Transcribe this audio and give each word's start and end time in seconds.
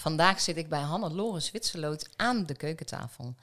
vandaag 0.00 0.40
zit 0.40 0.56
ik 0.56 0.68
bij 0.68 0.80
Hannelore 0.80 1.40
Zwitserloot 1.40 2.08
aan 2.16 2.46
de 2.46 2.54
keukentafel. 2.54 3.34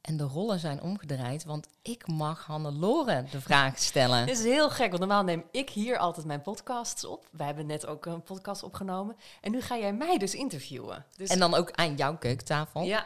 En 0.00 0.16
de 0.16 0.24
rollen 0.24 0.58
zijn 0.58 0.82
omgedraaid, 0.82 1.44
want 1.44 1.66
ik 1.82 2.06
mag 2.06 2.44
Hannelore 2.46 3.24
de 3.30 3.40
vraag 3.40 3.78
stellen. 3.78 4.26
Dit 4.26 4.38
is 4.38 4.44
heel 4.44 4.70
gek, 4.70 4.88
want 4.88 4.98
normaal 4.98 5.22
neem 5.24 5.44
ik 5.50 5.70
hier 5.70 5.98
altijd 5.98 6.26
mijn 6.26 6.42
podcasts 6.42 7.04
op. 7.04 7.26
Wij 7.30 7.46
hebben 7.46 7.66
net 7.66 7.86
ook 7.86 8.06
een 8.06 8.22
podcast 8.22 8.62
opgenomen. 8.62 9.16
En 9.40 9.50
nu 9.50 9.60
ga 9.62 9.76
jij 9.78 9.92
mij 9.92 10.18
dus 10.18 10.34
interviewen. 10.34 11.04
Dus 11.16 11.28
En 11.28 11.38
dan 11.38 11.54
ook 11.54 11.70
aan 11.72 11.94
jouw 11.96 12.16
keukentafel. 12.18 12.82
ja, 12.82 13.04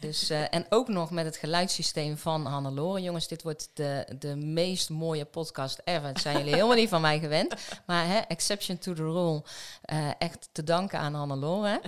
Dus, 0.00 0.30
eh, 0.30 0.54
en 0.54 0.66
ook 0.68 0.88
nog 0.88 1.10
met 1.10 1.24
het 1.24 1.36
geluidssysteem 1.36 2.18
van 2.18 2.46
Hannelore. 2.46 3.00
Jongens, 3.02 3.28
dit 3.28 3.42
wordt 3.42 3.68
de, 3.74 4.16
de 4.18 4.36
meest 4.36 4.90
mooie 4.90 5.24
podcast 5.24 5.80
ever. 5.84 6.12
Dat 6.12 6.22
zijn 6.22 6.36
jullie 6.36 6.54
helemaal 6.54 6.76
niet 6.76 6.88
van 6.88 7.00
mij 7.00 7.18
gewend. 7.18 7.54
Maar 7.86 8.06
hè, 8.06 8.18
exception 8.18 8.78
to 8.78 8.92
the 8.92 9.02
rule. 9.02 9.42
eh, 9.82 10.08
echt 10.18 10.48
te 10.52 10.64
danken 10.64 10.98
aan 10.98 11.14
Hannelore. 11.14 11.80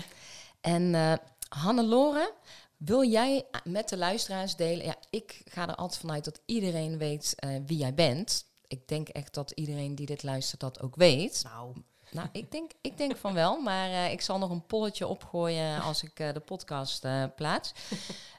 En 0.67 0.95
eh 0.95 1.13
Hannelore, 1.49 2.33
wil 2.77 3.05
jij 3.05 3.47
met 3.65 3.89
de 3.89 3.97
luisteraars 3.97 4.57
delen? 4.57 4.87
Ja, 4.87 4.97
ik 5.11 5.43
ga 5.45 5.69
er 5.69 5.75
altijd 5.75 6.01
vanuit 6.01 6.25
dat 6.25 6.41
iedereen 6.47 6.99
weet 6.99 7.35
eh, 7.37 7.51
wie 7.67 7.79
jij 7.79 7.95
bent. 7.95 8.45
Ik 8.67 8.89
denk 8.89 9.09
echt 9.09 9.35
dat 9.35 9.51
iedereen 9.51 9.95
die 9.95 10.07
dit 10.07 10.23
luistert 10.23 10.61
dat 10.61 10.81
ook 10.81 10.97
weet. 10.97 11.43
nou, 11.45 11.73
Nou, 12.11 12.29
ik 12.33 12.51
denk, 12.51 12.71
ik 12.81 12.97
denk 12.97 13.17
van 13.17 13.35
wel, 13.35 13.61
maar 13.61 13.91
eh, 13.91 14.13
ik 14.13 14.21
zal 14.21 14.39
nog 14.39 14.51
een 14.51 14.67
polletje 14.67 15.07
opgooien 15.07 15.83
als 15.83 16.03
ik 16.03 16.17
de 16.17 16.43
podcast 16.45 17.07
plaats. 17.37 17.73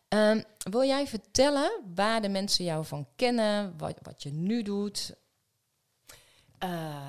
Ehm, 0.08 0.42
wil 0.72 0.84
jij 0.84 1.08
vertellen 1.08 1.72
waar 1.96 2.22
de 2.22 2.30
mensen 2.30 2.66
jou 2.66 2.86
van 2.86 3.08
kennen, 3.16 3.78
wat, 3.78 4.00
wat 4.02 4.24
je 4.24 4.32
nu 4.32 4.62
doet? 4.62 5.16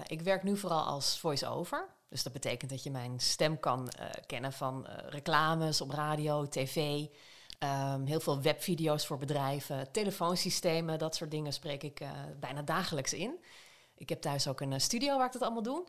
ik 0.06 0.20
werk 0.20 0.42
nu 0.42 0.56
vooral 0.56 0.82
als 0.82 1.18
voice-over. 1.18 1.97
Dus 2.08 2.22
dat 2.22 2.32
betekent 2.32 2.70
dat 2.70 2.82
je 2.82 2.90
mijn 2.90 3.20
stem 3.20 3.60
kan 3.60 3.88
eh, 3.88 4.06
kennen 4.26 4.52
van 4.52 4.86
eh, 4.86 5.08
reclames 5.08 5.80
op 5.80 5.90
radio, 5.90 6.48
tv. 6.48 7.06
ehm, 7.58 8.04
heel 8.04 8.20
veel 8.20 8.42
webvideo's 8.42 9.06
voor 9.06 9.18
bedrijven, 9.18 9.92
telefoonsystemen, 9.92 10.98
dat 10.98 11.14
soort 11.14 11.30
dingen 11.30 11.52
spreek 11.52 11.82
ik 11.82 12.00
eh, 12.00 12.10
bijna 12.40 12.62
dagelijks 12.62 13.12
in. 13.12 13.44
Ik 13.94 14.08
heb 14.08 14.20
thuis 14.20 14.48
ook 14.48 14.60
een 14.60 14.80
studio 14.80 15.16
waar 15.16 15.26
ik 15.26 15.32
dat 15.32 15.42
allemaal 15.42 15.62
doe. 15.62 15.86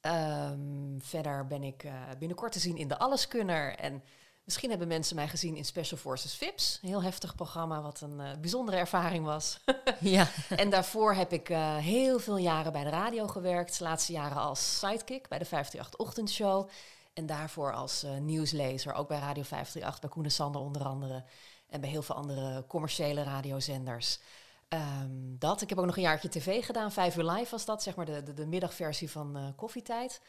Ehm, 0.00 0.98
verder 0.98 1.46
ben 1.46 1.62
ik 1.62 1.84
binnenkort 2.18 2.52
te 2.52 2.58
zien 2.58 2.76
in 2.76 2.88
De 2.88 2.98
Alleskunner. 2.98 3.74
En 3.74 4.02
misschien 4.48 4.70
hebben 4.70 4.88
mensen 4.88 5.16
mij 5.16 5.28
gezien 5.28 5.56
in 5.56 5.64
Special 5.64 5.98
Forces 5.98 6.34
VIPS. 6.34 6.78
Een 6.82 6.88
heel 6.88 7.02
heftig 7.02 7.34
programma, 7.34 7.82
wat 7.82 8.00
een 8.00 8.20
eh, 8.20 8.30
bijzondere 8.40 8.76
ervaring 8.76 9.24
was. 9.24 9.58
Ja, 10.00 10.28
en 10.48 10.70
daarvoor 10.70 11.14
heb 11.14 11.32
ik 11.32 11.48
eh, 11.48 11.76
heel 11.76 12.18
veel 12.18 12.36
jaren 12.36 12.72
bij 12.72 12.84
de 12.84 12.90
radio 12.90 13.26
gewerkt. 13.26 13.78
De 13.78 13.84
laatste 13.84 14.12
jaren 14.12 14.36
als 14.36 14.78
sidekick 14.78 15.28
bij 15.28 15.38
de 15.38 15.44
538 15.44 16.06
Ochtendshow. 16.06 16.68
En 17.14 17.26
daarvoor 17.26 17.72
als 17.72 18.02
eh, 18.02 18.16
nieuwslezer, 18.16 18.94
ook 18.94 19.08
bij 19.08 19.18
Radio 19.18 19.42
538, 19.42 20.00
bij 20.00 20.10
Koen 20.10 20.24
en 20.24 20.30
Sander 20.30 20.60
onder 20.60 20.84
andere. 20.84 21.24
En 21.70 21.80
bij 21.80 21.90
heel 21.90 22.02
veel 22.02 22.14
andere 22.14 22.64
commerciële 22.66 23.22
radiozenders. 23.22 24.18
Ehm, 24.68 25.10
dat. 25.38 25.62
Ik 25.62 25.68
heb 25.68 25.78
ook 25.78 25.86
nog 25.86 25.96
een 25.96 26.02
jaartje 26.02 26.28
tv 26.28 26.64
gedaan. 26.64 26.92
Vijf 26.92 27.16
uur 27.16 27.30
live 27.30 27.50
was 27.50 27.64
dat, 27.64 27.82
zeg 27.82 27.96
maar 27.96 28.06
de, 28.06 28.22
de, 28.22 28.34
de 28.34 28.46
middagversie 28.46 29.10
van 29.10 29.52
Koffietijd. 29.56 30.20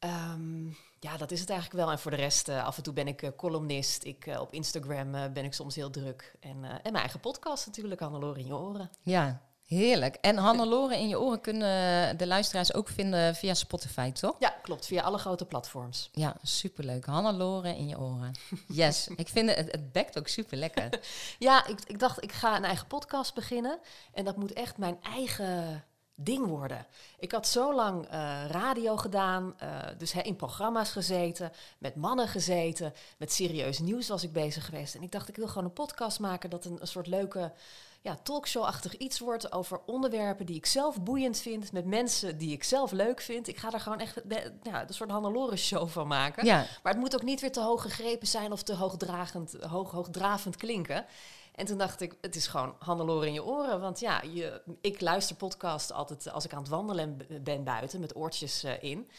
Ehm, 0.00 0.66
ja, 1.00 1.16
dat 1.16 1.30
is 1.30 1.40
het 1.40 1.50
eigenlijk 1.50 1.80
wel. 1.80 1.90
En 1.90 1.98
voor 1.98 2.10
de 2.10 2.16
rest, 2.16 2.48
eh, 2.48 2.64
af 2.64 2.76
en 2.76 2.82
toe 2.82 2.92
ben 2.92 3.08
ik 3.08 3.22
eh, 3.22 3.30
columnist. 3.36 4.04
Ik, 4.04 4.26
eh, 4.26 4.40
op 4.40 4.52
Instagram 4.52 5.10
ben 5.10 5.44
ik 5.44 5.54
soms 5.54 5.74
heel 5.74 5.90
druk. 5.90 6.34
En, 6.40 6.64
en 6.64 6.80
mijn 6.82 6.94
eigen 6.94 7.20
podcast 7.20 7.66
natuurlijk, 7.66 8.00
Hannelore 8.00 8.38
in 8.38 8.46
je 8.46 8.54
oren. 8.54 8.90
ja, 9.02 9.40
heerlijk. 9.66 10.14
En 10.14 10.36
Hannelore 10.36 10.98
in 10.98 11.08
je 11.08 11.20
oren 11.20 11.40
kunnen 11.40 12.16
de 12.16 12.26
luisteraars 12.26 12.74
ook 12.74 12.88
vinden 12.88 13.34
via 13.34 13.54
Spotify, 13.54 14.12
toch? 14.12 14.36
Ja, 14.38 14.54
klopt. 14.62 14.86
Via 14.86 15.02
alle 15.02 15.18
grote 15.18 15.44
platforms. 15.44 16.08
Ja, 16.12 16.36
superleuk. 16.42 17.06
Hannelore 17.06 17.76
in 17.76 17.88
je 17.88 17.98
oren. 17.98 18.32
Yes, 18.66 19.08
ik 19.16 19.28
vind 19.28 19.48
het, 19.48 19.58
het, 19.58 19.72
het 19.72 19.92
bekt 19.92 20.18
ook 20.18 20.28
super 20.28 20.56
lekker. 20.56 21.00
Ja, 21.38 21.66
ik, 21.66 21.78
ik 21.86 21.98
dacht, 21.98 22.22
ik 22.22 22.32
ga 22.32 22.56
een 22.56 22.64
eigen 22.64 22.86
podcast 22.86 23.34
beginnen. 23.34 23.78
En 24.12 24.24
dat 24.24 24.36
moet 24.36 24.52
echt 24.52 24.76
mijn 24.76 24.98
eigen 25.02 25.84
ding 26.24 26.46
worden. 26.46 26.86
Ik 27.18 27.32
had 27.32 27.46
zo 27.46 27.74
lang 27.74 28.06
eh, 28.06 28.44
radio 28.48 28.96
gedaan, 28.96 29.54
eh, 29.58 29.68
dus 29.98 30.14
in 30.14 30.36
programma's 30.36 30.90
gezeten, 30.90 31.52
met 31.78 31.96
mannen 31.96 32.28
gezeten, 32.28 32.92
met 33.18 33.32
serieus 33.32 33.78
nieuws 33.78 34.08
was 34.08 34.22
ik 34.22 34.32
bezig 34.32 34.64
geweest. 34.64 34.94
En 34.94 35.02
ik 35.02 35.12
dacht, 35.12 35.28
ik 35.28 35.36
wil 35.36 35.48
gewoon 35.48 35.64
een 35.64 35.72
podcast 35.72 36.20
maken 36.20 36.50
dat 36.50 36.64
een, 36.64 36.78
een 36.80 36.86
soort 36.86 37.06
leuke 37.06 37.52
ja, 38.02 38.18
talkshow-achtig 38.22 38.96
iets 38.96 39.18
wordt 39.18 39.52
over 39.52 39.80
onderwerpen 39.86 40.46
die 40.46 40.56
ik 40.56 40.66
zelf 40.66 41.02
boeiend 41.02 41.38
vind, 41.38 41.72
met 41.72 41.84
mensen 41.84 42.38
die 42.38 42.52
ik 42.52 42.64
zelf 42.64 42.92
leuk 42.92 43.20
vind. 43.20 43.48
Ik 43.48 43.56
ga 43.56 43.70
daar 43.70 43.80
gewoon 43.80 44.00
echt 44.00 44.28
de, 44.28 44.52
ja, 44.62 44.82
een 44.88 44.94
soort 44.94 45.10
Hannelore-show 45.10 45.88
van 45.88 46.06
maken. 46.06 46.44
Ja, 46.44 46.66
Maar 46.82 46.92
het 46.92 47.00
moet 47.00 47.14
ook 47.14 47.22
niet 47.22 47.40
weer 47.40 47.52
te 47.52 47.60
hoog 47.60 47.82
gegrepen 47.82 48.26
zijn 48.26 48.52
of 48.52 48.62
te 48.62 48.74
hoogdragend, 48.74 49.56
hoog, 49.60 49.90
hoogdravend 49.90 50.56
klinken. 50.56 51.04
En 51.60 51.66
toen 51.66 51.78
dacht 51.78 52.00
ik, 52.00 52.14
het 52.20 52.36
is 52.36 52.46
gewoon 52.46 52.74
Hannelore 52.78 53.26
in 53.26 53.32
je 53.32 53.44
oren. 53.44 53.80
Want 53.80 54.00
ja, 54.00 54.22
je, 54.22 54.62
ik 54.80 55.00
luister 55.00 55.36
podcast 55.36 55.92
altijd 55.92 56.30
als 56.30 56.44
ik 56.44 56.52
aan 56.52 56.60
het 56.60 56.68
wandelen 56.68 57.20
ben 57.42 57.64
buiten 57.64 58.00
met 58.00 58.16
oortjes 58.16 58.62
eh, 58.62 58.82
in. 58.82 59.10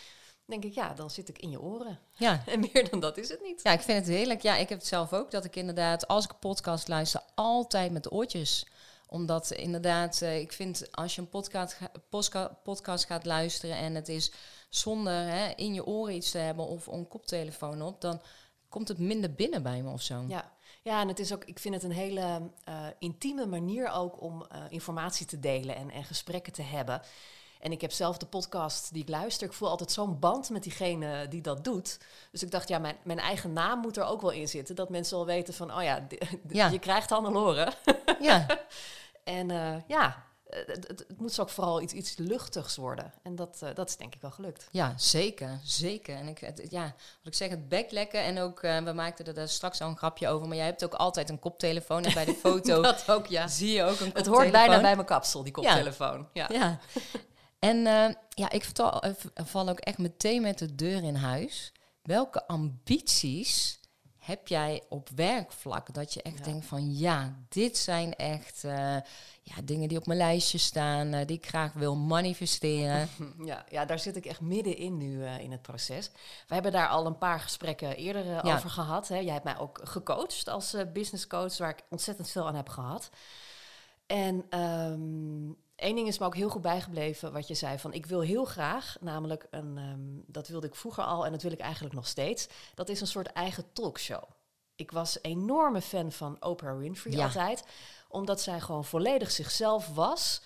Denk 0.46 0.64
ik, 0.64 0.74
ja, 0.74 0.94
dan 0.94 1.10
zit 1.10 1.30
ik 1.30 1.40
in 1.40 1.50
je 1.50 1.62
oren. 1.62 2.00
ja. 2.18 2.44
En 2.46 2.60
meer 2.60 2.90
dan 2.90 3.00
dat 3.00 3.18
is 3.18 3.30
het 3.30 3.42
niet. 3.42 3.60
Ja, 3.64 3.72
ik 3.72 3.82
vind 3.82 3.98
het 3.98 4.16
heerlijk. 4.16 4.42
Ja, 4.42 4.56
ik 4.56 4.70
heb 4.70 4.78
het 4.78 4.88
zelf 4.88 5.14
ook. 5.14 5.32
Dat 5.32 5.46
ik 5.46 5.56
inderdaad, 5.56 6.08
als 6.08 6.26
ik 6.26 6.40
podcast 6.40 6.88
luister, 6.88 7.22
altijd 7.36 7.92
met 7.92 8.04
de 8.04 8.12
oortjes. 8.12 8.68
Omdat 9.08 9.52
inderdaad, 9.52 10.22
eh, 10.22 10.40
ik 10.40 10.52
vind 10.52 10.92
als 10.92 11.16
je 11.16 11.22
een 11.22 11.30
podcast, 11.30 11.78
podcast 12.64 13.06
gaat 13.06 13.26
luisteren 13.26 13.76
en 13.76 13.96
het 13.96 14.10
is 14.10 14.32
zonder 14.70 15.14
hè, 15.14 15.54
in 15.56 15.74
je 15.74 15.86
oren 15.86 16.16
iets 16.16 16.32
te 16.32 16.38
hebben 16.38 16.68
of 16.68 16.88
een 16.88 17.08
koptelefoon 17.08 17.82
op, 17.82 18.02
dan 18.02 18.22
komt 18.70 18.88
het 18.88 19.00
minder 19.00 19.34
binnen 19.34 19.64
bij 19.64 19.82
me 19.82 19.92
of 19.92 20.02
zo. 20.02 20.26
Ja. 20.28 20.52
Ja, 20.82 21.02
en 21.02 21.08
het 21.08 21.20
is 21.20 21.34
ook, 21.34 21.46
ik 21.46 21.60
vind 21.60 21.74
het 21.74 21.84
een 21.84 21.92
hele 21.92 22.42
eh, 22.64 22.86
intieme 23.00 23.46
manier 23.46 23.92
ook 23.92 24.22
om 24.22 24.46
eh, 24.50 24.62
informatie 24.70 25.26
te 25.26 25.40
delen 25.40 25.76
en, 25.76 25.92
en 25.92 26.04
gesprekken 26.04 26.54
te 26.54 26.62
hebben. 26.62 27.02
En 27.60 27.72
ik 27.72 27.82
heb 27.82 27.92
zelf 27.92 28.18
de 28.18 28.26
podcast 28.26 28.94
die 28.94 29.02
ik 29.02 29.10
luister. 29.10 29.48
Ik 29.48 29.54
voel 29.54 29.70
altijd 29.70 29.92
zo'n 29.92 30.20
band 30.20 30.50
met 30.50 30.64
diegene 30.64 31.28
die 31.28 31.42
dat 31.42 31.64
doet. 31.64 32.00
Dus 32.32 32.44
ik 32.44 32.52
dacht, 32.52 32.68
ja, 32.68 32.80
mijn, 32.80 32.98
mijn 33.04 33.20
eigen 33.20 33.54
naam 33.54 33.80
moet 33.80 33.98
er 33.98 34.04
ook 34.04 34.22
wel 34.22 34.32
in 34.32 34.48
zitten. 34.48 34.76
Dat 34.76 34.90
mensen 34.90 35.18
wel 35.18 35.26
weten 35.26 35.54
van, 35.54 35.76
oh 35.76 35.84
ja, 35.84 36.08
je 36.70 36.80
krijgt 36.80 37.10
Hannelore. 37.10 37.74
Ja, 38.20 38.46
En 39.24 39.52
eh, 39.52 39.76
ja, 39.88 40.24
het, 40.52 40.88
het, 40.88 41.06
het 41.08 41.20
moet 41.20 41.40
ook 41.40 41.50
vooral 41.50 41.82
iets, 41.82 41.94
iets 41.94 42.18
luchtigs 42.18 42.76
worden. 42.76 43.14
En 43.24 43.36
dat, 43.36 43.60
eh, 43.62 43.70
dat 43.74 43.90
is 43.90 43.98
denk 43.98 44.16
ik 44.16 44.22
wel 44.22 44.32
gelukt. 44.32 44.68
ja 44.72 44.94
zeker. 44.98 45.60
Zeker. 45.64 46.16
En 46.16 46.28
ik, 46.28 46.40
het, 46.40 46.68
ja, 46.70 46.84
wat 46.84 47.34
ik 47.34 47.34
zeg, 47.34 47.50
het 47.50 47.70
bekt 47.70 47.92
lekker. 47.92 48.22
En 48.22 48.40
ook, 48.40 48.64
eh, 48.64 48.78
we 48.84 48.92
maakten 48.92 49.26
er 49.26 49.34
daar 49.34 49.50
straks 49.50 49.82
al 49.82 49.90
een 49.90 49.98
grapje 49.98 50.28
over, 50.28 50.48
maar 50.48 50.58
jij 50.58 50.66
hebt 50.66 50.84
ook 50.84 50.94
altijd 50.94 51.30
een 51.30 51.40
koptelefoon. 51.40 52.04
En 52.04 52.14
bij 52.14 52.26
de 52.26 52.34
foto 52.44 52.82
Dat 52.82 53.10
ook, 53.10 53.26
ja. 53.28 53.48
zie 53.48 53.72
je 53.72 53.84
ook 53.84 53.90
een 53.90 54.06
Het 54.06 54.14
koptelefoon. 54.14 54.34
hoort 54.34 54.52
bijna 54.52 54.82
bij 54.82 54.96
mijn 54.96 55.08
kapsel, 55.08 55.44
die 55.44 55.54
koptelefoon. 55.54 56.28
Ja. 56.34 56.48
Ja. 56.52 56.80
En 57.60 57.88
eh, 57.88 58.14
ja, 58.30 58.50
ik 58.50 58.64
vertel, 58.64 59.02
eh, 59.02 59.12
val 59.34 59.70
ook 59.70 59.80
echt 59.80 59.98
meteen 59.98 60.42
met 60.42 60.58
de 60.58 60.76
deur 60.76 61.04
in 61.04 61.16
huis. 61.16 61.72
Welke 62.02 62.48
ambities 62.48 63.80
heb 64.22 64.48
jij 64.48 64.84
op 64.90 65.10
werkvlak? 65.16 65.94
Dat 65.94 66.14
je 66.14 66.22
echt 66.22 66.38
Ja. 66.38 66.44
denkt 66.44 66.66
van 66.66 66.98
ja, 66.98 67.36
dit 67.50 67.78
zijn 67.78 68.16
echt 68.16 68.64
eh, 68.64 68.96
ja, 69.42 69.56
dingen 69.64 69.88
die 69.90 69.98
op 69.98 70.06
mijn 70.06 70.18
lijstje 70.20 70.58
staan, 70.58 71.14
eh, 71.14 71.28
die 71.28 71.38
ik 71.38 71.48
graag 71.48 71.74
wil 71.74 71.96
manifesteren. 71.96 73.10
Ja, 73.46 73.66
ja, 73.70 73.86
daar 73.86 74.00
zit 74.00 74.16
ik 74.16 74.26
echt 74.26 74.42
middenin 74.42 74.98
nu 74.98 75.26
eh, 75.26 75.40
in 75.40 75.52
het 75.52 75.62
proces. 75.62 76.12
We 76.48 76.54
hebben 76.54 76.72
daar 76.72 76.88
al 76.88 77.06
een 77.06 77.18
paar 77.18 77.40
gesprekken 77.40 77.96
eerder 77.96 78.26
Ja. 78.26 78.42
over 78.56 78.70
gehad. 78.70 79.08
Hè. 79.08 79.18
Jij 79.18 79.34
hebt 79.34 79.46
mij 79.46 79.58
ook 79.58 79.80
gecoacht 79.84 80.48
als 80.50 80.76
business 80.94 81.28
coach, 81.28 81.58
waar 81.58 81.70
ik 81.70 81.84
ontzettend 81.90 82.30
veel 82.30 82.48
aan 82.48 82.56
heb 82.56 82.70
gehad. 82.70 83.10
En 84.06 84.46
ehm, 84.50 85.50
één 85.82 85.96
ding 85.96 86.08
is 86.08 86.18
me 86.18 86.26
ook 86.26 86.36
heel 86.36 86.50
goed 86.50 86.62
bijgebleven, 86.62 87.32
wat 87.34 87.48
je 87.48 87.54
zei 87.54 87.80
van 87.80 87.94
ik 87.94 88.06
wil 88.06 88.22
heel 88.22 88.46
graag, 88.46 88.98
namelijk 89.00 89.48
een, 89.50 89.78
ehm, 89.78 90.32
dat 90.34 90.48
wilde 90.48 90.68
ik 90.68 90.76
vroeger 90.76 91.04
al 91.04 91.26
en 91.26 91.32
dat 91.32 91.42
wil 91.42 91.52
ik 91.52 91.60
eigenlijk 91.60 91.96
nog 91.96 92.08
steeds. 92.08 92.48
Dat 92.76 92.90
is 92.90 93.02
een 93.02 93.08
soort 93.08 93.28
eigen 93.28 93.66
talkshow. 93.74 94.24
Ik 94.76 94.92
was 94.92 95.18
enorme 95.22 95.82
fan 95.82 96.12
van 96.12 96.38
Oprah 96.40 96.78
Winfrey 96.78 97.14
Ja. 97.14 97.24
altijd, 97.24 97.64
omdat 98.08 98.42
zij 98.42 98.60
gewoon 98.60 98.86
volledig 98.86 99.32
zichzelf 99.32 99.88
was. 99.88 100.42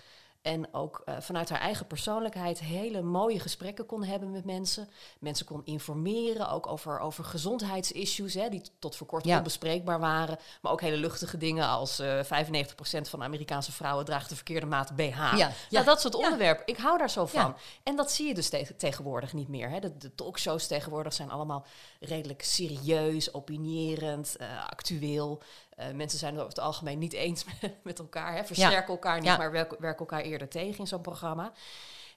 En 0.45 0.73
ook 0.73 1.01
eh, 1.05 1.15
vanuit 1.19 1.49
haar 1.49 1.59
eigen 1.59 1.87
persoonlijkheid 1.87 2.59
hele 2.59 3.01
mooie 3.01 3.39
gesprekken 3.39 3.85
kon 3.85 4.03
hebben 4.03 4.31
met 4.31 4.45
mensen. 4.45 4.89
Mensen 5.19 5.45
kon 5.45 5.61
informeren, 5.63 6.49
ook 6.49 6.67
over, 6.67 6.99
over 6.99 7.23
gezondheidsissues, 7.23 8.33
hè, 8.33 8.49
die 8.49 8.61
tot 8.79 8.95
voor 8.95 9.07
kort 9.07 9.25
Ja. 9.25 9.37
onbespreekbaar 9.37 9.99
waren. 9.99 10.37
Maar 10.61 10.71
ook 10.71 10.81
hele 10.81 10.97
luchtige 10.97 11.37
dingen 11.37 11.67
als 11.67 11.99
eh 11.99 12.19
95% 12.23 13.09
van 13.09 13.19
de 13.19 13.25
Amerikaanse 13.25 13.71
vrouwen 13.71 14.05
draagt 14.05 14.29
de 14.29 14.35
verkeerde 14.35 14.65
maat 14.65 14.95
BH. 14.95 15.35
Ja, 15.37 15.51
Ja, 15.69 15.83
dat 15.83 16.01
soort 16.01 16.15
onderwerpen. 16.15 16.63
Ik 16.67 16.77
hou 16.77 16.97
daar 16.97 17.09
zo 17.09 17.25
van. 17.25 17.55
En 17.83 17.95
dat 17.95 18.11
zie 18.11 18.27
je 18.27 18.33
dus 18.33 18.49
te- 18.49 18.75
tegenwoordig 18.77 19.33
niet 19.33 19.47
meer. 19.47 19.69
Hè. 19.69 19.79
De, 19.79 19.97
de 19.97 20.15
talkshows 20.15 20.67
tegenwoordig 20.67 21.13
zijn 21.13 21.31
allemaal 21.31 21.65
redelijk 21.99 22.43
serieus, 22.43 23.33
opinierend, 23.33 24.35
eh, 24.35 24.47
actueel. 24.69 25.41
Eh, 25.75 25.91
mensen 25.91 26.19
zijn 26.19 26.33
het 26.33 26.43
over 26.43 26.55
het 26.55 26.65
algemeen 26.65 26.99
niet 26.99 27.13
eens 27.13 27.45
met, 27.83 27.99
elkaar. 27.99 28.35
Hè. 28.35 28.45
Versterken 28.45 28.93
elkaar 28.93 29.15
niet, 29.15 29.25
Ja. 29.25 29.37
maar 29.37 29.51
werken, 29.51 29.81
werken 29.81 29.99
elkaar 29.99 30.21
eerder 30.21 30.49
tegen 30.49 30.79
in 30.79 30.87
zo'n 30.87 31.01
programma. 31.01 31.51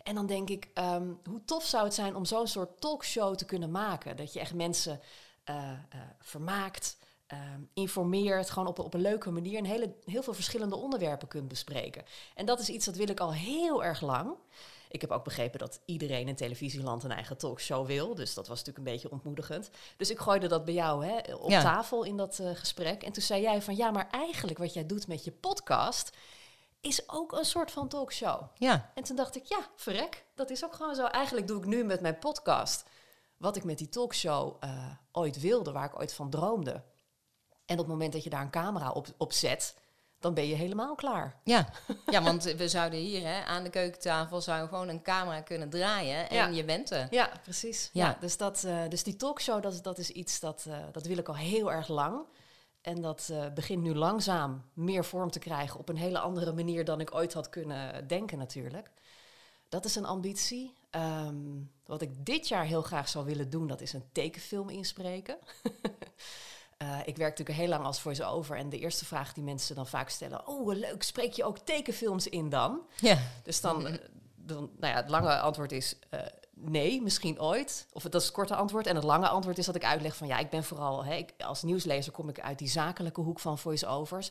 En 0.03 0.15
dan 0.15 0.27
denk 0.27 0.49
ik, 0.51 0.69
ehm, 0.75 1.07
hoe 1.25 1.45
tof 1.45 1.65
zou 1.65 1.85
het 1.85 1.95
zijn 1.95 2.17
om 2.17 2.25
zo'n 2.25 2.47
soort 2.47 2.81
talkshow 2.81 3.35
te 3.35 3.45
kunnen 3.45 3.71
maken? 3.71 4.17
Dat 4.17 4.33
je 4.33 4.41
echt 4.41 4.55
mensen 4.55 5.01
eh, 5.45 5.71
eh, 5.71 6.01
vermaakt, 6.21 6.99
ehm, 7.27 7.61
informeert, 7.75 8.51
gewoon 8.51 8.69
op, 8.69 8.79
op 8.79 8.95
een 8.95 9.01
leuke 9.01 9.31
manier 9.31 9.59
en 9.59 9.65
hele, 9.65 9.95
heel 10.05 10.23
veel 10.23 10.35
verschillende 10.35 10.77
onderwerpen 10.77 11.29
kunt 11.29 11.49
bespreken. 11.49 12.05
En 12.35 12.47
dat 12.47 12.61
is 12.61 12.69
iets 12.69 12.85
dat 12.85 12.97
wil 12.97 13.09
ik 13.09 13.21
al 13.21 13.33
heel 13.33 13.85
erg 13.85 14.01
lang. 14.01 14.35
Ik 14.89 15.01
heb 15.01 15.11
ook 15.11 15.25
begrepen 15.25 15.59
dat 15.59 15.81
iedereen 15.85 16.29
in 16.29 16.37
televisieland 16.37 17.05
een 17.05 17.11
eigen 17.13 17.37
talkshow 17.39 17.87
wil. 17.87 18.15
Dus 18.15 18.35
dat 18.35 18.49
was 18.49 18.59
natuurlijk 18.59 18.87
een 18.87 18.93
beetje 18.93 19.11
ontmoedigend. 19.11 19.71
Dus 19.97 20.11
ik 20.11 20.19
gooide 20.19 20.47
dat 20.49 20.65
bij 20.65 20.75
jou 20.75 21.07
hè, 21.07 21.35
op 21.35 21.51
Ja. 21.51 21.63
tafel 21.63 22.05
in 22.05 22.17
dat 22.17 22.39
eh, 22.39 22.51
gesprek. 22.55 23.03
En 23.03 23.13
toen 23.13 23.23
zei 23.23 23.43
jij 23.43 23.63
van 23.63 23.77
ja, 23.77 23.91
maar 23.91 24.09
eigenlijk 24.11 24.59
wat 24.59 24.73
jij 24.75 24.87
doet 24.87 25.07
met 25.07 25.25
je 25.25 25.33
podcast 25.33 26.11
is 26.81 27.09
ook 27.09 27.33
een 27.33 27.45
soort 27.45 27.71
van 27.71 27.89
talkshow. 27.89 28.43
Ja, 28.55 28.91
En 28.95 29.03
toen 29.03 29.17
dacht 29.17 29.37
ik, 29.37 29.45
ja, 29.45 29.59
verrek, 29.77 30.25
dat 30.35 30.51
is 30.51 30.65
ook 30.65 30.75
gewoon 30.75 30.95
zo. 30.95 31.05
Eigenlijk 31.05 31.47
doe 31.47 31.59
ik 31.59 31.67
nu 31.67 31.85
met 31.85 32.01
mijn 32.01 32.19
podcast 32.19 32.85
wat 33.37 33.57
ik 33.57 33.65
met 33.65 33.79
die 33.79 33.89
talkshow 33.89 34.57
eh, 34.61 34.87
ooit 35.13 35.41
wilde, 35.41 35.73
waar 35.73 35.85
ik 35.85 35.99
ooit 35.99 36.13
van 36.15 36.31
droomde. 36.31 36.83
En 37.65 37.75
op 37.75 37.79
het 37.79 37.87
moment 37.87 38.13
dat 38.13 38.25
je 38.25 38.31
daar 38.31 38.41
een 38.43 38.51
camera 38.51 38.91
op, 38.91 39.07
op 39.17 39.33
zet, 39.33 39.75
dan 40.21 40.35
ben 40.35 40.47
je 40.49 40.55
helemaal 40.55 40.95
klaar. 40.95 41.41
ja. 41.45 41.69
ja, 42.11 42.23
want 42.23 42.43
we 42.45 42.69
zouden 42.69 42.99
hier 42.99 43.27
hè, 43.27 43.45
aan 43.45 43.63
de 43.63 43.71
keukentafel 43.71 44.41
zouden 44.41 44.69
gewoon 44.69 44.89
een 44.89 45.03
camera 45.03 45.41
kunnen 45.41 45.71
draaien 45.71 46.29
en 46.31 46.37
Ja. 46.37 46.47
je 46.47 46.65
bent 46.65 46.91
er. 46.91 47.07
Ja, 47.11 47.31
precies. 47.43 47.91
Ja. 47.93 48.07
Ja. 48.07 48.17
dus, 48.21 48.37
dat, 48.37 48.65
eh, 48.65 48.89
dus 48.89 49.03
die 49.03 49.17
talkshow, 49.17 49.63
dat, 49.63 49.73
is- 49.73 49.83
dat 49.83 49.99
is 49.99 50.11
iets 50.11 50.41
dat, 50.41 50.65
eh, 50.69 50.79
dat 50.93 51.07
wil 51.07 51.19
ik 51.19 51.29
al 51.29 51.37
heel 51.37 51.73
erg 51.73 51.89
lang. 51.89 52.21
En 52.81 53.01
dat 53.03 53.29
eh, 53.33 53.53
begint 53.55 53.83
nu 53.83 53.95
langzaam 53.95 54.65
meer 54.73 55.05
vorm 55.05 55.31
te 55.31 55.39
krijgen 55.39 55.79
op 55.81 55.89
een 55.89 55.97
hele 55.97 56.19
andere 56.19 56.53
manier 56.53 56.85
dan 56.85 57.01
ik 57.01 57.15
ooit 57.15 57.33
had 57.33 57.49
kunnen 57.49 58.07
denken 58.09 58.39
natuurlijk. 58.39 58.91
Dat 59.69 59.85
is 59.85 59.95
een 59.95 60.05
ambitie. 60.07 60.75
Ehm, 60.91 61.37
wat 61.87 62.03
ik 62.03 62.11
dit 62.27 62.49
jaar 62.49 62.65
heel 62.65 62.83
graag 62.83 63.09
zou 63.09 63.25
willen 63.25 63.51
doen, 63.51 63.67
dat 63.67 63.81
is 63.81 63.93
een 63.93 64.09
tekenfilm 64.13 64.69
inspreken. 64.71 65.39
Eh, 66.79 66.99
ik 67.05 67.17
werk 67.17 67.31
natuurlijk 67.39 67.59
heel 67.59 67.69
lang 67.69 67.85
als 67.85 68.01
voice-over 68.01 68.57
en 68.57 68.69
de 68.69 68.79
eerste 68.79 69.05
vraag 69.05 69.33
die 69.33 69.45
mensen 69.45 69.75
dan 69.75 69.87
vaak 69.87 70.09
stellen... 70.09 70.47
oh, 70.47 70.75
leuk, 70.75 71.03
spreek 71.03 71.33
je 71.33 71.45
ook 71.45 71.59
tekenfilms 71.59 72.29
in 72.29 72.49
dan? 72.49 72.81
Ja, 72.97 73.19
Dus 73.43 73.61
dan, 73.61 73.87
eh, 73.87 73.95
dan 74.35 74.71
nou 74.81 74.93
ja, 74.93 75.01
het 75.01 75.09
lange 75.09 75.39
antwoord 75.39 75.73
is 75.73 75.97
eh, 76.11 76.21
nee, 76.55 77.03
misschien 77.03 77.41
ooit. 77.41 77.87
Of 77.93 78.03
dat 78.03 78.15
is 78.15 78.25
het 78.25 78.35
korte 78.35 78.55
antwoord. 78.55 78.87
En 78.87 78.95
het 78.95 79.05
lange 79.05 79.29
antwoord 79.29 79.59
is 79.59 79.67
dat 79.67 79.75
ik 79.75 79.85
uitleg 79.85 80.17
van 80.17 80.27
ja, 80.27 80.39
ik 80.39 80.51
ben 80.51 80.65
vooral, 80.65 81.05
hè, 81.05 81.15
ik, 81.15 81.35
als 81.39 81.63
nieuwslezer 81.63 82.13
kom 82.13 82.29
ik 82.29 82.41
uit 82.41 82.59
die 82.59 82.69
zakelijke 82.69 83.21
hoek 83.21 83.41
van 83.41 83.59
voice-overs. 83.59 84.31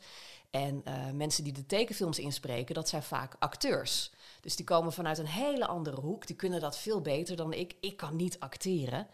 En 0.49 0.83
mensen 1.13 1.43
die 1.43 1.53
de 1.53 1.65
tekenfilms 1.65 2.19
inspreken, 2.19 2.75
dat 2.75 2.89
zijn 2.89 3.03
vaak 3.03 3.35
acteurs. 3.39 4.11
Dus 4.41 4.55
die 4.55 4.65
komen 4.65 4.93
vanuit 4.93 5.17
een 5.17 5.27
hele 5.27 5.67
andere 5.67 6.01
hoek. 6.01 6.27
Die 6.27 6.35
kunnen 6.35 6.59
dat 6.59 6.77
veel 6.77 7.01
beter 7.01 7.35
dan 7.35 7.53
ik. 7.53 7.75
Ik 7.79 7.97
kan 7.97 8.15
niet 8.15 8.39
acteren. 8.39 9.07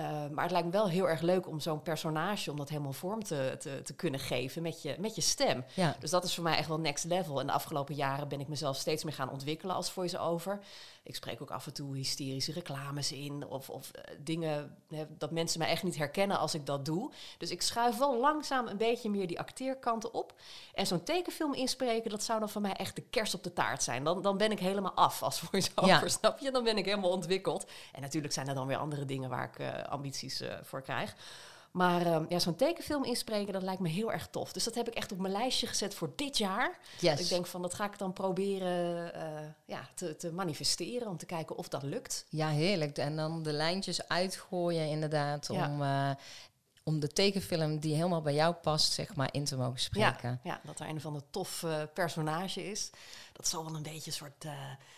Eh, 0.00 0.26
maar 0.30 0.42
het 0.42 0.52
lijkt 0.52 0.66
me 0.66 0.72
wel 0.72 0.88
heel 0.88 1.08
erg 1.08 1.20
leuk 1.20 1.48
om 1.48 1.60
zo'n 1.60 1.82
personage, 1.82 2.50
om 2.50 2.56
dat 2.56 2.68
helemaal 2.68 2.92
vorm 2.92 3.22
te, 3.24 3.56
te, 3.58 3.82
te 3.82 3.94
kunnen 3.94 4.20
geven 4.20 4.62
met 4.62 4.82
je, 4.82 4.96
met 4.98 5.14
je 5.14 5.20
stem. 5.20 5.64
ja. 5.74 5.96
Dus 5.98 6.10
dat 6.10 6.24
is 6.24 6.34
voor 6.34 6.44
mij 6.44 6.56
echt 6.56 6.68
wel 6.68 6.80
next 6.80 7.04
level. 7.04 7.40
En 7.40 7.46
de 7.46 7.52
afgelopen 7.52 7.94
jaren 7.94 8.28
ben 8.28 8.40
ik 8.40 8.48
mezelf 8.48 8.76
steeds 8.76 9.04
meer 9.04 9.12
gaan 9.12 9.30
ontwikkelen 9.30 9.74
als 9.74 9.90
voice-over. 9.90 10.60
Ik 11.02 11.14
spreek 11.14 11.42
ook 11.42 11.50
af 11.50 11.66
en 11.66 11.72
toe 11.72 11.96
hysterische 11.96 12.52
reclames 12.52 13.12
in. 13.12 13.46
Of, 13.46 13.70
of 13.70 13.90
eh, 13.90 14.14
dingen 14.20 14.76
hè, 14.88 15.04
dat 15.18 15.30
mensen 15.30 15.58
mij 15.58 15.68
echt 15.68 15.82
niet 15.82 15.96
herkennen 15.96 16.38
als 16.38 16.54
ik 16.54 16.66
dat 16.66 16.84
doe. 16.84 17.10
Dus 17.38 17.50
ik 17.50 17.62
schuif 17.62 17.98
wel 17.98 18.20
langzaam 18.20 18.66
een 18.66 18.76
beetje 18.76 19.10
meer 19.10 19.26
die 19.26 19.38
acteerkanten 19.38 20.14
op. 20.14 20.34
En 20.74 20.86
zo'n 20.86 21.02
tekenfilm 21.02 21.54
inspreken, 21.54 22.10
dat 22.10 22.22
zou 22.22 22.38
dan 22.38 22.48
voor 22.48 22.60
mij 22.60 22.72
echt 22.72 22.96
de 22.96 23.02
kers 23.02 23.34
op 23.34 23.42
de 23.42 23.52
taart 23.52 23.82
zijn. 23.82 24.04
Dan, 24.04 24.22
dan 24.22 24.36
ben 24.36 24.50
ik 24.50 24.58
helemaal 24.58 24.94
af 24.94 25.22
als 25.22 25.40
voice-over, 25.40 25.86
Ja. 26.02 26.08
snap 26.18 26.38
je? 26.38 26.50
Dan 26.50 26.64
ben 26.64 26.76
ik 26.76 26.84
helemaal 26.84 27.10
ontwikkeld. 27.10 27.66
En 27.92 28.00
natuurlijk 28.00 28.32
zijn 28.32 28.48
er 28.48 28.54
dan 28.54 28.66
weer 28.66 28.76
andere 28.76 29.04
dingen 29.04 29.30
waar 29.30 29.44
ik 29.44 29.58
eh, 29.58 29.89
ambities 29.90 30.40
eh, 30.40 30.54
voor 30.62 30.82
krijg. 30.82 31.14
Maar 31.70 32.06
ehm, 32.06 32.24
ja, 32.28 32.38
zo'n 32.38 32.54
tekenfilm 32.56 33.04
inspreken, 33.04 33.52
dat 33.52 33.62
lijkt 33.62 33.80
me 33.80 33.88
heel 33.88 34.12
erg 34.12 34.28
tof. 34.30 34.52
Dus 34.52 34.64
dat 34.64 34.74
heb 34.74 34.88
ik 34.88 34.94
echt 34.94 35.12
op 35.12 35.18
mijn 35.18 35.32
lijstje 35.32 35.66
gezet 35.66 35.94
voor 35.94 36.12
dit 36.16 36.38
jaar. 36.38 36.78
Yes. 37.00 37.20
Ik 37.20 37.28
denk 37.28 37.46
van, 37.46 37.62
dat 37.62 37.74
ga 37.74 37.84
ik 37.84 37.98
dan 37.98 38.12
proberen 38.12 39.14
eh, 39.14 39.48
ja, 39.64 39.88
te, 39.94 40.16
te 40.16 40.32
manifesteren. 40.32 41.08
Om 41.08 41.16
te 41.16 41.26
kijken 41.26 41.56
of 41.56 41.68
dat 41.68 41.82
lukt. 41.82 42.26
Ja, 42.28 42.48
heerlijk. 42.48 42.98
En 42.98 43.16
dan 43.16 43.42
de 43.42 43.52
lijntjes 43.52 44.08
uitgooien 44.08 44.86
inderdaad 44.86 45.48
Ja. 45.52 45.68
om, 45.68 45.82
eh, 45.82 46.10
om 46.84 47.00
de 47.00 47.08
tekenfilm 47.08 47.78
die 47.78 47.94
helemaal 47.94 48.22
bij 48.22 48.34
jou 48.34 48.54
past, 48.54 48.92
zeg 48.92 49.14
maar, 49.14 49.28
in 49.32 49.44
te 49.44 49.56
mogen 49.56 49.78
spreken. 49.80 50.40
Ja, 50.42 50.60
dat 50.64 50.80
er 50.80 50.88
een 50.88 51.00
van 51.00 51.12
de 51.12 51.22
tof 51.30 51.62
eh, 51.62 51.82
personage 51.94 52.70
is. 52.70 52.90
Dat 53.32 53.48
zal 53.48 53.64
wel 53.64 53.74
een 53.74 53.82
beetje 53.82 54.10
een 54.10 54.16
soort 54.16 54.44
eh 54.44 54.52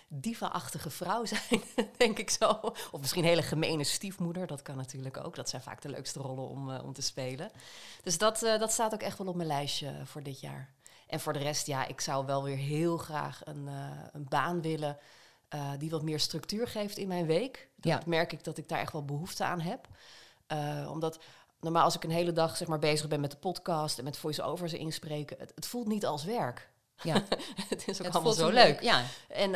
diva-achtige 0.09 0.91
vrouw 0.91 1.25
zijn, 1.35 1.63
denk 1.97 2.19
ik 2.19 2.31
zo. 2.31 2.49
Of 2.91 3.01
misschien 3.01 3.23
een 3.23 3.29
hele 3.29 3.43
gemene 3.43 3.85
stiefmoeder, 3.85 4.47
dat 4.47 4.63
kan 4.63 4.77
natuurlijk 4.77 5.25
ook. 5.25 5.35
Dat 5.35 5.49
zijn 5.49 5.63
vaak 5.63 5.83
de 5.83 5.89
leukste 5.89 6.19
rollen 6.21 6.49
om, 6.49 6.71
eh, 6.71 6.85
om 6.85 6.93
te 6.93 7.03
spelen. 7.03 7.51
Dus 8.03 8.19
dat, 8.19 8.39
dat 8.41 8.73
staat 8.73 8.93
ook 8.95 9.03
echt 9.03 9.19
wel 9.19 9.27
op 9.27 9.35
mijn 9.35 9.49
lijstje 9.49 9.93
voor 10.05 10.23
dit 10.23 10.41
jaar. 10.41 10.71
En 11.07 11.21
voor 11.21 11.33
de 11.33 11.39
rest, 11.39 11.67
ja, 11.67 11.87
ik 11.87 12.01
zou 12.01 12.27
wel 12.27 12.43
weer 12.43 12.57
heel 12.57 12.97
graag 12.99 13.41
een, 13.45 13.67
een 14.13 14.27
baan 14.29 14.61
willen... 14.63 14.99
die 15.79 15.91
wat 15.91 16.03
meer 16.03 16.21
structuur 16.21 16.69
geeft 16.69 16.97
in 16.97 17.09
mijn 17.09 17.27
week. 17.27 17.69
Dat 17.77 17.93
Ja. 17.93 18.01
merk 18.07 18.33
ik 18.33 18.45
dat 18.45 18.59
ik 18.59 18.69
daar 18.69 18.79
echt 18.79 18.93
wel 18.93 19.05
behoefte 19.05 19.45
aan 19.45 19.61
heb. 19.61 19.89
Omdat 20.89 21.19
normaal 21.63 21.85
als 21.85 21.97
ik 21.97 22.05
een 22.05 22.11
hele 22.11 22.33
dag 22.33 22.57
zeg 22.57 22.69
maar, 22.69 22.79
bezig 22.79 23.09
ben 23.09 23.21
met 23.21 23.31
de 23.31 23.37
podcast... 23.37 23.99
en 23.99 24.05
met 24.05 24.17
voice-overs 24.17 24.73
inspreken, 24.73 25.37
het, 25.39 25.53
het 25.55 25.67
voelt 25.67 25.89
niet 25.89 26.07
als 26.07 26.25
werk. 26.25 26.71
Ja, 27.03 27.15
het 27.69 27.89
is 27.89 27.99
ook 27.99 28.07
het 28.07 28.15
allemaal 28.15 28.33
zo 28.33 28.49
leuk. 28.49 28.81
Ja, 28.81 29.03
En 29.29 29.55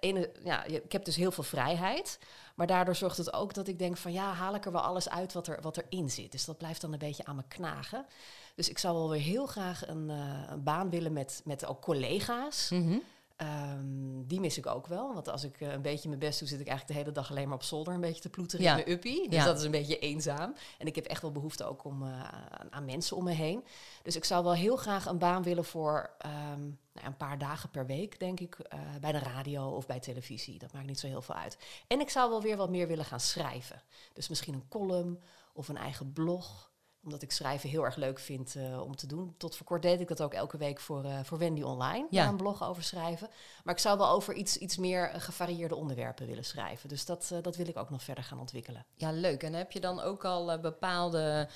ene, 0.00 0.30
ja, 0.44 0.64
ik 0.64 0.92
heb 0.92 1.04
dus 1.04 1.16
heel 1.16 1.32
veel 1.32 1.44
vrijheid. 1.44 2.18
Maar 2.54 2.66
daardoor 2.66 2.96
zorgt 2.96 3.16
het 3.16 3.32
ook 3.32 3.54
dat 3.54 3.68
ik 3.68 3.78
denk 3.78 3.96
van 3.96 4.12
ja, 4.12 4.32
haal 4.32 4.54
ik 4.54 4.64
er 4.64 4.72
wel 4.72 4.80
alles 4.80 5.08
uit 5.08 5.32
wat, 5.32 5.46
er, 5.46 5.58
wat 5.60 5.76
erin 5.76 6.10
zit. 6.10 6.32
Dus 6.32 6.44
dat 6.44 6.58
blijft 6.58 6.80
dan 6.80 6.92
een 6.92 6.98
beetje 6.98 7.24
aan 7.24 7.36
me 7.36 7.42
knagen. 7.48 8.06
Dus 8.54 8.68
ik 8.68 8.78
zou 8.78 8.94
wel 8.94 9.10
weer 9.10 9.20
heel 9.20 9.46
graag 9.46 9.88
een, 9.88 10.10
eh, 10.10 10.50
een 10.50 10.62
baan 10.62 10.90
willen 10.90 11.12
met, 11.12 11.40
met 11.44 11.66
ook 11.66 11.82
collega's. 11.82 12.70
Mhm. 12.70 12.98
Ehm, 13.36 14.22
die 14.26 14.40
mis 14.40 14.58
ik 14.58 14.66
ook 14.66 14.86
wel. 14.86 15.14
Want 15.14 15.28
als 15.28 15.44
ik 15.44 15.60
eh, 15.60 15.72
een 15.72 15.82
beetje 15.82 16.08
mijn 16.08 16.20
best 16.20 16.38
doe, 16.38 16.48
zit 16.48 16.60
ik 16.60 16.66
eigenlijk 16.66 16.98
de 16.98 17.04
hele 17.04 17.16
dag 17.20 17.30
alleen 17.30 17.46
maar 17.48 17.56
op 17.56 17.62
zolder 17.62 17.94
een 17.94 18.00
beetje 18.00 18.20
te 18.20 18.28
ploeteren 18.30 18.64
Ja. 18.64 18.70
in 18.70 18.76
mijn 18.84 18.90
uppie. 18.90 19.28
Dus 19.28 19.38
Ja. 19.38 19.44
dat 19.44 19.58
is 19.58 19.64
een 19.64 19.70
beetje 19.70 19.98
eenzaam. 19.98 20.54
En 20.78 20.86
ik 20.86 20.94
heb 20.94 21.04
echt 21.04 21.22
wel 21.22 21.32
behoefte 21.32 21.64
ook 21.64 21.84
om, 21.84 22.02
eh, 22.02 22.22
aan, 22.50 22.72
aan 22.72 22.84
mensen 22.84 23.16
om 23.16 23.24
me 23.24 23.32
heen. 23.32 23.64
Dus 24.02 24.16
ik 24.16 24.24
zou 24.24 24.44
wel 24.44 24.54
heel 24.54 24.76
graag 24.76 25.06
een 25.06 25.18
baan 25.18 25.42
willen 25.42 25.64
voor 25.64 26.10
ehm, 26.18 26.60
nou 26.92 27.06
een 27.06 27.16
paar 27.16 27.38
dagen 27.38 27.70
per 27.70 27.86
week, 27.86 28.18
denk 28.18 28.40
ik, 28.40 28.54
eh, 28.58 28.78
bij 29.00 29.12
de 29.12 29.18
radio 29.18 29.68
of 29.68 29.86
bij 29.86 30.00
televisie. 30.00 30.58
Dat 30.58 30.72
maakt 30.72 30.86
niet 30.86 31.00
zo 31.00 31.06
heel 31.06 31.22
veel 31.22 31.34
uit. 31.34 31.58
En 31.86 32.00
ik 32.00 32.10
zou 32.10 32.30
wel 32.30 32.42
weer 32.42 32.56
wat 32.56 32.70
meer 32.70 32.86
willen 32.86 33.04
gaan 33.04 33.20
schrijven. 33.20 33.82
Dus 34.12 34.28
misschien 34.28 34.54
een 34.54 34.68
column 34.68 35.20
of 35.52 35.68
een 35.68 35.76
eigen 35.76 36.12
blog 36.12 36.72
omdat 37.04 37.22
ik 37.22 37.32
schrijven 37.32 37.68
heel 37.68 37.84
erg 37.84 37.96
leuk 37.96 38.18
vind 38.18 38.54
eh, 38.56 38.80
om 38.82 38.96
te 38.96 39.06
doen. 39.06 39.34
Tot 39.38 39.56
voor 39.56 39.66
kort 39.66 39.82
deed 39.82 40.00
ik 40.00 40.08
dat 40.08 40.22
ook 40.22 40.34
elke 40.34 40.56
week 40.56 40.80
voor, 40.80 41.04
eh, 41.04 41.18
voor 41.22 41.38
Wendy 41.38 41.62
Online. 41.62 42.06
Ja. 42.10 42.28
Een 42.28 42.36
blog 42.36 42.64
over 42.68 42.82
schrijven. 42.82 43.28
Maar 43.64 43.74
ik 43.74 43.80
zou 43.80 43.98
wel 43.98 44.08
over 44.08 44.34
iets, 44.34 44.56
iets 44.56 44.76
meer 44.76 45.10
eh, 45.10 45.20
gevarieerde 45.20 45.74
onderwerpen 45.74 46.26
willen 46.26 46.44
schrijven. 46.44 46.88
Dus 46.88 47.04
dat, 47.04 47.32
dat 47.42 47.56
wil 47.56 47.68
ik 47.68 47.76
ook 47.76 47.90
nog 47.90 48.02
verder 48.02 48.24
gaan 48.24 48.40
ontwikkelen. 48.40 48.84
ja, 48.94 49.12
leuk. 49.12 49.42
En 49.42 49.52
heb 49.52 49.72
je 49.72 49.80
dan 49.80 50.00
ook 50.00 50.24
al 50.24 50.58
bepaalde 50.60 51.48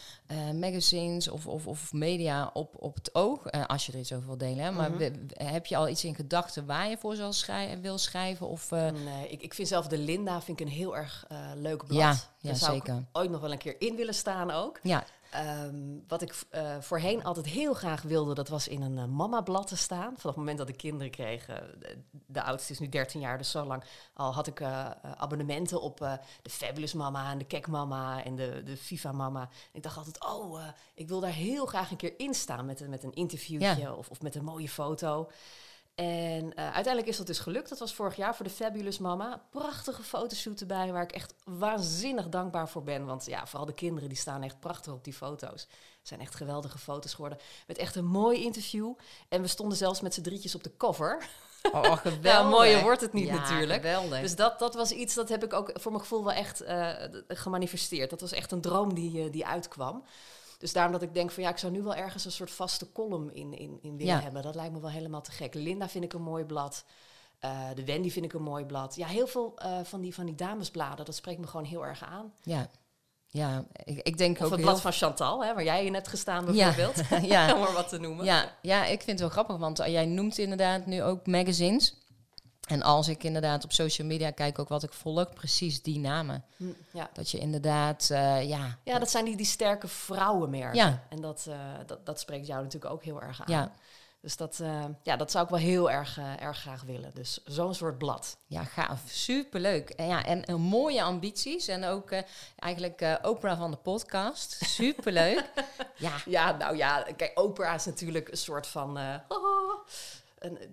magazines 0.54 1.28
of, 1.28 1.46
of, 1.46 1.66
of 1.66 1.92
media 1.92 2.50
op, 2.52 2.74
op 2.82 2.94
het 2.94 3.14
oog? 3.14 3.50
Als 3.50 3.86
je 3.86 3.92
er 3.92 3.98
iets 3.98 4.12
over 4.12 4.26
wil 4.26 4.38
delen. 4.38 4.64
Hè? 4.64 4.70
Maar 4.70 4.90
Mhm. 4.90 5.12
heb 5.34 5.66
je 5.66 5.76
al 5.76 5.88
iets 5.88 6.04
in 6.04 6.14
gedachten 6.14 6.66
waar 6.66 6.88
je 6.88 6.98
voor 6.98 7.14
zal 7.14 7.32
schrij 7.32 7.80
wil 7.80 7.98
schrijven? 7.98 8.46
Of, 8.48 8.70
Nee, 8.70 9.28
ik, 9.28 9.42
ik 9.42 9.54
vind 9.54 9.68
zelf 9.68 9.86
de 9.86 9.98
Linda 9.98 10.40
vind 10.42 10.60
ik 10.60 10.66
een 10.66 10.72
heel 10.72 10.96
erg 10.96 11.26
leuk 11.54 11.86
blad. 11.86 11.98
ja, 11.98 12.10
Daar 12.12 12.52
ja, 12.52 12.54
zou 12.54 12.72
zeker. 12.72 12.94
ik 12.96 13.02
ooit 13.12 13.30
nog 13.30 13.40
wel 13.40 13.52
een 13.52 13.58
keer 13.58 13.80
in 13.80 13.96
willen 13.96 14.14
staan 14.14 14.50
ook. 14.50 14.78
Ja, 14.82 15.04
Ehm, 15.30 15.74
wat 16.08 16.22
ik 16.22 16.34
eh, 16.50 16.76
voorheen 16.80 17.24
altijd 17.24 17.46
heel 17.46 17.74
graag 17.74 18.02
wilde, 18.02 18.34
dat 18.34 18.48
was 18.48 18.68
in 18.68 18.82
een 18.82 18.98
eh, 18.98 19.04
mama-blad 19.04 19.66
te 19.66 19.76
staan. 19.76 20.06
Vanaf 20.08 20.22
het 20.22 20.36
moment 20.36 20.58
dat 20.58 20.68
ik 20.68 20.76
kinderen 20.76 21.10
kreeg, 21.10 21.48
eh, 21.48 21.56
de, 21.78 21.98
de 22.26 22.42
oudste 22.42 22.72
is 22.72 22.78
nu 22.78 22.88
13 22.88 23.20
jaar, 23.20 23.38
dus 23.38 23.50
zo 23.50 23.64
lang 23.64 23.82
al 24.14 24.34
had 24.34 24.46
ik 24.46 24.62
abonnementen 25.16 25.80
op 25.82 25.98
de 26.42 26.50
Fabulous 26.50 26.92
Mama 26.92 27.30
en 27.30 27.38
de 27.38 27.44
Kek 27.44 27.66
Mama 27.66 28.24
en 28.24 28.36
de, 28.36 28.62
de 28.64 28.76
FIFA 28.76 29.12
Mama. 29.12 29.48
Ik 29.72 29.82
dacht 29.82 29.96
altijd, 29.96 30.24
oh, 30.24 30.60
ik 30.94 31.08
wil 31.08 31.20
daar 31.20 31.30
heel 31.32 31.66
graag 31.66 31.90
een 31.90 31.96
keer 31.96 32.14
in 32.16 32.34
staan 32.34 32.66
met, 32.66 32.80
een- 32.80 32.90
met 32.90 33.02
een 33.04 33.12
interviewtje 33.14 33.76
Ja. 33.80 33.92
of, 33.94 34.08
of 34.08 34.22
met 34.22 34.34
een 34.34 34.44
mooie 34.44 34.68
foto. 34.68 35.30
En 35.98 36.54
eh, 36.54 36.64
uiteindelijk 36.64 37.06
is 37.06 37.16
dat 37.16 37.26
dus 37.26 37.38
gelukt. 37.38 37.68
Dat 37.68 37.78
was 37.78 37.94
vorig 37.94 38.16
jaar 38.16 38.36
voor 38.36 38.44
de 38.44 38.50
Fabulous 38.50 38.98
Mama. 38.98 39.42
Prachtige 39.50 40.02
fotoshoot 40.02 40.60
erbij, 40.60 40.92
waar 40.92 41.02
ik 41.02 41.12
echt 41.12 41.34
waanzinnig 41.44 42.28
dankbaar 42.28 42.68
voor 42.68 42.82
ben. 42.82 43.06
Want 43.06 43.26
ja, 43.26 43.46
vooral 43.46 43.66
de 43.66 43.74
kinderen 43.74 44.08
die 44.08 44.18
staan 44.18 44.42
echt 44.42 44.60
prachtig 44.60 44.92
op 44.92 45.04
die 45.04 45.12
foto's. 45.12 45.60
Het 45.98 46.08
zijn 46.08 46.20
echt 46.20 46.34
geweldige 46.34 46.78
foto's 46.78 47.14
geworden. 47.14 47.38
Met 47.66 47.78
echt 47.78 47.94
een 47.94 48.04
mooi 48.04 48.42
interview. 48.44 48.94
En 49.28 49.42
we 49.42 49.48
stonden 49.48 49.78
zelfs 49.78 50.00
met 50.00 50.14
z'n 50.14 50.22
drietjes 50.22 50.54
op 50.54 50.62
de 50.62 50.76
cover. 50.76 51.28
oh, 51.72 51.96
geweldig. 51.96 52.22
Nou, 52.22 52.48
mooier 52.48 52.82
wordt 52.82 53.00
het 53.00 53.12
niet 53.12 53.26
Ja, 53.26 53.34
natuurlijk. 53.34 53.80
geweldig. 53.82 54.20
Dus 54.20 54.36
dat, 54.36 54.58
dat 54.58 54.74
was 54.74 54.90
iets, 54.90 55.14
dat 55.14 55.28
heb 55.28 55.44
ik 55.44 55.52
ook 55.52 55.70
voor 55.74 55.92
mijn 55.92 56.02
gevoel 56.02 56.24
wel 56.24 56.34
echt 56.34 56.60
eh, 56.60 56.90
gemanifesteerd. 57.28 58.10
Dat 58.10 58.20
was 58.20 58.32
echt 58.32 58.52
een 58.52 58.60
droom 58.60 58.94
die, 58.94 59.24
eh, 59.24 59.32
die 59.32 59.46
uitkwam. 59.46 60.04
Dus 60.58 60.72
daarom 60.72 60.92
dat 60.92 61.02
ik 61.02 61.14
denk 61.14 61.30
van 61.30 61.42
ja, 61.42 61.48
ik 61.48 61.58
zou 61.58 61.72
nu 61.72 61.82
wel 61.82 61.94
ergens 61.94 62.24
een 62.24 62.32
soort 62.32 62.50
vaste 62.50 62.92
column 62.92 63.34
in, 63.34 63.58
in, 63.58 63.78
in 63.82 63.96
willen 63.96 64.14
Ja. 64.14 64.20
hebben. 64.20 64.42
Dat 64.42 64.54
lijkt 64.54 64.72
me 64.72 64.80
wel 64.80 64.90
helemaal 64.90 65.22
te 65.22 65.30
gek. 65.30 65.54
Linda 65.54 65.88
vind 65.88 66.04
ik 66.04 66.12
een 66.12 66.22
mooi 66.22 66.44
blad. 66.44 66.84
Eh, 67.38 67.60
de 67.74 67.84
Wendy 67.84 68.10
vind 68.10 68.24
ik 68.24 68.32
een 68.32 68.42
mooi 68.42 68.64
blad. 68.64 68.96
Ja, 68.96 69.06
heel 69.06 69.26
veel 69.26 69.52
eh, 69.56 69.78
van, 69.82 70.00
die, 70.00 70.14
van 70.14 70.26
die 70.26 70.34
damesbladen, 70.34 71.04
dat 71.04 71.14
spreekt 71.14 71.40
me 71.40 71.46
gewoon 71.46 71.66
heel 71.66 71.84
erg 71.86 72.04
aan. 72.04 72.32
ja. 72.42 72.70
Ja, 73.30 73.64
ik, 73.84 73.98
ik 73.98 74.18
denk 74.18 74.38
Of 74.38 74.44
ook 74.44 74.50
het 74.50 74.60
blad 74.60 74.80
van 74.80 74.92
Chantal, 74.92 75.44
hè, 75.44 75.54
waar 75.54 75.64
jij 75.64 75.84
in 75.84 75.94
hebt 75.94 76.08
gestaan 76.08 76.44
bijvoorbeeld. 76.44 77.02
ja. 77.30 77.52
Om 77.54 77.60
maar 77.60 77.72
wat 77.72 77.88
te 77.88 77.98
noemen. 77.98 78.24
Ja, 78.24 78.56
ja, 78.62 78.84
ik 78.84 78.96
vind 79.02 79.06
het 79.10 79.20
wel 79.20 79.28
grappig, 79.28 79.56
want 79.56 79.76
jij 79.78 80.06
noemt 80.06 80.38
inderdaad 80.38 80.86
nu 80.86 81.02
ook 81.02 81.26
magazines. 81.26 81.94
En 82.68 82.82
als 82.82 83.08
ik 83.08 83.24
inderdaad 83.24 83.64
op 83.64 83.72
social 83.72 84.06
media 84.06 84.30
kijk 84.30 84.58
ook 84.58 84.68
wat 84.68 84.82
ik 84.82 84.92
volg, 84.92 85.32
precies 85.32 85.82
die 85.82 85.98
namen. 85.98 86.44
Hm, 86.56 86.64
ja. 86.90 87.10
Dat 87.12 87.30
je 87.30 87.38
inderdaad, 87.38 88.10
eh, 88.10 88.48
ja... 88.48 88.78
ja, 88.84 88.98
dat 88.98 89.10
zijn 89.10 89.24
die, 89.24 89.36
die 89.36 89.46
sterke 89.46 89.88
vrouwenmerken. 89.88 90.76
Ja. 90.76 91.02
En 91.08 91.20
dat, 91.20 91.46
eh, 91.48 91.58
dat, 91.86 92.06
dat 92.06 92.20
spreekt 92.20 92.46
jou 92.46 92.62
natuurlijk 92.62 92.92
ook 92.92 93.04
heel 93.04 93.22
erg 93.22 93.40
aan. 93.40 93.52
Ja, 93.52 93.72
Dus 94.20 94.36
dat, 94.36 94.60
eh, 94.60 94.84
ja, 95.02 95.16
dat 95.16 95.30
zou 95.30 95.44
ik 95.44 95.50
wel 95.50 95.58
heel 95.58 95.90
erg, 95.90 96.18
erg 96.38 96.58
graag 96.58 96.82
willen. 96.82 97.10
Dus 97.14 97.40
zo'n 97.44 97.74
soort 97.74 97.98
blad. 97.98 98.36
ja, 98.46 98.64
gaaf. 98.64 99.00
Superleuk. 99.06 99.90
En, 99.90 100.06
ja, 100.06 100.24
en, 100.24 100.60
mooie 100.60 101.02
ambities. 101.02 101.68
En 101.68 101.84
ook 101.84 102.10
eigenlijk 102.58 103.18
Oprah 103.22 103.58
van 103.58 103.70
de 103.70 103.76
podcast. 103.76 104.58
Superleuk. 104.64 105.44
ja, 105.96 106.12
Ja, 106.24 106.56
nou 106.56 106.76
ja, 106.76 107.06
kijk, 107.16 107.32
opera 107.34 107.74
is 107.74 107.84
natuurlijk 107.84 108.28
een 108.28 108.36
soort 108.36 108.66
van... 108.66 108.98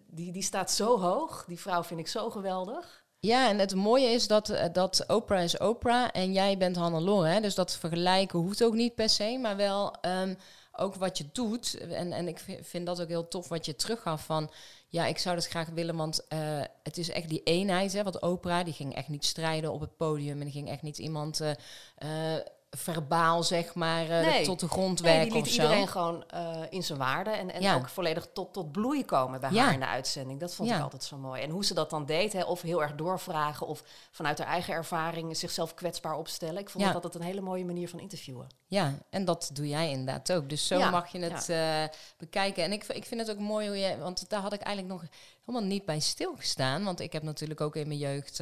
die, 0.08 0.32
die 0.32 0.44
staat 0.44 0.72
zo 0.72 1.00
hoog. 1.00 1.46
Die 1.48 1.60
vrouw 1.60 1.84
vind 1.84 2.00
ik 2.00 2.08
zo 2.08 2.30
geweldig. 2.30 3.04
Ja, 3.20 3.50
en 3.50 3.60
het 3.60 3.76
mooie 3.76 4.08
is 4.08 4.28
dat, 4.28 4.50
eh, 4.50 4.66
dat 4.74 5.04
Oprah 5.08 5.44
is 5.44 5.58
Oprah 5.58 6.10
en 6.12 6.34
jij 6.34 6.58
bent 6.58 6.76
Hannelore. 6.76 7.28
Hè? 7.28 7.42
Dus 7.42 7.56
dat 7.56 7.78
vergelijken 7.78 8.40
hoeft 8.40 8.64
ook 8.64 8.74
niet 8.74 8.96
per 8.96 9.10
se, 9.10 9.38
maar 9.42 9.56
wel 9.56 9.94
ehm, 10.02 10.36
ook 10.72 10.96
wat 10.96 11.18
je 11.18 11.26
doet. 11.32 11.78
En, 11.78 12.12
en 12.12 12.28
ik 12.28 12.40
vi- 12.40 12.64
vind 12.64 12.86
dat 12.86 13.02
ook 13.02 13.08
heel 13.08 13.28
tof 13.28 13.48
wat 13.48 13.66
je 13.66 13.76
teruggaf 13.76 14.26
van... 14.26 14.52
Ja, 14.88 15.06
ik 15.06 15.18
zou 15.18 15.36
dat 15.36 15.48
graag 15.48 15.70
willen, 15.70 15.96
want 15.96 16.28
eh, 16.28 16.62
het 16.84 16.98
is 16.98 17.10
echt 17.10 17.30
die 17.30 17.44
eenheid. 17.44 17.94
Hè? 17.94 18.04
Want 18.04 18.22
Oprah, 18.22 18.66
die 18.66 18.74
ging 18.74 18.96
echt 18.96 19.08
niet 19.08 19.26
strijden 19.26 19.72
op 19.72 19.80
het 19.80 19.98
podium... 19.98 20.38
en 20.38 20.44
die 20.44 20.54
ging 20.54 20.70
echt 20.70 20.82
niet 20.82 20.98
iemand 20.98 21.42
eh, 21.42 22.36
verbaal, 22.78 23.44
zeg 23.44 23.74
maar, 23.74 24.10
eh, 24.10 24.26
Nee. 24.26 24.46
tot 24.46 24.60
de 24.60 24.68
grond 24.68 25.02
Nee, 25.02 25.12
werken 25.14 25.34
die 25.34 25.42
liet 25.42 25.50
of 25.50 25.56
zo. 25.56 25.62
iedereen 25.62 25.88
gewoon 25.88 26.24
eh, 26.30 26.62
in 26.70 26.84
zijn 26.84 27.00
waarde 27.00 27.30
en, 27.30 27.54
en 27.54 27.62
Ja. 27.62 27.76
ook 27.76 27.90
volledig 27.90 28.28
tot, 28.34 28.54
tot 28.54 28.72
bloei 28.72 29.06
komen 29.06 29.40
bij 29.40 29.52
Ja. 29.52 29.64
haar 29.64 29.74
in 29.74 29.80
de 29.80 29.86
uitzending. 29.88 30.40
Dat 30.40 30.54
vond 30.54 30.70
Ja. 30.70 30.76
ik 30.78 30.82
altijd 30.84 31.04
zo 31.04 31.18
mooi. 31.18 31.42
En 31.42 31.50
hoe 31.50 31.66
ze 31.66 31.74
dat 31.74 31.90
dan 31.90 32.06
deed, 32.06 32.34
hè, 32.34 32.44
of 32.44 32.62
heel 32.62 32.82
erg 32.84 32.96
doorvragen 32.96 33.68
of 33.68 33.84
vanuit 34.12 34.38
haar 34.38 34.48
eigen 34.48 34.74
ervaring 34.74 35.38
zichzelf 35.38 35.74
kwetsbaar 35.74 36.16
opstellen. 36.18 36.62
Ik 36.62 36.70
vond 36.70 36.84
dat 36.86 36.94
altijd 36.94 37.16
een 37.16 37.22
hele 37.22 37.42
mooie 37.42 37.66
manier 37.66 37.90
van 37.90 38.00
interviewen. 38.00 38.48
Ja, 38.68 38.94
en 39.10 39.26
dat 39.26 39.50
doe 39.54 39.68
jij 39.68 39.90
inderdaad 39.90 40.32
ook. 40.32 40.50
Dus 40.50 40.68
zo 40.68 40.90
mag 40.90 41.12
je 41.12 41.20
het 41.20 41.50
eh, 41.50 41.98
bekijken. 42.18 42.64
En 42.64 42.72
ik, 42.72 42.84
ik 42.84 43.06
vind 43.06 43.22
het 43.22 43.32
ook 43.32 43.40
mooi 43.40 43.68
hoe 43.68 43.78
je... 43.78 43.98
Want 43.98 44.30
daar 44.30 44.42
had 44.42 44.54
ik 44.54 44.62
eigenlijk 44.62 45.02
nog 45.02 45.10
helemaal 45.46 45.68
niet 45.68 45.86
bij 45.86 46.00
stilgestaan. 46.00 46.84
Want 46.84 47.00
ik 47.00 47.14
heb 47.14 47.24
natuurlijk 47.24 47.62
ook 47.62 47.76
in 47.76 47.88
mijn 47.88 48.00
jeugd 48.00 48.42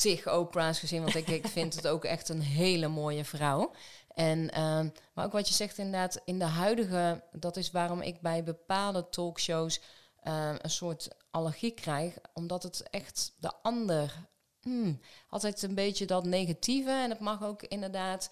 tig 0.00 0.28
Oprah's 0.28 0.78
gezien. 0.78 1.02
Want 1.02 1.14
ik, 1.14 1.28
ik 1.28 1.46
vind 1.46 1.74
het 1.74 1.86
ook 1.86 2.04
echt 2.04 2.28
een 2.28 2.40
hele 2.40 2.88
mooie 2.88 3.24
vrouw. 3.24 3.72
En, 4.14 4.50
ehm, 4.50 4.88
maar 5.14 5.24
ook 5.24 5.32
wat 5.32 5.48
je 5.48 5.54
zegt 5.54 5.78
inderdaad, 5.78 6.20
in 6.24 6.38
de 6.38 6.44
huidige... 6.44 7.22
Dat 7.32 7.56
is 7.56 7.70
waarom 7.70 8.00
ik 8.00 8.20
bij 8.20 8.44
bepaalde 8.44 9.08
talkshows 9.08 9.80
eh, 10.16 10.54
een 10.58 10.70
soort 10.70 11.08
allergie 11.30 11.70
krijg. 11.70 12.14
Omdat 12.34 12.62
het 12.62 12.82
echt 12.90 13.32
de 13.38 13.52
ander... 13.62 14.28
hmm, 14.60 15.00
altijd 15.28 15.62
een 15.62 15.74
beetje 15.74 16.06
dat 16.06 16.24
negatieve. 16.24 16.90
En 16.90 17.10
het 17.10 17.20
mag 17.20 17.42
ook 17.42 17.62
inderdaad 17.62 18.28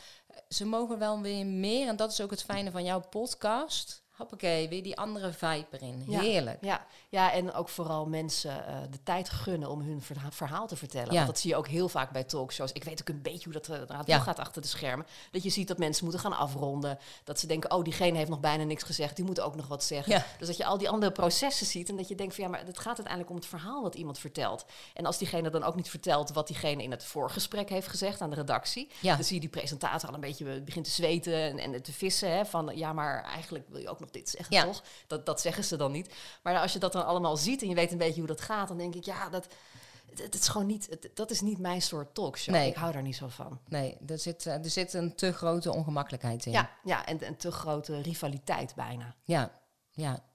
ze 0.48 0.64
mogen 0.64 0.98
wel 0.98 1.20
weer 1.20 1.46
meer. 1.46 1.88
En 1.88 1.96
dat 1.96 2.12
is 2.12 2.20
ook 2.20 2.30
het 2.30 2.42
fijne 2.42 2.70
van 2.70 2.84
jouw 2.84 3.00
podcast. 3.00 4.02
Hoppakee, 4.18 4.68
weer 4.68 4.82
die 4.82 4.96
andere 4.96 5.32
vibe 5.32 5.66
erin. 5.70 6.04
Ja. 6.06 6.20
Heerlijk. 6.20 6.58
Ja, 6.64 6.87
ja, 7.08 7.32
en 7.32 7.52
ook 7.52 7.68
vooral 7.68 8.06
mensen 8.06 8.66
eh, 8.66 8.76
de 8.90 9.02
tijd 9.02 9.28
gunnen 9.30 9.70
om 9.70 9.80
hun 9.80 10.02
verha- 10.02 10.30
verhaal 10.30 10.66
te 10.66 10.76
vertellen. 10.76 11.08
Ja. 11.10 11.14
Want 11.14 11.26
dat 11.26 11.38
zie 11.38 11.50
je 11.50 11.56
ook 11.56 11.68
heel 11.68 11.88
vaak 11.88 12.10
bij 12.10 12.25
talkshows. 12.25 12.72
Ik 12.72 12.84
weet 12.84 13.00
ook 13.00 13.08
een 13.08 13.22
beetje 13.22 13.44
hoe 13.44 13.52
dat 13.52 13.68
eh, 13.68 13.75
eraan 13.75 14.04
toe 14.04 14.14
Ja. 14.14 14.20
gaat 14.20 14.38
achter 14.38 14.62
de 14.62 14.68
schermen. 14.68 15.06
Dat 15.30 15.42
je 15.42 15.50
ziet 15.50 15.68
dat 15.68 15.78
mensen 15.78 16.04
moeten 16.04 16.22
gaan 16.22 16.32
afronden. 16.38 16.98
Dat 17.25 17.40
ze 17.40 17.46
denken, 17.46 17.70
oh, 17.72 17.84
diegene 17.84 18.16
heeft 18.16 18.30
nog 18.30 18.40
bijna 18.40 18.64
niks 18.64 18.82
gezegd. 18.82 19.16
Die 19.16 19.25
moet 19.25 19.40
ook 19.40 19.54
nog 19.56 19.66
wat 19.66 19.84
zeggen. 19.84 20.25
Dus 20.38 20.46
dat 20.46 20.56
je 20.56 20.64
al 20.64 20.78
die 20.78 20.88
andere 20.88 21.12
processen 21.12 21.66
ziet. 21.66 21.88
En 21.88 21.96
dat 21.96 22.08
je 22.08 22.14
denkt 22.14 22.34
van, 22.34 22.44
ja, 22.44 22.50
maar 22.50 22.66
het 22.66 22.78
gaat 22.78 22.87
uiteindelijk 22.87 23.30
om 23.30 23.37
het 23.37 23.46
verhaal 23.46 23.82
wat 23.82 23.94
iemand 23.94 24.18
vertelt. 24.18 24.64
En 24.94 25.06
als 25.06 25.18
diegene 25.18 25.50
dan 25.50 25.62
ook 25.64 25.75
niet 25.75 25.90
vertelt 25.90 26.30
wat 26.32 26.46
diegene 26.46 26.82
in 26.82 26.90
het 26.90 27.04
voorgesprek 27.04 27.68
heeft 27.68 27.88
gezegd 27.88 28.20
aan 28.20 28.30
de 28.30 28.37
redactie. 28.37 28.88
Dan 29.02 29.25
zie 29.25 29.34
je 29.34 29.40
die 29.40 29.48
presentator 29.50 30.08
al 30.08 30.14
een 30.14 30.20
beetje 30.20 30.52
eh, 30.52 30.62
begint 30.62 30.84
te 30.84 30.90
zweten 30.90 31.34
en, 31.58 31.58
en 31.75 31.82
te 31.82 31.92
vissen. 31.92 32.32
Hè, 32.37 32.46
van, 32.46 32.70
ja, 32.75 32.92
maar 32.92 33.25
eigenlijk 33.25 33.64
wil 33.68 33.80
je 33.80 33.88
ook 33.88 34.00
nog 34.00 34.07
dit 34.12 34.28
zeggen, 34.30 34.56
Ja. 34.56 34.64
toch? 34.64 34.82
Dat, 35.06 35.26
dat 35.26 35.40
zeggen 35.40 35.64
ze 35.64 35.76
dan 35.76 35.92
niet. 35.92 36.14
Maar 36.42 36.58
als 36.60 36.72
je 36.72 36.78
dat 36.78 36.92
dan 36.92 37.06
allemaal 37.06 37.36
ziet 37.36 37.62
en 37.62 37.68
je 37.68 37.74
weet 37.74 37.92
een 37.92 37.98
beetje 37.98 38.18
hoe 38.18 38.26
dat 38.28 38.40
gaat, 38.40 38.68
dan 38.68 38.76
denk 38.78 38.94
ik, 38.94 39.04
ja, 39.04 39.28
dat, 39.28 39.46
het, 40.22 40.34
is 40.34 40.48
gewoon 40.48 40.66
niet, 40.66 40.86
het- 40.90 41.10
dat 41.14 41.30
is 41.30 41.40
niet 41.40 41.58
mijn 41.58 41.82
soort 41.82 42.14
talkshow. 42.14 42.54
Nee. 42.54 42.68
Ik 42.68 42.76
hou 42.76 42.92
daar 42.92 43.02
niet 43.02 43.16
zo 43.16 43.28
van. 43.28 43.60
Nee, 43.68 43.96
er 44.06 44.18
zit, 44.18 44.46
eh, 44.46 44.54
er 44.54 44.70
zit 44.70 44.92
een 44.92 45.14
te 45.14 45.32
grote 45.32 45.72
ongemakkelijkheid 45.72 46.46
in. 46.46 46.52
Ja, 46.52 46.70
ja 46.84 47.06
en 47.06 47.26
een 47.26 47.36
te 47.36 47.50
grote 47.52 48.00
rivaliteit 48.00 48.74
bijna. 48.74 49.14
ja. 49.24 49.50
ja. 49.92 50.26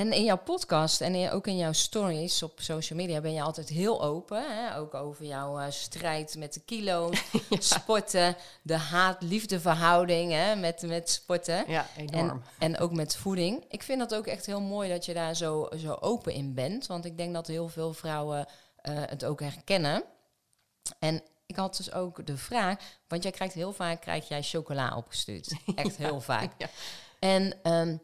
En 0.00 0.12
in 0.12 0.24
jouw 0.24 0.38
podcast 0.38 1.00
en 1.00 1.14
in- 1.14 1.30
ook 1.30 1.46
in 1.46 1.56
jouw 1.56 1.72
stories 1.72 2.42
op 2.42 2.60
social 2.60 2.98
media 2.98 3.20
ben 3.20 3.32
je 3.32 3.42
altijd 3.42 3.68
heel 3.68 4.02
open. 4.02 4.56
Hè? 4.56 4.76
Ook 4.76 4.94
over 4.94 5.24
jouw 5.24 5.58
eh, 5.58 5.70
strijd 5.70 6.36
met 6.38 6.54
de 6.54 6.60
kilo's, 6.60 7.22
sporten, 7.74 8.36
de 8.62 8.76
haat-liefde 8.76 9.60
verhouding 9.60 10.32
hè? 10.32 10.56
Met, 10.56 10.82
met 10.82 11.10
sporten. 11.10 11.64
Ja, 11.70 11.86
enorm. 11.96 12.42
En, 12.58 12.74
en 12.74 12.78
ook 12.78 12.92
met 12.92 13.16
voeding. 13.16 13.64
Ik 13.68 13.82
vind 13.82 13.98
dat 13.98 14.14
ook 14.14 14.26
echt 14.26 14.46
heel 14.46 14.60
mooi 14.60 14.88
dat 14.88 15.04
je 15.04 15.14
daar 15.14 15.34
zo, 15.36 15.68
zo 15.76 15.96
open 16.00 16.32
in 16.32 16.54
bent. 16.54 16.86
Want 16.86 17.04
ik 17.04 17.16
denk 17.16 17.34
dat 17.34 17.46
heel 17.46 17.68
veel 17.68 17.92
vrouwen 17.92 18.46
eh, 18.76 18.94
het 18.96 19.24
ook 19.24 19.40
herkennen. 19.40 20.02
En 20.98 21.22
ik 21.46 21.56
had 21.56 21.76
dus 21.76 21.92
ook 21.92 22.26
de 22.26 22.36
vraag, 22.36 22.78
want 23.08 23.22
jij 23.22 23.32
krijgt 23.32 23.54
heel 23.54 23.72
vaak 23.72 24.00
krijg 24.00 24.28
jij 24.28 24.42
chocola 24.42 24.96
opgestuurd. 24.96 25.52
Echt 25.74 25.96
heel 25.96 26.20
vaak. 26.20 26.52
Ja. 26.58 26.68
En 27.18 27.54
ehm, 27.62 27.96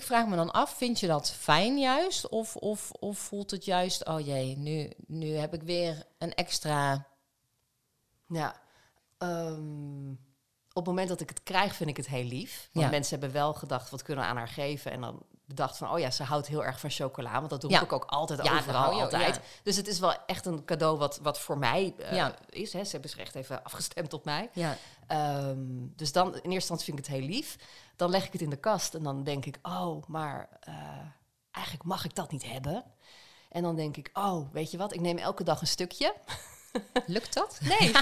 ik 0.00 0.06
vraag 0.06 0.26
me 0.26 0.36
dan 0.36 0.50
af, 0.50 0.76
vind 0.76 1.00
je 1.00 1.06
dat 1.06 1.30
fijn 1.30 1.78
juist? 1.78 2.28
Of, 2.28 2.56
of, 2.56 2.90
of 2.90 3.18
voelt 3.18 3.50
het 3.50 3.64
juist, 3.64 4.04
oh 4.06 4.20
jee, 4.26 4.56
nu, 4.56 4.90
nu 5.06 5.34
heb 5.34 5.54
ik 5.54 5.62
weer 5.62 6.06
een 6.18 6.34
extra... 6.34 7.06
Ja. 8.28 8.60
Ehm, 9.18 10.10
op 10.72 10.84
het 10.84 10.86
moment 10.86 11.08
dat 11.08 11.20
ik 11.20 11.28
het 11.28 11.42
krijg, 11.42 11.74
vind 11.74 11.90
ik 11.90 11.96
het 11.96 12.08
heel 12.08 12.24
lief. 12.24 12.68
Want 12.72 12.84
Ja. 12.84 12.90
mensen 12.90 13.18
hebben 13.18 13.38
wel 13.38 13.54
gedacht, 13.54 13.90
wat 13.90 14.02
kunnen 14.02 14.24
we 14.24 14.30
aan 14.30 14.36
haar 14.36 14.48
geven? 14.48 14.90
En 14.92 15.00
dan 15.00 15.22
bedacht 15.48 15.76
van, 15.76 15.90
oh 15.90 15.98
ja, 15.98 16.10
ze 16.10 16.22
houdt 16.22 16.46
heel 16.46 16.64
erg 16.64 16.80
van 16.80 16.90
chocola. 16.90 17.32
Want 17.32 17.50
dat 17.50 17.64
Ja. 17.68 17.82
ik 17.82 17.92
ook 17.92 18.04
altijd 18.04 18.42
Ja, 18.44 18.56
overal, 18.56 18.92
je- 18.96 19.02
altijd. 19.02 19.34
ja. 19.34 19.40
Dus 19.62 19.76
het 19.76 19.86
is 19.88 19.98
wel 19.98 20.14
echt 20.26 20.46
een 20.46 20.64
cadeau 20.64 20.98
wat, 20.98 21.18
wat 21.22 21.38
voor 21.40 21.58
mij 21.58 21.94
eh, 21.98 22.12
Ja. 22.12 22.34
is. 22.48 22.72
Hè. 22.72 22.84
Ze 22.84 22.90
hebben 22.90 23.10
zich 23.10 23.18
echt 23.18 23.34
even 23.34 23.64
afgestemd 23.64 24.12
op 24.12 24.24
mij. 24.24 24.50
Ja, 24.52 24.76
Ehm, 25.06 25.56
dus 25.96 26.12
dan, 26.12 26.26
in 26.26 26.34
eerste 26.34 26.50
instantie 26.54 26.84
vind 26.84 26.98
ik 26.98 27.04
het 27.06 27.14
heel 27.14 27.26
lief. 27.26 27.56
Dan 27.96 28.10
leg 28.10 28.26
ik 28.26 28.32
het 28.32 28.40
in 28.42 28.50
de 28.50 28.56
kast 28.56 28.94
en 28.94 29.02
dan 29.02 29.22
denk 29.24 29.46
ik, 29.46 29.58
oh, 29.62 30.02
maar 30.06 30.48
eh, 30.60 30.74
eigenlijk 31.50 31.84
mag 31.86 32.04
ik 32.04 32.14
dat 32.14 32.30
niet 32.30 32.44
hebben. 32.44 32.84
En 33.48 33.62
dan 33.62 33.76
denk 33.76 33.96
ik, 33.96 34.10
oh, 34.12 34.52
weet 34.52 34.70
je 34.70 34.76
wat, 34.78 34.94
ik 34.94 35.00
neem 35.00 35.18
elke 35.18 35.42
dag 35.44 35.60
een 35.60 35.66
stukje. 35.66 36.14
lukt 37.06 37.34
dat? 37.34 37.58
Nee, 37.62 37.88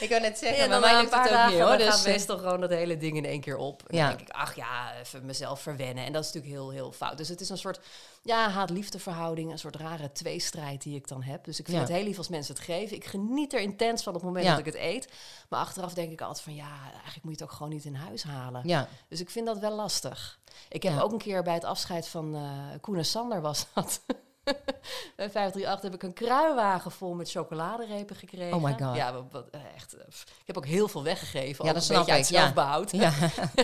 Ik 0.00 0.08
wil 0.08 0.20
net 0.20 0.38
zeggen, 0.38 0.58
Ja, 0.58 0.68
dan 0.68 0.80
mij 0.80 0.96
lukt 1.00 1.14
het 1.14 1.20
ook 1.32 1.48
niet 1.48 1.58
dan 1.58 1.68
hoor. 1.68 1.76
Dus, 1.78 2.04
meestal 2.04 2.38
gewoon 2.38 2.60
dat 2.60 2.70
hele 2.70 2.96
ding 2.96 3.16
in 3.16 3.24
één 3.24 3.40
keer 3.40 3.56
op. 3.56 3.82
En 3.86 3.96
Ja. 3.96 4.08
dan 4.08 4.16
denk 4.16 4.28
ik, 4.28 4.34
ach 4.34 4.54
ja, 4.56 4.94
even 4.94 5.26
mezelf 5.26 5.60
verwennen. 5.60 6.04
En 6.04 6.12
dat 6.12 6.24
is 6.24 6.32
natuurlijk 6.32 6.60
heel, 6.60 6.70
heel 6.70 6.92
fout. 6.92 7.16
Dus 7.16 7.28
het 7.28 7.40
is 7.40 7.48
een 7.48 7.58
soort 7.58 7.80
ja, 8.22 8.48
haat-liefde 8.50 8.98
verhouding. 8.98 9.50
Een 9.52 9.58
soort 9.58 9.76
rare 9.76 10.12
tweestrijd 10.12 10.82
die 10.82 10.94
ik 10.96 11.08
dan 11.08 11.22
heb. 11.22 11.44
Dus 11.44 11.58
ik 11.58 11.64
vind 11.64 11.76
Ja. 11.76 11.82
het 11.84 11.92
heel 11.92 12.04
lief 12.04 12.18
als 12.18 12.28
mensen 12.28 12.54
het 12.54 12.64
geven. 12.64 12.96
Ik 12.96 13.04
geniet 13.04 13.52
er 13.52 13.60
intens 13.60 14.02
van 14.02 14.14
op 14.14 14.18
het 14.20 14.28
moment 14.28 14.46
dat 14.46 14.58
ik 14.58 14.64
het 14.64 14.74
eet. 14.74 15.08
Maar 15.48 15.60
achteraf 15.60 15.94
denk 15.94 16.12
ik 16.12 16.20
altijd 16.20 16.40
van, 16.40 16.54
ja, 16.54 16.68
eigenlijk 16.92 17.22
moet 17.24 17.32
je 17.38 17.40
het 17.40 17.42
ook 17.42 17.52
gewoon 17.56 17.72
niet 17.72 17.84
in 17.84 17.94
huis 17.94 18.22
halen. 18.22 18.62
ja, 18.64 18.88
Dus 19.08 19.20
ik 19.20 19.30
vind 19.30 19.46
dat 19.46 19.58
wel 19.58 19.72
lastig. 19.74 20.38
Ik 20.68 20.82
heb 20.82 21.00
ook 21.00 21.12
een 21.12 21.18
keer 21.18 21.42
bij 21.42 21.54
het 21.54 21.64
afscheid 21.64 22.08
van 22.08 22.34
eh 22.34 22.80
Koen 22.80 22.96
en 22.96 23.04
Sander 23.04 23.40
was 23.40 23.66
dat. 23.74 24.00
bij 25.16 25.30
538 25.30 25.82
heb 25.82 25.94
ik 25.94 26.02
een 26.02 26.12
kruiwagen 26.12 26.90
vol 26.90 27.14
met 27.14 27.30
chocoladerepen 27.30 28.16
gekregen. 28.16 28.56
Oh 28.56 28.62
my 28.62 28.74
God. 28.78 28.96
Ja, 28.96 29.12
wat, 29.12 29.24
wat, 29.30 29.48
eh, 29.50 29.60
echt. 29.74 29.94
eh. 29.94 30.06
Ik 30.40 30.46
heb 30.46 30.56
ook 30.56 30.66
heel 30.66 30.88
veel 30.88 31.02
weggegeven. 31.02 31.64
Ja, 31.64 31.72
dat 31.72 31.84
snap 31.84 32.02
ik, 32.02 32.14
ja. 32.14 32.22
zelfbehoud. 32.22 32.90
ja. 32.90 33.12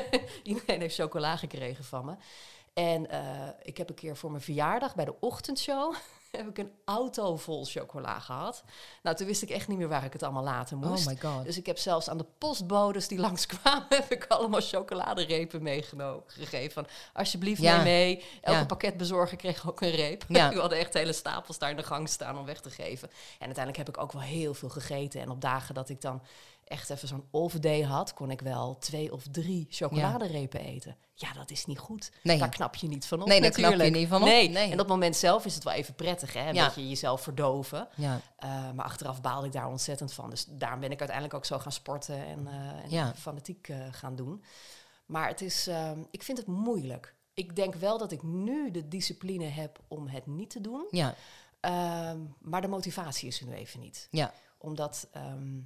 Iedereen 0.42 0.80
heeft 0.80 0.94
chocola 0.94 1.36
gekregen 1.36 1.84
van 1.84 2.04
me. 2.04 2.14
En 2.74 3.10
eh, 3.10 3.48
ik 3.62 3.76
heb 3.76 3.88
een 3.88 3.94
keer 3.94 4.16
voor 4.16 4.30
mijn 4.30 4.42
verjaardag 4.42 4.94
bij 4.94 5.04
de 5.04 5.14
ochtendshow... 5.20 5.94
heb 6.36 6.48
ik 6.48 6.58
een 6.58 6.72
auto 6.84 7.36
vol 7.36 7.64
chocola 7.64 8.18
gehad. 8.18 8.64
Nou, 9.02 9.16
toen 9.16 9.26
wist 9.26 9.42
ik 9.42 9.50
echt 9.50 9.68
niet 9.68 9.78
meer 9.78 9.88
waar 9.88 10.04
ik 10.04 10.12
het 10.12 10.22
allemaal 10.22 10.42
laten 10.42 10.78
moest. 10.78 11.06
Oh 11.06 11.12
my 11.12 11.20
god. 11.20 11.44
Dus 11.44 11.56
ik 11.56 11.66
heb 11.66 11.78
zelfs 11.78 12.08
aan 12.08 12.18
de 12.18 12.26
postbodes 12.38 13.08
die 13.08 13.18
langskwamen... 13.26 13.86
heb 13.88 14.10
ik 14.12 14.24
allemaal 14.28 14.60
chocoladerepen 14.60 15.62
meegenomen. 15.62 16.22
Gegeven 16.26 16.72
van, 16.72 16.86
alsjeblieft, 17.12 17.60
Ja. 17.62 17.74
neem 17.74 17.84
mee. 17.84 18.24
Elke 18.40 18.58
Ja. 18.58 18.64
pakketbezorger 18.66 19.36
kreeg 19.36 19.68
ook 19.68 19.80
een 19.80 19.90
reep. 19.90 20.24
Ja. 20.28 20.48
We 20.54 20.60
hadden 20.60 20.78
echt 20.78 20.94
hele 20.94 21.12
stapels 21.12 21.58
daar 21.58 21.70
in 21.70 21.76
de 21.76 21.82
gang 21.82 22.08
staan 22.08 22.38
om 22.38 22.44
weg 22.44 22.60
te 22.60 22.70
geven. 22.70 23.08
En 23.38 23.46
uiteindelijk 23.46 23.76
heb 23.76 23.88
ik 23.96 24.02
ook 24.02 24.12
wel 24.12 24.22
heel 24.22 24.54
veel 24.54 24.68
gegeten. 24.68 25.20
En 25.20 25.30
op 25.30 25.40
dagen 25.40 25.74
dat 25.74 25.88
ik 25.88 26.00
dan 26.00 26.22
echt 26.66 26.90
even 26.90 27.08
zo'n 27.08 27.28
off-day 27.30 27.82
had, 27.82 28.14
kon 28.14 28.30
ik 28.30 28.40
wel 28.40 28.78
twee 28.78 29.12
of 29.12 29.24
drie 29.30 29.66
chocoladerepen 29.70 30.60
eten. 30.60 30.96
Ja, 31.14 31.32
dat 31.32 31.50
is 31.50 31.66
niet 31.66 31.78
goed. 31.78 32.10
Nee. 32.22 32.38
Daar 32.38 32.48
knap 32.48 32.74
je 32.74 32.88
niet 32.88 33.06
van 33.06 33.22
op 33.22 33.28
Nee, 33.28 33.40
daar 33.40 33.50
knap 33.50 33.70
je 33.70 33.76
natuurlijk. 33.76 33.98
niet 34.00 34.08
van 34.08 34.20
op. 34.22 34.28
Nee. 34.28 34.48
Nee. 34.48 34.64
En 34.66 34.72
op 34.72 34.78
het 34.78 34.88
moment 34.88 35.16
zelf 35.16 35.44
is 35.44 35.54
het 35.54 35.64
wel 35.64 35.72
even 35.72 35.94
prettig, 35.94 36.32
hè? 36.32 36.48
Een 36.48 36.54
Ja. 36.54 36.64
beetje 36.66 36.88
jezelf 36.88 37.20
verdoven. 37.22 37.88
Ja, 37.96 38.20
Uh, 38.44 38.70
maar 38.72 38.84
achteraf 38.84 39.20
baalde 39.20 39.46
ik 39.46 39.52
daar 39.52 39.68
ontzettend 39.68 40.12
van. 40.12 40.30
Dus 40.30 40.44
daarom 40.48 40.80
ben 40.80 40.90
ik 40.90 40.98
uiteindelijk 40.98 41.36
ook 41.36 41.44
zo 41.44 41.58
gaan 41.58 41.72
sporten 41.72 42.26
en, 42.26 42.46
eh, 42.46 42.98
en 43.06 43.16
fanatiek 43.16 43.68
eh, 43.68 43.78
gaan 43.90 44.16
doen. 44.16 44.44
Maar 45.06 45.28
het 45.28 45.40
is, 45.40 45.66
ehm, 45.66 46.00
ik 46.10 46.22
vind 46.22 46.38
het 46.38 46.46
moeilijk. 46.46 47.14
Ik 47.34 47.56
denk 47.56 47.74
wel 47.74 47.98
dat 47.98 48.12
ik 48.12 48.22
nu 48.22 48.70
de 48.70 48.88
discipline 48.88 49.44
heb 49.44 49.78
om 49.88 50.06
het 50.08 50.26
niet 50.26 50.50
te 50.50 50.60
doen. 50.60 50.86
ja, 50.90 51.14
Ehm, 51.60 52.18
maar 52.40 52.60
de 52.60 52.68
motivatie 52.68 53.28
is 53.28 53.40
er 53.40 53.46
nu 53.46 53.52
even 53.52 53.80
niet. 53.80 54.08
ja. 54.10 54.32
Omdat 54.58 55.08
ehm, 55.12 55.58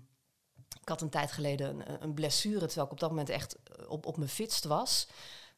ik 0.80 0.88
had 0.88 1.00
een 1.00 1.08
tijd 1.10 1.32
geleden 1.32 1.68
een, 1.90 2.02
een 2.02 2.14
blessure, 2.14 2.66
terwijl 2.66 2.86
ik 2.86 2.92
op 2.92 3.00
dat 3.00 3.10
moment 3.10 3.28
echt 3.28 3.56
eh, 3.56 3.90
op, 3.90 4.06
op 4.06 4.16
mijn 4.16 4.28
fitst 4.28 4.64
was. 4.64 5.06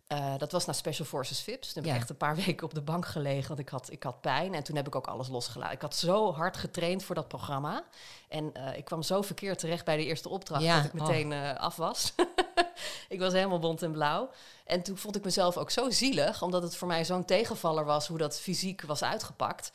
Eh, 0.06 0.34
dat 0.38 0.52
was 0.52 0.66
na 0.66 0.72
Special 0.72 1.06
Forces 1.06 1.40
Vips. 1.40 1.72
Toen 1.72 1.82
heb 1.82 1.84
Ja. 1.84 1.92
ik 1.94 2.00
echt 2.00 2.10
een 2.10 2.16
paar 2.16 2.36
weken 2.46 2.64
op 2.66 2.74
de 2.74 2.80
bank 2.82 3.06
gelegen, 3.06 3.48
want 3.48 3.60
ik 3.60 3.68
had, 3.68 3.90
ik 3.90 4.02
had 4.02 4.20
pijn. 4.20 4.54
En 4.54 4.62
toen 4.62 4.76
heb 4.76 4.86
ik 4.86 4.94
ook 4.94 5.06
alles 5.06 5.28
losgelaten. 5.28 5.74
Ik 5.74 5.80
had 5.80 5.96
zo 5.96 6.32
hard 6.32 6.56
getraind 6.56 7.04
voor 7.04 7.14
dat 7.14 7.28
programma. 7.28 7.84
En 8.28 8.54
eh, 8.54 8.76
ik 8.76 8.84
kwam 8.84 9.02
zo 9.02 9.22
verkeerd 9.22 9.58
terecht 9.58 9.84
bij 9.84 9.96
de 9.96 10.04
eerste 10.04 10.28
opdracht 10.28 10.62
Ja, 10.62 10.76
dat 10.76 10.84
ik 10.84 10.92
meteen 10.92 11.32
eh, 11.32 11.54
af 11.56 11.76
was. 11.76 12.12
ik 13.08 13.18
was 13.18 13.32
helemaal 13.32 13.58
bont 13.58 13.82
en 13.82 13.92
blauw. 13.92 14.30
En 14.64 14.82
toen 14.82 14.96
vond 14.96 15.16
ik 15.16 15.24
mezelf 15.24 15.56
ook 15.56 15.70
zo 15.70 15.90
zielig, 15.90 16.42
omdat 16.42 16.62
het 16.62 16.76
voor 16.76 16.88
mij 16.88 17.04
zo'n 17.04 17.24
tegenvaller 17.24 17.84
was 17.84 18.06
hoe 18.06 18.18
dat 18.18 18.40
fysiek 18.40 18.82
was 18.82 19.02
uitgepakt. 19.02 19.70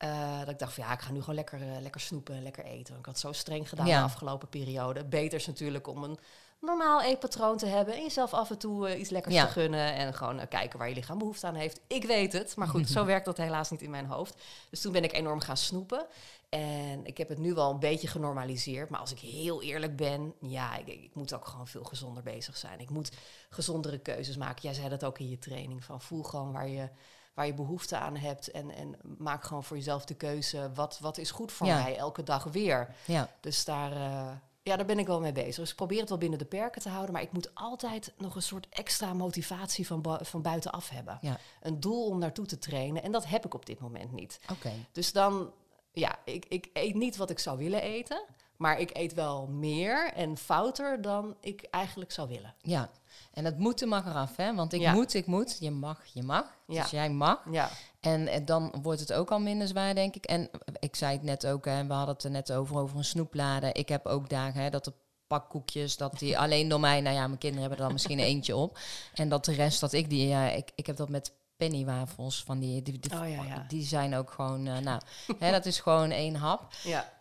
Eh, 0.00 0.38
dat 0.38 0.48
ik 0.48 0.58
dacht 0.58 0.72
van 0.72 0.84
ja, 0.84 0.92
ik 0.92 1.00
ga 1.00 1.12
nu 1.12 1.20
gewoon 1.20 1.34
lekker, 1.34 1.60
eh, 1.60 1.80
lekker 1.80 2.00
snoepen, 2.00 2.42
lekker 2.42 2.64
eten. 2.64 2.96
Ik 2.98 3.06
had 3.06 3.18
zo 3.18 3.32
streng 3.32 3.68
gedaan 3.68 3.86
Ja. 3.86 3.98
de 3.98 4.04
afgelopen 4.04 4.48
periode. 4.48 5.04
Beter 5.04 5.38
is 5.38 5.46
natuurlijk 5.46 5.86
om 5.86 6.04
een 6.04 6.18
normaal 6.60 7.02
eetpatroon 7.02 7.56
te 7.56 7.66
hebben. 7.66 7.94
En 7.94 8.02
jezelf 8.02 8.32
af 8.34 8.50
en 8.50 8.58
toe 8.58 8.88
eh, 8.88 9.00
iets 9.00 9.10
lekkers 9.10 9.34
Ja. 9.34 9.44
te 9.46 9.50
gunnen. 9.52 9.94
En 9.94 10.14
gewoon 10.14 10.48
kijken 10.48 10.78
waar 10.78 10.88
je 10.88 10.94
lichaam 10.94 11.18
behoefte 11.18 11.46
aan 11.46 11.54
heeft. 11.54 11.80
Ik 11.86 12.04
weet 12.04 12.32
het, 12.32 12.56
maar 12.56 12.68
goed, 12.68 12.88
zo 12.96 13.04
werkt 13.04 13.24
dat 13.24 13.36
helaas 13.36 13.70
niet 13.70 13.82
in 13.82 13.90
mijn 13.90 14.06
hoofd. 14.06 14.34
Dus 14.70 14.80
toen 14.80 14.92
ben 14.92 15.04
ik 15.04 15.12
enorm 15.12 15.40
gaan 15.40 15.56
snoepen. 15.56 16.06
En 16.50 17.04
ik 17.04 17.18
heb 17.18 17.28
het 17.28 17.38
nu 17.38 17.54
wel 17.54 17.70
een 17.70 17.78
beetje 17.78 18.08
genormaliseerd. 18.08 18.90
Maar 18.90 19.00
als 19.00 19.12
ik 19.12 19.18
heel 19.18 19.62
eerlijk 19.62 19.96
ben, 19.96 20.34
ja, 20.40 20.76
ik, 20.76 20.86
ik 20.86 21.14
moet 21.14 21.34
ook 21.34 21.46
gewoon 21.46 21.68
veel 21.68 21.84
gezonder 21.84 22.22
bezig 22.22 22.56
zijn. 22.56 22.80
Ik 22.80 22.90
moet 22.90 23.10
gezondere 23.50 23.98
keuzes 23.98 24.36
maken. 24.36 24.62
Jij 24.62 24.74
zei 24.74 24.88
dat 24.88 25.04
ook 25.04 25.18
in 25.18 25.28
je 25.28 25.38
training. 25.38 25.84
Van 25.84 26.00
voel 26.00 26.22
gewoon 26.22 26.52
waar 26.52 26.68
je, 26.68 26.88
waar 27.34 27.46
je 27.46 27.54
behoefte 27.54 27.96
aan 27.96 28.16
hebt. 28.16 28.50
En, 28.50 28.70
en 28.70 28.96
maak 29.18 29.44
gewoon 29.44 29.64
voor 29.64 29.76
jezelf 29.76 30.04
de 30.04 30.14
keuze. 30.14 30.70
Wat, 30.74 30.98
wat 31.00 31.18
is 31.18 31.30
goed 31.30 31.52
voor 31.52 31.66
Ja. 31.66 31.82
mij 31.82 31.96
elke 31.96 32.22
dag 32.22 32.44
weer? 32.44 32.94
ja. 33.06 33.28
Dus 33.40 33.64
daar, 33.64 33.92
eh, 33.92 34.32
ja, 34.62 34.76
daar 34.76 34.86
ben 34.86 34.98
ik 34.98 35.06
wel 35.06 35.20
mee 35.20 35.32
bezig. 35.32 35.56
Dus 35.56 35.70
ik 35.70 35.76
probeer 35.76 36.00
het 36.00 36.08
wel 36.08 36.18
binnen 36.18 36.38
de 36.38 36.44
perken 36.44 36.82
te 36.82 36.88
houden. 36.88 37.12
Maar 37.12 37.22
ik 37.22 37.32
moet 37.32 37.54
altijd 37.54 38.12
nog 38.18 38.34
een 38.34 38.42
soort 38.42 38.66
extra 38.70 39.12
motivatie 39.12 39.86
van, 39.86 40.02
bu- 40.02 40.24
van 40.24 40.42
buitenaf 40.42 40.88
hebben. 40.88 41.18
Ja. 41.20 41.38
Een 41.62 41.80
doel 41.80 42.06
om 42.06 42.18
naartoe 42.18 42.46
te 42.46 42.58
trainen. 42.58 43.02
En 43.02 43.12
dat 43.12 43.26
heb 43.26 43.44
ik 43.44 43.54
op 43.54 43.66
dit 43.66 43.80
moment 43.80 44.12
niet. 44.12 44.40
Oké. 44.50 44.72
Dus 44.92 45.12
dan, 45.12 45.52
ja, 45.92 46.18
ik, 46.24 46.44
ik 46.48 46.70
eet 46.72 46.94
niet 46.94 47.16
wat 47.16 47.30
ik 47.30 47.38
zou 47.38 47.58
willen 47.58 47.82
eten. 47.82 48.22
Maar 48.56 48.80
ik 48.80 48.90
eet 48.96 49.14
wel 49.14 49.46
meer 49.46 50.12
en 50.12 50.36
fouter 50.36 51.02
dan 51.02 51.36
ik 51.40 51.66
eigenlijk 51.70 52.12
zou 52.12 52.28
willen. 52.28 52.54
Ja. 52.60 52.90
En 53.32 53.44
het 53.44 53.58
moeten 53.58 53.88
mag 53.88 54.06
eraf, 54.06 54.36
hè? 54.36 54.54
Want 54.54 54.72
ik 54.72 54.80
Ja. 54.80 54.92
moet, 54.92 55.14
ik 55.14 55.26
moet. 55.26 55.56
Je 55.60 55.70
mag, 55.70 56.04
je 56.12 56.22
mag. 56.22 56.44
Ja. 56.66 56.82
Dus 56.82 56.90
jij 56.90 57.10
mag. 57.10 57.42
Ja, 57.50 57.70
En, 58.00 58.44
dan 58.44 58.74
wordt 58.82 59.00
het 59.00 59.12
ook 59.12 59.30
al 59.30 59.40
minder 59.40 59.68
zwaar, 59.68 59.94
denk 59.94 60.14
ik. 60.16 60.24
En 60.24 60.50
ik 60.78 60.96
zei 60.96 61.12
het 61.12 61.22
net 61.22 61.46
ook, 61.46 61.64
hè, 61.64 61.86
we 61.86 61.92
hadden 61.92 62.14
het 62.14 62.24
er 62.24 62.30
net 62.30 62.52
over, 62.52 62.76
over 62.76 62.96
een 62.96 63.04
snoeplade. 63.04 63.72
Ik 63.72 63.88
heb 63.88 64.06
ook 64.06 64.28
dagen 64.28 64.62
hè, 64.62 64.70
dat 64.70 64.84
de 64.84 64.92
pakkoekjes, 65.26 65.96
dat 65.96 66.18
die 66.18 66.38
alleen 66.42 66.68
door 66.68 66.80
mij, 66.80 67.00
nou 67.00 67.14
ja, 67.16 67.26
mijn 67.26 67.38
kinderen 67.38 67.60
hebben 67.60 67.78
er 67.78 67.84
dan 67.84 67.92
misschien 67.92 68.18
eentje 68.18 68.56
op. 68.56 68.78
En 69.14 69.28
dat 69.28 69.44
de 69.44 69.52
rest, 69.52 69.80
dat 69.80 69.92
ik 69.92 70.10
die, 70.10 70.26
ja, 70.28 70.48
ik, 70.50 70.70
ik 70.74 70.86
heb 70.86 70.96
dat 70.96 71.08
met 71.08 71.32
pennywafels 71.60 72.42
van 72.46 72.58
die, 72.58 72.82
die, 72.82 72.98
die, 72.98 73.12
Oh, 73.12 73.28
ja, 73.28 73.42
ja. 73.42 73.64
die 73.68 73.84
zijn 73.84 74.14
ook 74.14 74.30
gewoon, 74.30 74.66
eh, 74.66 74.78
nou, 74.78 75.00
hè, 75.38 75.50
dat 75.50 75.66
is 75.66 75.80
gewoon 75.80 76.10
één 76.10 76.34
hap. 76.34 76.72
ja. 76.82 77.18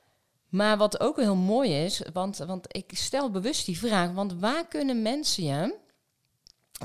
Maar 0.49 0.77
wat 0.77 0.99
ook 0.99 1.17
heel 1.17 1.35
mooi 1.35 1.73
is, 1.85 2.01
want, 2.13 2.37
want 2.37 2.75
ik 2.75 2.91
stel 2.93 3.31
bewust 3.31 3.65
die 3.65 3.79
vraag, 3.79 4.11
want 4.11 4.33
waar 4.33 4.67
kunnen 4.67 5.01
mensen 5.01 5.43
je... 5.43 5.75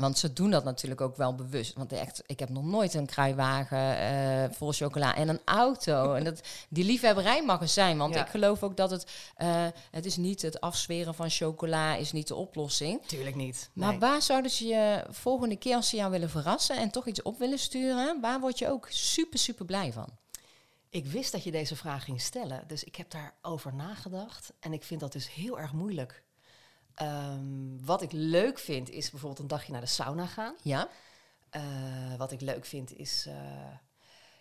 Want 0.00 0.18
ze 0.18 0.32
doen 0.32 0.50
dat 0.50 0.64
natuurlijk 0.64 1.00
ook 1.00 1.16
wel 1.16 1.34
bewust. 1.34 1.74
Want 1.74 1.92
echt, 1.92 2.22
ik 2.26 2.38
heb 2.38 2.48
nog 2.48 2.64
nooit 2.64 2.94
een 2.94 3.06
kruiwagen 3.06 3.98
eh, 3.98 4.56
vol 4.56 4.72
chocola 4.72 5.14
en 5.16 5.28
een 5.28 5.40
auto. 5.44 6.12
en 6.14 6.24
dat, 6.24 6.40
die 6.68 6.84
liefhebberij 6.84 7.44
mag 7.44 7.60
er 7.60 7.68
zijn. 7.68 7.98
Want 7.98 8.14
Ja. 8.14 8.24
ik 8.24 8.30
geloof 8.30 8.62
ook 8.62 8.76
dat 8.76 8.90
het... 8.90 9.06
eh, 9.36 9.66
het 9.90 10.04
is 10.06 10.16
niet 10.16 10.42
het 10.42 10.60
afsferen 10.60 11.14
van 11.14 11.30
chocola, 11.30 11.94
is 11.94 12.12
niet 12.12 12.28
de 12.28 12.34
oplossing. 12.34 13.06
Tuurlijk 13.06 13.36
niet. 13.36 13.70
Maar 13.72 13.90
Nee. 13.90 13.98
waar 13.98 14.22
zouden 14.22 14.50
ze 14.50 14.66
je 14.66 15.04
volgende 15.10 15.56
keer 15.56 15.74
als 15.76 15.88
ze 15.88 15.96
jou 15.96 16.10
willen 16.10 16.30
verrassen... 16.30 16.76
en 16.76 16.90
toch 16.90 17.06
iets 17.06 17.22
op 17.22 17.38
willen 17.38 17.58
sturen... 17.58 18.20
waar 18.20 18.40
word 18.40 18.58
je 18.58 18.68
ook 18.68 18.86
super, 18.90 19.38
super 19.38 19.64
blij 19.64 19.92
van? 19.92 20.08
Ik 20.90 21.06
wist 21.06 21.32
dat 21.32 21.44
je 21.44 21.50
deze 21.50 21.76
vraag 21.76 22.04
ging 22.04 22.20
stellen, 22.20 22.64
dus 22.66 22.84
ik 22.84 22.96
heb 22.96 23.10
daarover 23.10 23.74
nagedacht. 23.74 24.52
En 24.60 24.72
ik 24.72 24.84
vind 24.84 25.00
dat 25.00 25.12
dus 25.12 25.32
heel 25.32 25.58
erg 25.58 25.72
moeilijk. 25.72 26.22
Ehm, 26.94 27.84
wat 27.84 28.02
ik 28.02 28.12
leuk 28.12 28.58
vind, 28.58 28.90
is 28.90 29.10
bijvoorbeeld 29.10 29.40
een 29.40 29.46
dagje 29.48 29.72
naar 29.72 29.80
de 29.80 29.86
sauna 29.86 30.26
gaan. 30.26 30.54
Ja? 30.62 30.88
Eh, 31.50 32.14
wat 32.16 32.32
ik 32.32 32.40
leuk 32.40 32.64
vind, 32.64 32.92
is... 32.96 33.26
eh, 33.26 33.72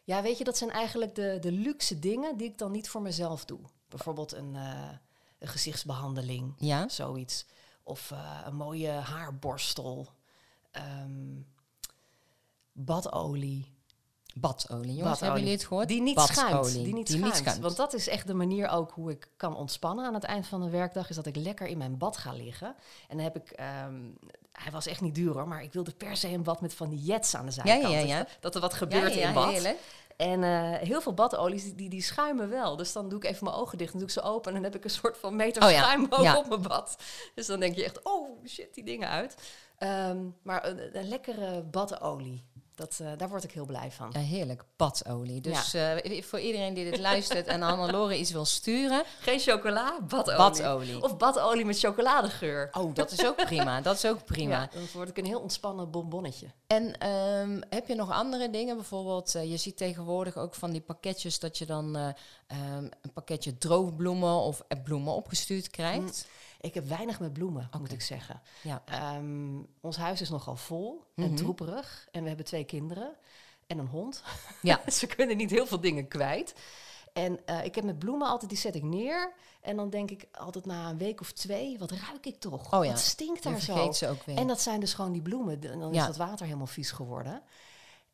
ja, 0.03 0.21
weet 0.21 0.37
je, 0.37 0.43
dat 0.43 0.57
zijn 0.57 0.69
eigenlijk 0.71 1.15
de, 1.15 1.37
de 1.41 1.51
luxe 1.51 1.99
dingen 1.99 2.37
die 2.37 2.47
ik 2.47 2.57
dan 2.57 2.71
niet 2.71 2.89
voor 2.89 3.01
mezelf 3.01 3.45
doe. 3.45 3.59
Bijvoorbeeld 3.87 4.31
een, 4.31 4.55
eh, 4.55 4.89
een 5.39 5.47
gezichtsbehandeling, 5.47 6.53
Ja? 6.57 6.87
zoiets. 6.89 7.45
Of 7.83 8.13
een 8.45 8.55
mooie 8.55 8.89
haarborstel. 8.89 10.07
Ehm, 10.71 11.41
badolie. 12.71 13.72
Badolie, 14.33 14.95
jongens. 14.95 15.19
Badolie. 15.19 15.19
Hebben 15.19 15.39
jullie 15.39 15.57
het 15.57 15.65
gehoord? 15.65 15.87
Die 15.87 16.01
niet 16.01 16.15
Badolie. 16.15 16.35
schuimt. 16.37 16.73
Die 16.73 16.93
niet 16.93 16.93
Die 16.93 17.05
schuimt. 17.05 17.23
niet 17.25 17.35
schuimt. 17.35 17.61
Want 17.61 17.75
dat 17.75 17.93
is 17.93 18.07
echt 18.07 18.27
de 18.27 18.33
manier 18.33 18.69
ook 18.69 18.91
hoe 18.91 19.11
ik 19.11 19.27
kan 19.37 19.55
ontspannen 19.55 20.05
aan 20.05 20.13
het 20.13 20.23
eind 20.23 20.47
van 20.47 20.61
de 20.61 20.69
werkdag. 20.69 21.09
Is 21.09 21.15
dat 21.15 21.25
ik 21.25 21.35
lekker 21.35 21.67
in 21.67 21.77
mijn 21.77 21.97
bad 21.97 22.17
ga 22.17 22.31
liggen. 22.33 22.67
En 23.07 23.15
dan 23.17 23.25
heb 23.25 23.35
ik... 23.35 23.49
ehm, 23.51 23.95
hij 24.51 24.71
was 24.71 24.87
echt 24.87 25.01
niet 25.01 25.15
duur 25.15 25.33
hoor, 25.33 25.47
maar 25.47 25.63
ik 25.63 25.73
wilde 25.73 25.91
per 25.91 26.17
se 26.17 26.27
een 26.27 26.43
bad 26.43 26.61
met 26.61 26.73
van 26.73 26.89
die 26.89 26.99
jets 26.99 27.35
aan 27.35 27.45
de 27.45 27.51
zijkant. 27.51 27.81
ja, 27.93 27.99
Dus 27.99 28.09
ja. 28.09 28.17
dat, 28.17 28.27
dat 28.41 28.55
er 28.55 28.61
wat 28.61 28.73
gebeurt 28.73 29.15
in 29.15 29.33
bad. 29.33 29.51
heerlijk. 29.51 29.79
En 30.17 30.43
eh, 30.43 30.71
heel 30.79 31.01
veel 31.01 31.13
badolies, 31.13 31.73
die, 31.75 31.89
die, 31.89 32.01
schuimen 32.01 32.49
wel. 32.49 32.75
Dus 32.75 32.93
dan 32.93 33.09
doe 33.09 33.19
ik 33.19 33.25
even 33.25 33.43
mijn 33.43 33.55
ogen 33.55 33.77
dicht 33.77 33.91
en 33.93 33.97
doe 33.99 34.07
ik 34.07 34.13
ze 34.13 34.21
open. 34.21 34.47
En 34.47 34.53
dan 34.53 34.63
heb 34.63 34.75
ik 34.75 34.83
een 34.83 34.89
soort 35.01 35.17
van 35.17 35.35
meter 35.35 35.63
Oh 35.63 35.69
schuim 35.69 36.07
ja. 36.21 36.37
op 36.37 36.47
mijn 36.47 36.61
bad. 36.61 36.97
Dus 37.35 37.45
dan 37.45 37.59
denk 37.59 37.75
je 37.75 37.83
echt, 37.83 38.03
oh 38.03 38.45
shit, 38.47 38.73
die 38.73 38.83
dingen 38.83 39.09
uit. 39.09 39.35
Ehm, 39.77 40.17
maar 40.43 40.67
een, 40.67 40.97
een 40.97 41.07
lekkere 41.07 41.61
badolie, 41.61 42.43
dat, 42.75 42.99
eh, 43.01 43.07
daar 43.17 43.29
word 43.29 43.43
ik 43.43 43.51
heel 43.51 43.65
blij 43.65 43.91
van. 43.91 44.09
Ja, 44.13 44.19
heerlijk. 44.19 44.63
Badolie. 44.75 45.41
Dus 45.41 45.73
eh, 45.73 46.21
voor 46.23 46.39
iedereen 46.39 46.73
die 46.73 46.91
dit 46.91 46.99
luistert 47.09 47.47
en 47.47 47.61
Hannelore 47.61 48.17
iets 48.17 48.31
wil 48.31 48.45
sturen, 48.45 49.03
Geen 49.19 49.39
chocola, 49.39 49.99
badolie. 50.07 50.37
badolie. 50.37 51.03
Of 51.03 51.17
badolie 51.17 51.65
met 51.65 51.79
chocoladegeur. 51.79 52.69
Oh, 52.71 52.95
dat 52.95 53.11
is 53.11 53.25
ook 53.25 53.35
prima. 53.35 53.81
Dat 53.81 53.95
is 53.95 54.05
ook 54.05 54.25
prima. 54.25 54.61
Ja, 54.61 54.69
dan 54.73 54.87
word 54.93 55.09
ik 55.09 55.17
een 55.17 55.25
heel 55.25 55.39
ontspannen 55.39 55.91
bonbonnetje. 55.91 56.47
En 56.67 56.97
ehm, 56.97 57.61
heb 57.69 57.87
je 57.87 57.95
nog 57.95 58.11
andere 58.11 58.49
dingen? 58.49 58.75
Bijvoorbeeld, 58.75 59.35
eh, 59.35 59.51
je 59.51 59.57
ziet 59.57 59.77
tegenwoordig 59.77 60.37
ook 60.37 60.55
van 60.55 60.71
die 60.71 60.81
pakketjes 60.81 61.39
dat 61.39 61.57
je 61.57 61.65
dan 61.65 61.95
eh, 61.95 62.07
ehm, 62.47 62.83
een 63.01 63.13
pakketje 63.13 63.57
droogbloemen 63.57 64.35
of 64.35 64.61
bloemen 64.83 65.13
opgestuurd 65.13 65.69
krijgt. 65.69 66.27
Ik 66.63 66.73
heb 66.73 66.85
weinig 66.85 67.19
met 67.19 67.33
bloemen, 67.33 67.69
moet 67.79 67.91
ik 67.91 68.01
zeggen. 68.01 68.41
Ja. 68.61 68.81
Ehm, 68.85 69.57
ons 69.81 69.97
huis 69.97 70.21
is 70.21 70.29
nogal 70.29 70.55
vol 70.55 71.03
en 71.15 71.23
Mhm. 71.25 71.35
troeperig. 71.35 72.07
En 72.11 72.21
we 72.21 72.27
hebben 72.27 72.45
twee 72.45 72.63
kinderen 72.63 73.15
en 73.67 73.77
een 73.77 73.87
hond. 73.87 74.23
Ja. 74.61 74.81
Ze 74.99 75.07
kunnen 75.07 75.37
niet 75.37 75.49
heel 75.49 75.65
veel 75.65 75.79
dingen 75.79 76.07
kwijt. 76.07 76.55
En 77.13 77.45
eh, 77.45 77.63
ik 77.65 77.75
heb 77.75 77.83
met 77.83 77.99
bloemen 77.99 78.27
altijd, 78.27 78.49
die 78.51 78.59
zet 78.59 78.75
ik 78.75 78.83
neer. 78.83 79.33
En 79.61 79.75
dan 79.75 79.89
denk 79.89 80.11
ik 80.11 80.27
altijd 80.31 80.65
na 80.65 80.89
een 80.89 80.97
week 80.97 81.21
of 81.21 81.31
twee, 81.31 81.77
wat 81.79 81.91
ruik 81.91 82.25
ik 82.25 82.39
toch? 82.39 82.73
Oh 82.73 82.85
ja, 82.85 82.91
Wat 82.91 82.99
stinkt 82.99 83.43
daar 83.43 83.59
zo? 83.61 83.91
ze 83.91 84.07
ook 84.07 84.23
weer. 84.23 84.37
En 84.37 84.47
dat 84.47 84.61
zijn 84.61 84.79
dus 84.79 84.93
gewoon 84.93 85.11
die 85.11 85.21
bloemen. 85.21 85.61
En 85.71 85.79
dan 85.79 85.93
Ja. 85.93 85.99
is 86.01 86.07
dat 86.07 86.17
water 86.17 86.45
helemaal 86.45 86.67
vies 86.67 86.91
geworden. 86.91 87.41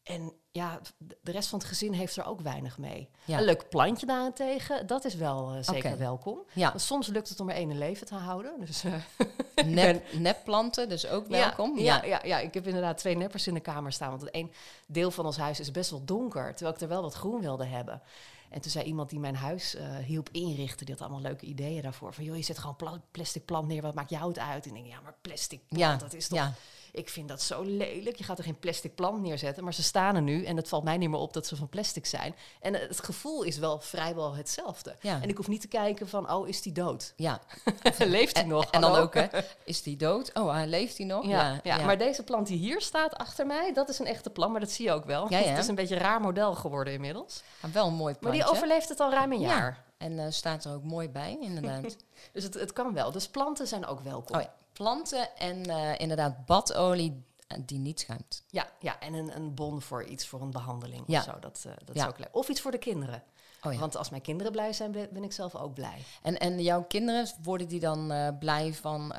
En 0.04 0.34
ja, 0.52 0.80
de 1.22 1.32
rest 1.32 1.50
van 1.50 1.60
het 1.60 1.68
gezin 1.68 1.94
heeft 1.94 2.16
er 2.16 2.26
ook 2.26 2.42
weinig 2.42 2.78
mee. 2.78 3.10
Ja. 3.26 3.38
Een 3.38 3.44
leuk 3.44 3.70
plantje 3.70 4.06
daarentegen, 4.06 4.88
dat 4.88 5.06
is 5.06 5.16
wel 5.16 5.54
eh, 5.54 5.64
zeker 5.64 5.98
welkom. 5.98 6.40
ja, 6.54 6.70
Maar 6.70 6.80
soms 6.80 7.08
lukt 7.08 7.30
het 7.30 7.40
om 7.40 7.50
er 7.50 7.56
één 7.56 7.72
in 7.72 7.78
leven 7.78 8.08
te 8.08 8.16
houden. 8.16 8.54
Dus, 8.66 8.84
eh, 8.84 8.94
nep, 9.66 10.14
nepplanten, 10.14 10.90
dus 10.90 11.08
ook 11.08 11.28
welkom. 11.28 11.80
Ja, 11.80 11.96
ja, 11.96 12.06
ja, 12.06 12.20
ja, 12.24 12.40
ik 12.40 12.54
heb 12.54 12.68
inderdaad 12.68 12.98
twee 12.98 13.16
neppers 13.16 13.48
in 13.48 13.54
de 13.54 13.60
kamer 13.60 13.92
staan. 13.92 14.10
Want 14.10 14.22
het 14.22 14.36
een 14.36 14.52
deel 14.88 15.12
van 15.12 15.26
ons 15.26 15.38
huis 15.38 15.60
is 15.60 15.72
best 15.72 15.90
wel 15.90 16.06
donker. 16.06 16.56
Terwijl 16.56 16.76
ik 16.76 16.82
er 16.82 16.88
wel 16.88 17.02
wat 17.02 17.14
groen 17.14 17.42
wilde 17.42 17.66
hebben. 17.66 18.02
En 18.50 18.62
toen 18.62 18.72
zei 18.72 18.86
iemand 18.86 19.10
die 19.10 19.20
mijn 19.20 19.36
huis 19.36 19.76
uh, 19.76 19.98
hielp 19.98 20.30
inrichten, 20.32 20.86
die 20.86 20.96
had 20.96 21.04
allemaal 21.04 21.22
leuke 21.22 21.46
ideeën 21.46 21.82
daarvoor. 21.82 22.14
Van 22.14 22.24
joh, 22.24 22.36
je 22.36 22.42
zet 22.42 22.58
gewoon 22.58 22.76
pla 22.76 23.02
plastic 23.12 23.46
plant 23.46 23.68
neer, 23.68 23.82
wat 23.82 23.94
maakt 23.94 24.10
jou 24.10 24.28
het 24.28 24.40
uit? 24.40 24.66
En 24.66 24.76
ik 24.76 24.82
denk, 24.82 24.94
ja, 24.94 25.02
maar 25.02 25.16
plastic 25.22 25.68
plant, 25.68 25.82
Ja, 25.82 25.96
dat 25.96 26.14
is 26.14 26.28
toch... 26.28 26.52
Ik 27.00 27.10
vind 27.10 27.28
dat 27.30 27.42
zo 27.42 27.62
lelijk. 27.62 28.16
Je 28.16 28.24
gaat 28.24 28.38
er 28.38 28.44
geen 28.44 28.60
plastic 28.60 28.96
plant 28.96 29.22
neerzetten, 29.22 29.64
maar 29.64 29.74
ze 29.74 29.84
staan 29.84 30.16
er 30.16 30.22
nu. 30.22 30.46
En 30.46 30.58
het 30.58 30.68
valt 30.68 30.84
mij 30.84 30.98
niet 30.98 31.10
meer 31.10 31.20
op 31.20 31.34
dat 31.34 31.48
ze 31.48 31.56
van 31.56 31.70
plastic 31.70 32.06
zijn. 32.06 32.36
En 32.62 32.74
het 32.74 33.04
gevoel 33.04 33.44
is 33.44 33.58
wel 33.58 33.80
vrijwel 33.80 34.36
hetzelfde. 34.36 34.96
Ja. 35.02 35.22
En 35.22 35.30
ik 35.30 35.38
hoef 35.38 35.48
niet 35.48 35.62
te 35.62 35.68
kijken 35.68 36.08
van, 36.08 36.32
oh, 36.32 36.48
is 36.48 36.62
die 36.62 36.74
dood? 36.74 37.14
ja. 37.16 37.40
Leeft 37.98 38.36
hij 38.38 38.46
nog? 38.46 38.66
en 38.72 38.82
dan 38.82 38.96
ook, 38.96 39.14
hè? 39.14 39.28
Is 39.64 39.82
die 39.84 39.98
dood? 39.98 40.34
Oh, 40.34 40.52
hij 40.52 40.68
leeft 40.68 40.98
hij 40.98 41.06
nog? 41.06 41.26
Ja, 41.26 41.60
ja, 41.64 41.78
maar 41.86 41.98
deze 41.98 42.24
plant 42.24 42.48
die 42.48 42.58
hier 42.58 42.82
staat 42.82 43.16
achter 43.16 43.46
mij, 43.46 43.74
dat 43.74 43.90
is 43.90 44.00
een 44.00 44.06
echte 44.06 44.30
plant, 44.30 44.52
maar 44.52 44.62
dat 44.62 44.72
zie 44.72 44.86
je 44.86 44.92
ook 44.92 45.06
wel. 45.06 45.28
Het 45.34 45.58
is 45.58 45.68
een 45.68 45.76
beetje 45.76 45.96
een 45.96 46.02
raar 46.02 46.22
model 46.22 46.54
geworden 46.56 46.94
inmiddels. 46.94 47.44
Maar 47.62 47.72
wel 47.72 47.88
een 47.88 47.94
mooi 47.94 48.16
Maar 48.22 48.32
die 48.32 48.42
plantje. 48.42 48.58
overleeft 48.58 48.90
het 48.90 49.00
al 49.00 49.12
ruim 49.12 49.32
een 49.32 49.40
Ja. 49.40 49.48
jaar. 49.48 49.84
En 49.98 50.20
eh, 50.20 50.26
staat 50.30 50.66
er 50.66 50.74
ook 50.74 50.84
mooi 50.84 51.10
bij, 51.10 51.38
inderdaad. 51.42 51.96
Dus 52.34 52.44
het, 52.44 52.54
het 52.54 52.74
kan 52.74 52.94
wel. 52.94 53.12
Dus 53.12 53.28
planten 53.28 53.68
zijn 53.68 53.86
ook 53.86 54.00
welkom. 54.00 54.36
oh 54.36 54.42
ja, 54.42 54.54
planten 54.84 55.38
en 55.38 55.66
eh, 55.66 56.00
inderdaad 56.00 56.46
badolie 56.46 57.24
eh, 57.48 57.58
die 57.66 57.80
niet 57.80 58.00
schuimt. 58.00 58.44
ja, 58.48 58.68
ja, 58.80 59.00
en 59.00 59.14
een, 59.14 59.36
een 59.36 59.54
bon 59.54 59.82
voor 59.82 60.04
iets, 60.04 60.28
voor 60.28 60.42
een 60.42 60.52
behandeling 60.52 61.04
Ja. 61.08 61.18
of 61.20 61.24
zo. 61.24 61.40
Dat, 61.40 61.64
eh, 61.68 61.72
dat 61.86 61.96
Ja. 61.96 62.04
is 62.04 62.10
ook 62.10 62.18
leuk. 62.20 62.30
Of 62.32 62.50
iets 62.50 62.62
voor 62.62 62.72
de 62.72 62.78
kinderen. 62.78 63.24
Oh 63.64 63.74
ja. 63.74 63.80
Want 63.80 63.96
als 63.96 64.10
mijn 64.10 64.22
kinderen 64.22 64.52
blij 64.52 64.74
zijn, 64.74 64.92
ben, 64.92 65.10
ben 65.12 65.24
ik 65.24 65.32
zelf 65.32 65.56
ook 65.56 65.74
blij. 65.74 66.04
En, 66.22 66.38
en 66.38 66.62
jouw 66.62 66.84
kinderen, 66.84 67.28
worden 67.44 67.68
die 67.68 67.80
dan 67.80 68.36
blij 68.40 68.74
van, 68.74 69.14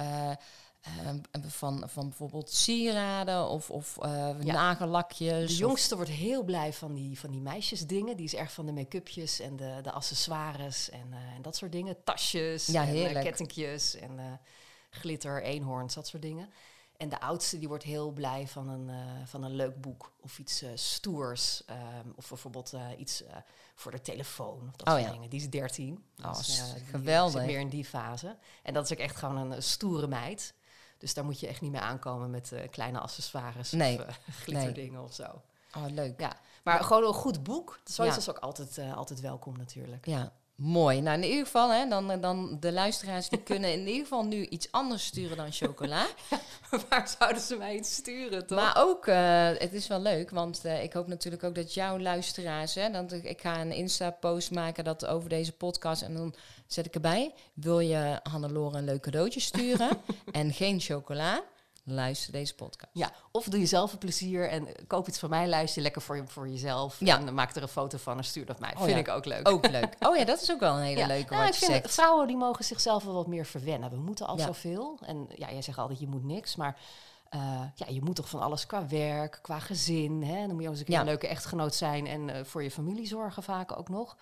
van, 1.47 1.83
van 1.87 2.09
bijvoorbeeld 2.09 2.51
sieraden 2.51 3.49
of, 3.49 3.71
of 3.71 3.97
Ja. 4.01 4.33
nagellakjes? 4.53 5.47
De 5.51 5.57
jongste 5.57 5.97
wordt 5.97 6.11
heel 6.11 6.43
blij 6.43 6.73
van 6.73 6.95
die, 6.95 7.19
van 7.19 7.31
die 7.31 7.41
meisjesdingen. 7.41 8.17
Die 8.17 8.25
is 8.27 8.35
erg 8.35 8.53
van 8.53 8.67
de 8.67 8.73
make-upjes 8.73 9.41
en 9.41 9.57
de, 9.57 9.79
de 9.83 9.91
accessoires 9.93 10.91
en, 10.91 11.13
en 11.37 11.43
dat 11.43 11.57
soort 11.57 11.73
dingen. 11.73 11.97
Tasjes 12.05 12.67
Ja, 12.67 12.87
en 12.87 13.23
kettingjes 13.23 13.95
en 13.97 14.41
glitter, 14.91 15.43
eenhoorns, 15.43 15.95
dat 15.95 16.07
soort 16.07 16.23
dingen. 16.23 16.51
En 16.97 17.09
de 17.09 17.21
oudste 17.21 17.59
die 17.59 17.69
wordt 17.69 17.85
heel 17.85 18.11
blij 18.11 18.49
van 18.49 18.69
een, 18.69 18.89
eh, 18.91 19.27
van 19.27 19.43
een 19.45 19.55
leuk 19.55 19.81
boek 19.81 20.13
of 20.21 20.39
iets 20.39 20.63
eh, 20.63 20.71
stoers. 20.75 21.65
ehm, 21.67 22.09
of 22.17 22.29
bijvoorbeeld 22.29 22.73
eh, 22.73 22.87
iets 22.99 23.23
voor 23.75 23.91
de 23.91 24.01
telefoon 24.01 24.69
of 24.69 24.77
dat 24.77 24.87
Oh 24.89 24.93
soort 24.95 25.07
ja. 25.07 25.13
dingen. 25.13 25.31
Die 25.31 25.41
is 25.41 25.51
13. 25.51 26.05
Oh, 26.25 26.37
Dus, 26.37 26.63
geweldig. 26.91 27.45
meer 27.45 27.61
in 27.61 27.69
die 27.69 27.85
fase. 27.85 28.37
En 28.63 28.75
dat 28.75 28.85
is 28.85 28.93
ook 28.93 28.99
echt 28.99 29.17
gewoon 29.17 29.37
een, 29.37 29.63
stoere 29.63 30.07
meid. 30.07 30.55
Dus 30.99 31.15
daar 31.15 31.25
moet 31.25 31.41
je 31.41 31.47
echt 31.47 31.61
niet 31.61 31.71
mee 31.73 31.81
aankomen 31.81 32.31
met 32.31 32.53
kleine 32.71 32.99
accessoires 33.01 33.71
Nee. 33.73 33.99
of 34.07 34.19
glitterdingen 34.31 35.03
of 35.03 35.15
zo. 35.15 35.43
Oh, 35.77 35.85
leuk. 35.89 36.21
Ja, 36.21 36.37
maar 36.65 36.85
gewoon 36.85 37.05
een 37.05 37.15
goed 37.15 37.43
boek. 37.43 37.81
Zoiets 37.85 38.15
Ja. 38.15 38.21
is 38.21 38.29
ook 38.31 38.39
altijd, 38.39 38.79
altijd 38.95 39.21
welkom 39.21 39.57
natuurlijk. 39.57 40.07
Ja, 40.07 40.33
mooi. 40.61 41.01
Nou, 41.01 41.17
in 41.17 41.29
ieder 41.29 41.45
geval, 41.45 41.73
hè, 41.73 41.89
dan, 41.89 42.21
dan 42.21 42.57
de 42.61 42.73
luisteraars 42.73 43.29
die 43.29 43.43
kunnen 43.43 43.73
in 43.73 43.87
ieder 43.87 44.03
geval 44.03 44.25
nu 44.25 44.47
iets 44.47 44.73
anders 44.73 45.05
sturen 45.05 45.37
dan 45.37 45.53
chocola. 45.53 46.07
Waar 46.89 47.15
zouden 47.19 47.43
ze 47.43 47.57
mij 47.57 47.75
iets 47.77 47.95
sturen, 47.95 48.47
toch? 48.47 48.59
Maar 48.59 48.75
ook, 48.79 49.07
eh, 49.07 49.49
het 49.59 49.73
is 49.73 49.87
wel 49.87 50.01
leuk, 50.01 50.31
want 50.31 50.65
eh, 50.65 50.83
ik 50.83 50.93
hoop 50.93 51.07
natuurlijk 51.07 51.45
ook 51.45 51.55
dat 51.55 51.75
jouw 51.75 51.99
luisteraars, 51.99 52.75
hè, 52.75 52.91
dat 52.91 53.13
ik, 53.13 53.25
ik 53.25 53.41
ga 53.41 53.61
een 53.61 53.73
Insta-post 53.73 54.51
maken 54.51 54.85
dat 54.85 55.07
over 55.07 55.29
deze 55.29 55.53
podcast 55.53 56.03
en 56.03 56.15
dan 56.15 56.35
zet 56.67 56.87
ik 56.87 56.95
erbij, 56.95 57.35
wil 57.55 57.81
je 57.81 58.21
Hannelore 58.23 58.79
een 58.79 58.85
leuk 58.85 59.03
cadeautje 59.03 59.41
sturen 59.41 59.91
en 60.33 60.53
geen 60.53 60.81
chocola, 60.81 61.43
luister 61.85 62.33
deze 62.33 62.55
podcast. 62.55 62.91
ja, 62.93 63.13
of 63.31 63.45
doe 63.45 63.61
jezelf 63.61 63.93
een 63.93 63.99
plezier 63.99 64.49
en 64.49 64.67
eh, 64.67 64.73
koop 64.87 65.09
iets 65.09 65.19
van 65.19 65.31
mij, 65.31 65.49
luister 65.49 65.83
lekker 65.83 66.03
voor, 66.03 66.17
je, 66.17 66.23
voor 66.27 66.49
jezelf. 66.49 66.97
Ja. 66.99 67.19
En 67.19 67.35
maak 67.35 67.55
er 67.55 67.63
een 67.63 67.69
foto 67.69 67.99
van 67.99 68.17
en 68.17 68.25
stuur 68.25 68.47
dat 68.47 68.61
mij. 68.61 68.73
Oh 68.73 68.79
Vind 68.79 68.91
ja. 68.91 68.97
ik 68.99 69.09
ook 69.09 69.25
leuk. 69.25 69.49
Ook 69.49 69.71
leuk. 69.71 69.97
Oh 70.01 70.17
ja, 70.17 70.25
dat 70.25 70.43
is 70.43 70.51
ook 70.51 70.61
wel 70.61 70.77
een 70.77 70.83
hele 70.83 71.01
Ja. 71.01 71.07
leuke 71.07 71.33
Nou, 71.33 71.45
wat 71.45 71.55
ik 71.55 71.61
je 71.61 71.67
vind 71.67 71.83
zegt. 71.83 71.95
vrouwen 71.95 72.27
die 72.27 72.37
mogen 72.37 72.65
zichzelf 72.65 73.05
wel 73.05 73.15
wat 73.15 73.27
meer 73.27 73.47
verwennen. 73.47 73.91
We 73.91 73.97
moeten 73.97 74.27
al 74.27 74.39
zoveel. 74.39 74.99
En 75.05 75.27
ja, 75.37 75.51
jij 75.51 75.63
zegt 75.63 75.79
altijd 75.79 76.01
je 76.01 76.09
moet 76.09 76.25
niks, 76.25 76.57
maar 76.57 76.79
eh, 77.29 77.63
ja, 77.75 77.87
je 77.89 78.03
moet 78.03 78.17
toch 78.17 78.29
van 78.29 78.41
alles 78.41 78.67
qua 78.67 78.87
werk, 78.87 79.39
qua 79.43 79.59
gezin. 79.59 80.23
Hè? 80.23 80.47
Dan 80.47 80.51
moet 80.55 80.63
je 80.63 80.69
ook 80.69 80.77
eens 80.77 80.89
een 80.89 80.95
een 80.95 81.05
leuke 81.05 81.29
echtgenoot 81.29 81.75
zijn 81.75 82.07
en 82.07 82.31
eh, 82.31 82.45
voor 82.45 82.63
je 82.63 82.71
familie 82.71 83.07
zorgen 83.07 83.43
vaak 83.43 83.79
ook 83.79 83.89
nog. 83.89 84.17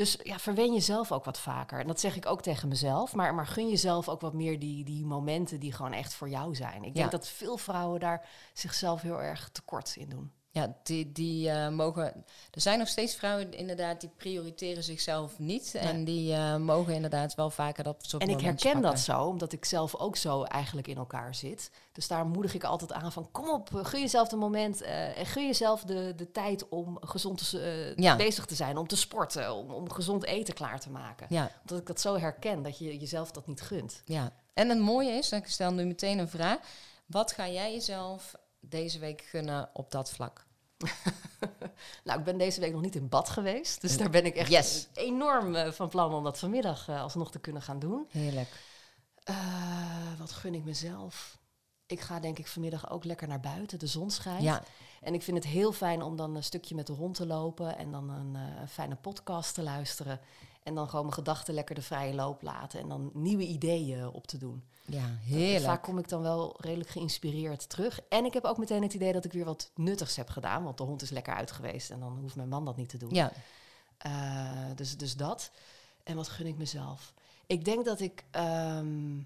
Dus 0.00 0.18
ja, 0.22 0.38
verwen 0.38 0.72
jezelf 0.72 1.12
ook 1.12 1.24
wat 1.24 1.38
vaker. 1.38 1.80
En 1.80 1.86
dat 1.86 2.00
zeg 2.00 2.16
ik 2.16 2.26
ook 2.26 2.42
tegen 2.42 2.68
mezelf. 2.68 3.14
Maar, 3.14 3.34
maar 3.34 3.46
gun 3.46 3.68
jezelf 3.68 4.08
ook 4.08 4.20
wat 4.20 4.32
meer 4.34 4.58
die, 4.58 4.84
die 4.84 5.04
momenten 5.06 5.60
die 5.60 5.72
gewoon 5.72 5.92
echt 5.92 6.14
voor 6.14 6.28
jou 6.28 6.54
zijn. 6.54 6.76
Ik 6.76 6.94
denk 6.94 6.96
Ja. 7.10 7.18
dat 7.18 7.28
veel 7.28 7.56
vrouwen 7.56 8.00
daar 8.00 8.28
zichzelf 8.52 9.02
heel 9.02 9.22
erg 9.22 9.48
tekort 9.52 9.96
in 9.96 10.08
doen. 10.08 10.32
Ja, 10.52 10.76
die, 10.82 11.12
die 11.12 11.50
eh, 11.50 11.68
mogen. 11.68 12.04
Er 12.50 12.60
zijn 12.60 12.78
nog 12.78 12.88
steeds 12.88 13.14
vrouwen 13.14 13.52
inderdaad 13.52 14.00
die 14.00 14.10
prioriteren 14.16 14.82
zichzelf 14.82 15.38
niet. 15.38 15.74
En 15.74 16.04
die 16.04 16.32
eh, 16.34 16.56
mogen 16.56 16.94
inderdaad 16.94 17.34
wel 17.34 17.50
vaker 17.50 17.84
dat 17.84 17.96
soort 18.06 18.22
En 18.22 18.28
ik 18.28 18.40
herken 18.40 18.80
dat 18.80 19.00
zo, 19.00 19.22
omdat 19.24 19.52
ik 19.52 19.64
zelf 19.64 19.94
ook 19.96 20.16
zo 20.16 20.42
eigenlijk 20.42 20.86
in 20.88 20.96
elkaar 20.96 21.34
zit. 21.34 21.70
Dus 21.92 22.08
daar 22.08 22.26
moedig 22.26 22.54
ik 22.54 22.64
altijd 22.64 22.92
aan 22.92 23.12
van, 23.12 23.28
kom 23.30 23.50
op, 23.50 23.74
eh, 23.74 23.84
gun 23.84 24.00
jezelf 24.00 24.32
een 24.32 24.38
moment 24.38 24.82
en 24.82 25.26
gun 25.26 25.46
jezelf 25.46 25.82
de, 25.82 26.12
de 26.16 26.30
tijd 26.30 26.68
om 26.68 26.98
gezond 27.00 27.50
te, 27.50 27.92
Ja. 27.96 28.16
bezig 28.16 28.44
te 28.46 28.54
zijn, 28.54 28.76
om 28.76 28.86
te 28.86 28.96
sporten, 28.96 29.54
om, 29.54 29.70
om 29.70 29.90
gezond 29.92 30.24
eten 30.24 30.54
klaar 30.54 30.80
te 30.80 30.90
maken. 30.90 31.26
Ja, 31.30 31.50
Omdat 31.60 31.78
ik 31.78 31.86
dat 31.86 32.00
zo 32.00 32.18
herken, 32.18 32.62
dat 32.62 32.78
je 32.78 32.98
jezelf 32.98 33.30
dat 33.30 33.46
niet 33.46 33.60
gunt. 33.60 34.02
ja. 34.04 34.32
En 34.54 34.68
het 34.68 34.78
mooie 34.78 35.10
is, 35.10 35.32
ik 35.32 35.46
stel 35.46 35.72
nu 35.72 35.84
meteen 35.84 36.18
een 36.18 36.28
vraag. 36.28 36.58
Wat 37.06 37.32
ga 37.32 37.48
jij 37.48 37.72
jezelf 37.72 38.34
deze 38.60 38.98
week 38.98 39.20
gunnen 39.22 39.70
op 39.72 39.90
dat 39.90 40.10
vlak? 40.10 40.46
Nou, 42.04 42.18
ik 42.18 42.24
ben 42.24 42.38
deze 42.38 42.60
week 42.60 42.72
nog 42.72 42.80
niet 42.80 42.94
in 42.96 43.08
bad 43.08 43.28
geweest, 43.28 43.80
dus 43.80 43.96
daar 43.96 44.10
ben 44.10 44.24
ik 44.24 44.34
echt 44.36 44.50
Yes. 44.50 44.88
enorm 44.94 45.54
eh, 45.54 45.72
van 45.72 45.88
plan 45.88 46.14
om 46.14 46.24
dat 46.24 46.38
vanmiddag 46.38 46.88
eh, 46.88 47.02
alsnog 47.02 47.30
te 47.30 47.38
kunnen 47.38 47.62
gaan 47.62 47.78
doen. 47.78 48.06
Heerlijk. 48.10 48.48
Eh, 49.22 50.18
wat 50.18 50.32
gun 50.32 50.54
ik 50.54 50.64
mezelf? 50.64 51.38
Ik 51.86 52.00
ga 52.00 52.20
denk 52.20 52.38
ik 52.38 52.46
vanmiddag 52.46 52.90
ook 52.90 53.04
lekker 53.04 53.28
naar 53.28 53.40
buiten, 53.40 53.78
de 53.78 53.86
zon 53.86 54.10
schijnt. 54.10 54.42
Ja, 54.42 54.62
En 55.00 55.14
ik 55.14 55.22
vind 55.22 55.36
het 55.36 55.46
heel 55.46 55.72
fijn 55.72 56.02
om 56.02 56.16
dan 56.16 56.34
een 56.36 56.44
stukje 56.44 56.74
met 56.74 56.86
de 56.86 56.92
hond 56.92 57.14
te 57.14 57.26
lopen 57.26 57.76
en 57.78 57.90
dan 57.90 58.10
een 58.10 58.36
eh, 58.36 58.68
fijne 58.68 58.96
podcast 58.96 59.54
te 59.54 59.62
luisteren. 59.62 60.20
En 60.62 60.74
dan 60.74 60.86
gewoon 60.88 61.04
mijn 61.04 61.14
gedachten 61.16 61.54
lekker 61.54 61.74
de 61.74 61.82
vrije 61.82 62.14
loop 62.14 62.42
laten 62.42 62.80
en 62.80 62.88
dan 62.88 63.10
nieuwe 63.14 63.42
ideeën 63.46 64.08
op 64.08 64.26
te 64.26 64.36
doen. 64.38 64.64
ja 64.84 65.00
Vaak 65.00 65.18
heerlijk. 65.24 65.82
kom 65.82 65.98
ik 65.98 66.08
dan 66.08 66.22
wel 66.22 66.54
redelijk 66.60 66.90
geïnspireerd 66.90 67.68
terug. 67.68 68.00
En 68.08 68.24
ik 68.24 68.32
heb 68.32 68.44
ook 68.44 68.58
meteen 68.58 68.82
het 68.82 68.94
idee 68.94 69.12
dat 69.12 69.24
ik 69.24 69.32
weer 69.32 69.44
wat 69.44 69.70
nuttigs 69.74 70.16
heb 70.16 70.28
gedaan, 70.28 70.64
want 70.64 70.78
de 70.78 70.84
hond 70.84 71.02
is 71.02 71.10
lekker 71.10 71.34
uit 71.34 71.50
geweest 71.50 71.90
en 71.90 72.00
dan 72.00 72.18
hoeft 72.20 72.36
mijn 72.36 72.48
man 72.48 72.64
dat 72.64 72.76
niet 72.76 72.88
te 72.88 72.98
doen. 72.98 73.14
Ja, 73.14 73.32
Eh, 73.98 74.70
dus, 74.74 74.96
dus 74.96 75.16
dat. 75.16 75.50
En 76.02 76.16
wat 76.16 76.28
gun 76.28 76.46
ik 76.46 76.56
mezelf? 76.58 77.14
Ik 77.46 77.64
denk 77.64 77.84
dat 77.84 78.00
ik 78.00 78.24
ehm, 78.30 79.18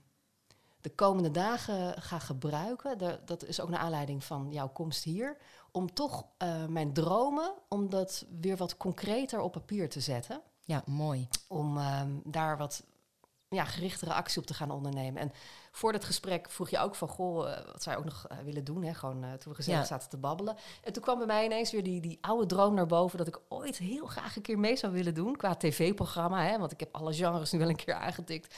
de 0.80 0.90
komende 0.94 1.30
dagen 1.30 2.02
ga 2.02 2.18
gebruiken. 2.18 2.98
De- 2.98 3.20
dat 3.24 3.44
is 3.44 3.60
ook 3.60 3.68
naar 3.68 3.78
aanleiding 3.80 4.24
van 4.24 4.52
jouw 4.52 4.68
komst 4.68 5.04
hier. 5.04 5.36
Om 5.72 5.94
toch 5.94 6.24
eh, 6.36 6.66
mijn 6.66 6.92
dromen, 6.92 7.52
om 7.68 7.90
dat 7.90 8.24
weer 8.40 8.56
wat 8.56 8.76
concreter 8.76 9.40
op 9.40 9.52
papier 9.52 9.88
te 9.88 10.00
zetten. 10.00 10.40
Ja, 10.64 10.82
mooi. 10.86 11.28
Om 11.48 11.78
ehm, 11.78 12.10
daar 12.24 12.56
wat 12.58 12.84
ja, 13.48 13.64
gerichtere 13.64 14.12
actie 14.12 14.40
op 14.40 14.46
te 14.46 14.54
gaan 14.54 14.70
ondernemen. 14.70 15.22
En 15.22 15.32
voor 15.70 15.92
dat 15.92 16.04
gesprek 16.04 16.50
vroeg 16.50 16.70
je 16.70 16.78
ook 16.78 16.94
van, 16.94 17.08
goh, 17.08 17.52
eh, 17.52 17.66
wat 17.72 17.82
zou 17.82 17.96
je 17.96 18.02
ook 18.02 18.08
nog 18.08 18.26
eh, 18.28 18.38
willen 18.38 18.64
doen? 18.64 18.82
Hè? 18.82 18.94
Gewoon 18.94 19.24
eh, 19.24 19.32
toen 19.32 19.50
we 19.52 19.54
gezellig 19.54 19.80
Ja. 19.80 19.86
zaten 19.86 20.08
te 20.08 20.16
babbelen. 20.16 20.56
En 20.82 20.92
toen 20.92 21.02
kwam 21.02 21.18
bij 21.18 21.26
mij 21.26 21.44
ineens 21.44 21.70
weer 21.72 21.82
die, 21.82 22.00
die 22.00 22.18
oude 22.20 22.46
droom 22.46 22.74
naar 22.74 22.86
boven... 22.86 23.18
dat 23.18 23.26
ik 23.26 23.40
ooit 23.48 23.78
heel 23.78 24.06
graag 24.06 24.36
een 24.36 24.42
keer 24.42 24.58
mee 24.58 24.76
zou 24.76 24.92
willen 24.92 25.14
doen 25.14 25.36
qua 25.36 25.54
tv-programma. 25.54 26.44
Hè? 26.44 26.58
Want 26.58 26.72
ik 26.72 26.80
heb 26.80 26.94
alle 26.94 27.14
genres 27.14 27.50
nu 27.52 27.58
wel 27.58 27.68
een 27.68 27.76
keer 27.76 27.94
aangetikt. 27.94 28.54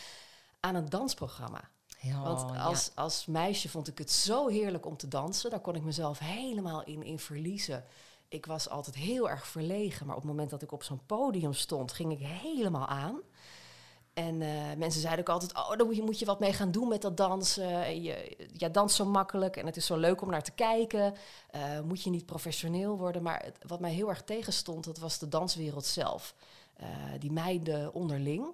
Aan 0.61 0.75
een 0.75 0.88
dansprogramma. 0.88 1.71
Ja, 2.01 2.23
Want 2.23 2.55
ja. 2.55 2.62
als, 2.62 2.90
als 2.95 3.27
meisje 3.27 3.69
vond 3.69 3.88
ik 3.88 3.99
het 3.99 4.11
zo 4.11 4.49
heerlijk 4.49 4.87
om 4.87 4.97
te 4.97 5.09
dansen. 5.09 5.51
Daar 5.51 5.61
kon 5.61 5.75
ik 5.75 5.83
mezelf 5.83 6.19
helemaal 6.19 6.85
in, 6.85 7.03
in 7.03 7.19
verliezen. 7.19 7.85
Ik 8.29 8.47
was 8.47 8.69
altijd 8.69 8.97
heel 8.97 9.31
erg 9.31 9.47
verlegen. 9.47 10.07
Maar 10.07 10.17
op 10.17 10.23
het 10.23 10.31
moment 10.31 10.51
dat 10.51 10.62
ik 10.62 10.73
op 10.73 10.83
zo'n 10.83 11.07
podium 11.07 11.53
stond, 11.53 11.93
ging 11.93 12.12
ik 12.12 12.19
helemaal 12.27 12.87
aan. 12.87 13.21
En 14.15 14.43
eh, 14.43 14.49
mensen 14.77 15.01
zeiden 15.01 15.21
ook 15.27 15.33
altijd, 15.33 15.55
oh, 15.57 15.77
daar 15.77 15.87
moet 15.87 15.97
je, 15.97 16.03
moet 16.03 16.19
je 16.19 16.25
wat 16.25 16.41
mee 16.41 16.53
gaan 16.53 16.71
doen 16.71 16.89
met 16.89 17.03
dat 17.03 17.17
dansen. 17.17 17.85
En 17.85 18.03
Je, 18.03 18.37
ja, 18.53 18.69
dans 18.69 18.95
zo 18.97 19.05
makkelijk 19.05 19.57
en 19.57 19.67
het 19.67 19.77
is 19.77 19.87
zo 19.87 19.97
leuk 19.97 20.21
om 20.23 20.31
naar 20.31 20.43
te 20.43 20.51
kijken. 20.53 21.15
Eh, 21.51 21.81
moet 21.81 22.03
je 22.03 22.11
niet 22.11 22.27
professioneel 22.27 22.97
worden. 22.99 23.23
Maar 23.23 23.43
het- 23.45 23.59
wat 23.67 23.81
mij 23.81 23.93
heel 23.93 24.09
erg 24.09 24.23
tegenstond, 24.23 24.85
dat 24.85 24.99
was 24.99 25.19
de 25.19 25.29
danswereld 25.29 25.85
zelf. 25.87 26.35
Eh, 26.77 26.87
die 27.19 27.33
meiden 27.33 27.95
onderling 27.95 28.47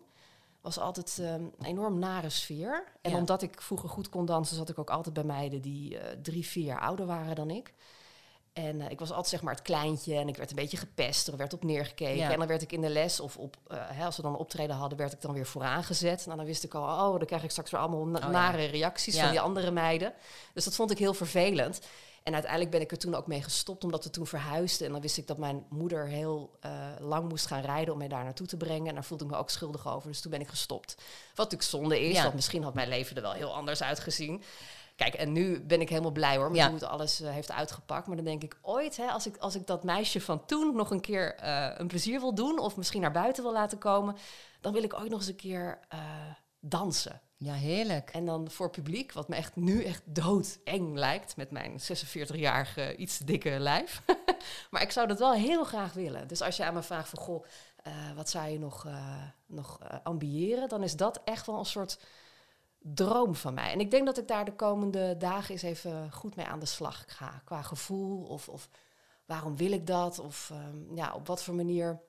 was 0.60 0.78
altijd 0.78 1.18
eh, 1.20 1.32
een 1.32 1.52
enorm 1.62 1.98
nare 1.98 2.30
sfeer. 2.30 2.84
En 3.02 3.10
Ja. 3.10 3.16
omdat 3.18 3.42
ik 3.42 3.60
vroeger 3.60 3.88
goed 3.88 4.08
kon 4.08 4.26
dansen, 4.26 4.56
zat 4.56 4.68
ik 4.68 4.78
ook 4.78 4.90
altijd 4.90 5.14
bij 5.14 5.24
meiden 5.24 5.60
die 5.62 5.98
drie, 6.22 6.46
vier 6.46 6.64
jaar 6.64 6.80
ouder 6.80 7.06
waren 7.06 7.34
dan 7.34 7.50
ik. 7.50 7.74
En 8.52 8.80
eh, 8.80 8.90
ik 8.90 8.98
was 8.98 9.08
altijd 9.10 9.28
zeg 9.28 9.42
maar 9.42 9.54
het 9.54 9.62
kleintje 9.62 10.16
en 10.16 10.28
ik 10.28 10.36
werd 10.36 10.50
een 10.50 10.56
beetje 10.56 10.76
gepest, 10.76 11.28
er 11.28 11.36
werd 11.36 11.52
op 11.52 11.64
neergekeken. 11.64 12.16
Ja. 12.16 12.30
En 12.32 12.38
dan 12.38 12.48
werd 12.48 12.62
ik 12.62 12.72
in 12.72 12.80
de 12.80 12.88
les 12.88 13.20
of 13.20 13.36
op, 13.36 13.56
eh, 13.66 13.76
hè, 13.80 14.04
als 14.04 14.16
we 14.16 14.22
dan 14.22 14.32
een 14.32 14.38
optreden 14.38 14.76
hadden, 14.76 14.98
werd 14.98 15.12
ik 15.12 15.20
dan 15.20 15.32
weer 15.32 15.46
vooraan 15.46 15.84
gezet. 15.84 16.24
Nou, 16.26 16.36
dan 16.36 16.46
wist 16.46 16.64
ik 16.64 16.74
al, 16.74 16.82
oh, 17.08 17.18
dan 17.18 17.26
krijg 17.26 17.42
ik 17.42 17.50
straks 17.50 17.70
weer 17.70 17.80
allemaal 17.80 18.06
na- 18.06 18.18
ja. 18.18 18.28
nare 18.30 18.64
reacties 18.64 19.14
Ja. 19.14 19.20
van 19.22 19.30
die 19.30 19.40
andere 19.40 19.70
meiden. 19.70 20.12
Dus 20.54 20.64
dat 20.64 20.74
vond 20.74 20.90
ik 20.90 20.98
heel 20.98 21.14
vervelend. 21.14 21.80
En 22.22 22.32
uiteindelijk 22.32 22.70
ben 22.72 22.80
ik 22.80 22.90
er 22.90 22.98
toen 22.98 23.14
ook 23.14 23.26
mee 23.26 23.42
gestopt, 23.42 23.84
omdat 23.84 24.04
we 24.04 24.10
toen 24.10 24.26
verhuisden. 24.26 24.86
En 24.86 24.92
dan 24.92 25.02
wist 25.02 25.16
ik 25.18 25.26
dat 25.26 25.38
mijn 25.38 25.64
moeder 25.68 26.06
heel 26.06 26.58
uh, 26.66 26.72
lang 26.98 27.28
moest 27.28 27.46
gaan 27.46 27.60
rijden 27.62 27.92
om 27.92 27.98
mij 27.98 28.08
daar 28.08 28.24
naartoe 28.24 28.46
te 28.46 28.56
brengen. 28.56 28.86
En 28.88 28.94
daar 28.94 29.04
voelde 29.04 29.24
ik 29.24 29.30
me 29.30 29.36
ook 29.36 29.50
schuldig 29.50 29.88
over. 29.88 30.08
Dus 30.08 30.20
toen 30.20 30.30
ben 30.30 30.40
ik 30.40 30.48
gestopt. 30.48 30.94
Wat 31.34 31.36
natuurlijk 31.50 31.62
zonde 31.62 32.00
is, 32.00 32.22
want 32.22 32.34
misschien 32.34 32.62
had 32.62 32.74
mijn 32.74 32.88
leven 32.88 33.16
er 33.16 33.22
wel 33.22 33.32
heel 33.32 33.54
anders 33.54 33.82
uitgezien. 33.82 34.42
Kijk, 34.96 35.14
en 35.14 35.32
nu 35.32 35.60
ben 35.60 35.80
ik 35.80 35.88
helemaal 35.88 36.10
blij 36.10 36.36
hoor, 36.36 36.48
met 36.50 36.56
Ja. 36.56 36.64
hoe 36.64 36.74
het 36.74 36.84
alles 36.84 37.20
eh, 37.20 37.30
heeft 37.30 37.52
uitgepakt. 37.52 38.06
Maar 38.06 38.16
dan 38.16 38.24
denk 38.24 38.42
ik 38.42 38.58
ooit, 38.62 38.96
hè, 38.96 39.06
als, 39.06 39.26
ik, 39.26 39.36
als 39.36 39.54
ik 39.54 39.66
dat 39.66 39.84
meisje 39.84 40.20
van 40.20 40.46
toen 40.46 40.76
nog 40.76 40.90
een 40.90 41.00
keer 41.00 41.34
eh, 41.34 41.70
een 41.76 41.86
plezier 41.86 42.20
wil 42.20 42.34
doen... 42.34 42.58
of 42.58 42.76
misschien 42.76 43.00
naar 43.00 43.12
buiten 43.12 43.42
wil 43.42 43.52
laten 43.52 43.78
komen... 43.78 44.16
dan 44.60 44.72
wil 44.72 44.82
ik 44.82 44.94
ooit 44.94 45.10
nog 45.10 45.18
eens 45.18 45.28
een 45.28 45.36
keer 45.36 45.78
eh, 45.88 46.00
dansen. 46.60 47.20
Ja, 47.36 47.52
heerlijk. 47.52 48.10
En 48.10 48.24
dan 48.24 48.50
voor 48.50 48.70
publiek, 48.70 49.12
wat 49.12 49.28
me 49.28 49.36
echt 49.36 49.56
nu 49.56 49.84
echt 49.84 50.02
doodeng 50.04 50.96
lijkt... 50.96 51.36
met 51.36 51.50
mijn 51.50 51.80
46-jarige, 51.80 52.96
iets 52.96 53.18
dikke 53.18 53.58
lijf. 53.58 54.02
maar 54.70 54.82
ik 54.82 54.90
zou 54.90 55.06
dat 55.06 55.18
wel 55.18 55.32
heel 55.32 55.64
graag 55.64 55.92
willen. 55.92 56.28
Dus 56.28 56.42
als 56.42 56.56
je 56.56 56.64
aan 56.64 56.74
me 56.74 56.82
vraagt 56.82 57.08
van... 57.08 57.18
goh, 57.18 57.44
wat 58.16 58.30
zou 58.30 58.48
je 58.48 58.58
nog, 58.58 58.86
nog 59.46 59.78
ambiëren... 60.02 60.68
dan 60.68 60.82
is 60.82 60.96
dat 60.96 61.20
echt 61.24 61.46
wel 61.46 61.58
een 61.58 61.64
soort 61.64 61.98
droom 62.82 63.34
van 63.34 63.54
mij. 63.54 63.72
En 63.72 63.80
ik 63.80 63.90
denk 63.90 64.06
dat 64.06 64.18
ik 64.18 64.28
daar 64.28 64.44
de 64.44 64.54
komende 64.54 65.16
dagen 65.16 65.50
eens 65.50 65.62
even 65.62 66.12
goed 66.12 66.36
mee 66.36 66.46
aan 66.46 66.60
de 66.60 66.66
slag 66.66 67.04
ga. 67.06 67.42
Qua 67.44 67.62
gevoel 67.62 68.24
of, 68.24 68.48
of 68.48 68.68
waarom 69.24 69.56
wil 69.56 69.72
ik 69.72 69.86
dat? 69.86 70.18
Of 70.18 70.50
ehm, 70.50 70.94
ja, 70.94 71.14
op 71.14 71.26
wat 71.26 71.42
voor 71.42 71.54
manier 71.54 72.00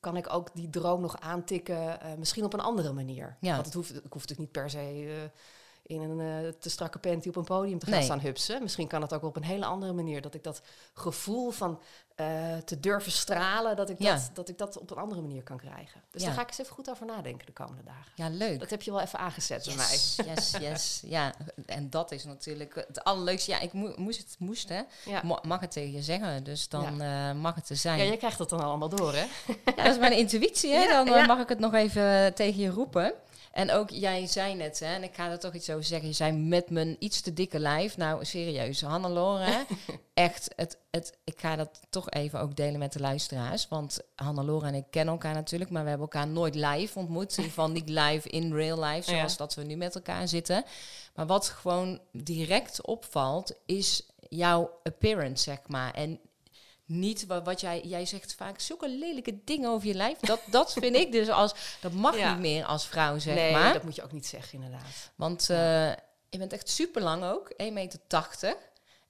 kan 0.00 0.16
ik 0.16 0.32
ook 0.32 0.54
die 0.54 0.70
droom 0.70 1.00
nog 1.00 1.20
aantikken? 1.20 2.00
eh, 2.00 2.14
misschien 2.14 2.44
op 2.44 2.52
een 2.52 2.60
andere 2.60 2.92
manier. 2.92 3.36
Ja. 3.40 3.52
Want 3.52 3.64
het 3.64 3.74
hoeft, 3.74 3.90
ik 3.90 4.12
hoef 4.12 4.26
natuurlijk 4.26 4.38
niet 4.38 4.52
per 4.52 4.70
se 4.70 4.78
eh, 4.78 5.40
in 5.86 6.00
een 6.00 6.44
eh, 6.44 6.50
te 6.60 6.70
strakke 6.70 6.98
panty 6.98 7.28
op 7.28 7.36
een 7.36 7.44
podium 7.44 7.78
te 7.78 7.86
gaan 7.86 7.94
Nee. 7.94 8.04
staan 8.04 8.20
hupsen. 8.20 8.62
Misschien 8.62 8.86
kan 8.88 9.02
het 9.02 9.12
ook 9.12 9.22
op 9.22 9.36
een 9.36 9.44
hele 9.44 9.64
andere 9.64 9.92
manier. 9.92 10.20
Dat 10.22 10.34
ik 10.34 10.42
dat 10.44 10.60
gevoel 10.94 11.50
van 11.50 11.80
eh, 12.14 12.56
te 12.64 12.80
durven 12.80 13.12
stralen, 13.12 13.76
dat 13.76 13.90
ik, 13.90 13.98
Ja. 13.98 14.12
dat, 14.14 14.30
dat 14.32 14.48
ik 14.48 14.58
dat 14.58 14.78
op 14.78 14.90
een 14.90 14.96
andere 14.96 15.20
manier 15.20 15.42
kan 15.42 15.56
krijgen. 15.56 16.00
Dus 16.10 16.20
Ja. 16.20 16.26
daar 16.26 16.36
ga 16.36 16.42
ik 16.42 16.48
eens 16.48 16.58
even 16.58 16.72
goed 16.72 16.90
over 16.90 17.06
nadenken 17.06 17.46
de 17.46 17.52
komende 17.52 17.82
dagen. 17.84 18.12
Ja, 18.14 18.28
leuk. 18.28 18.58
Dat 18.60 18.70
heb 18.70 18.82
je 18.82 18.90
wel 18.90 19.00
even 19.00 19.18
aangezet 19.18 19.64
bij 19.64 19.74
mij. 19.74 19.86
Yes, 19.90 20.16
yes, 20.24 20.50
yes. 20.60 21.00
Ja, 21.16 21.32
en 21.66 21.90
dat 21.90 22.12
is 22.12 22.24
natuurlijk 22.24 22.74
het 22.74 23.04
allerleukste. 23.04 23.50
Ja, 23.50 23.60
ik 23.60 23.72
moe- 23.72 23.94
moest 23.96 24.18
het 24.18 24.36
moest, 24.38 24.68
hè. 24.68 24.82
Ja. 25.04 25.22
Mag 25.42 25.60
het 25.60 25.70
tegen 25.72 25.92
je 25.92 26.02
zeggen, 26.02 26.44
dus 26.44 26.68
dan 26.68 27.00
eh, 27.00 27.32
mag 27.32 27.54
het 27.54 27.68
er 27.68 27.76
zijn. 27.76 27.98
Ja, 27.98 28.04
jij 28.04 28.16
krijgt 28.16 28.38
dat 28.38 28.48
dan 28.50 28.60
allemaal 28.60 28.88
door, 28.88 29.12
hè? 29.14 29.24
Ja, 29.64 29.72
dat 29.84 29.86
is 29.86 29.98
mijn 29.98 30.16
intuïtie, 30.16 30.72
hè? 30.74 30.86
Dan 31.04 31.26
mag 31.26 31.38
ik 31.40 31.48
het 31.48 31.58
nog 31.58 31.74
even 31.74 32.34
tegen 32.34 32.60
je 32.60 32.70
roepen. 32.70 33.12
En 33.54 33.70
ook, 33.70 33.90
jij 33.90 34.26
zei 34.26 34.54
net, 34.54 34.80
hè, 34.80 34.86
en 34.94 35.02
ik 35.02 35.14
ga 35.14 35.30
er 35.30 35.38
toch 35.38 35.54
iets 35.54 35.70
over 35.70 35.84
zeggen. 35.84 36.08
Je 36.08 36.14
zei 36.14 36.32
met 36.32 36.70
mijn 36.70 36.96
iets 36.98 37.20
te 37.20 37.32
dikke 37.32 37.58
lijf. 37.58 37.96
Nou, 37.96 38.24
serieus, 38.24 38.80
Hannelore, 38.82 39.64
echt, 40.14 40.52
het, 40.56 40.78
het, 40.90 41.18
ik 41.24 41.40
ga 41.40 41.56
dat 41.56 41.80
toch 41.90 42.10
even 42.10 42.40
ook 42.40 42.56
delen 42.56 42.78
met 42.78 42.92
de 42.92 43.00
luisteraars. 43.00 43.68
Want 43.68 44.00
Hannelore 44.14 44.66
en 44.66 44.74
ik 44.74 44.84
kennen 44.90 45.14
elkaar 45.14 45.34
natuurlijk, 45.34 45.70
maar 45.70 45.82
we 45.82 45.88
hebben 45.88 46.08
elkaar 46.12 46.28
nooit 46.28 46.54
live 46.54 46.98
ontmoet. 46.98 47.30
In 47.30 47.36
ieder 47.44 47.44
geval 47.44 47.70
niet 47.70 47.88
live 47.88 48.28
in 48.28 48.52
real 48.54 48.84
life, 48.84 49.10
zoals 49.10 49.32
Ja. 49.32 49.38
dat 49.38 49.54
we 49.54 49.62
nu 49.62 49.76
met 49.76 49.94
elkaar 49.94 50.28
zitten. 50.28 50.64
Maar 51.14 51.26
wat 51.26 51.48
gewoon 51.48 52.00
direct 52.12 52.86
opvalt, 52.86 53.54
is 53.66 54.06
jouw 54.28 54.70
appearance, 54.82 55.42
zeg 55.42 55.58
maar. 55.66 55.94
En 55.94 56.20
niet 56.86 57.26
wat, 57.26 57.44
wat 57.44 57.60
jij, 57.60 57.80
jij 57.84 58.06
zegt 58.06 58.34
vaak 58.34 58.60
zulke 58.60 58.88
lelijke 58.88 59.38
dingen 59.44 59.70
over 59.70 59.88
je 59.88 59.94
lijf. 59.94 60.18
Dat, 60.18 60.40
dat 60.46 60.72
vind 60.72 60.96
ik 60.96 61.12
dus 61.12 61.28
als, 61.28 61.54
dat 61.80 61.92
mag 61.92 62.16
Ja. 62.16 62.30
niet 62.30 62.40
meer 62.40 62.64
als 62.64 62.86
vrouw, 62.86 63.18
zeg 63.18 63.34
nee, 63.34 63.52
maar. 63.52 63.72
dat 63.72 63.82
moet 63.82 63.94
je 63.96 64.02
ook 64.02 64.12
niet 64.12 64.26
zeggen, 64.26 64.54
inderdaad. 64.54 65.10
Want 65.14 65.50
eh, 65.50 65.88
je 66.30 66.38
bent 66.38 66.52
echt 66.52 66.68
super 66.68 67.02
lang 67.02 67.24
ook, 67.24 67.52
1,80 67.62 67.72
meter. 67.72 68.00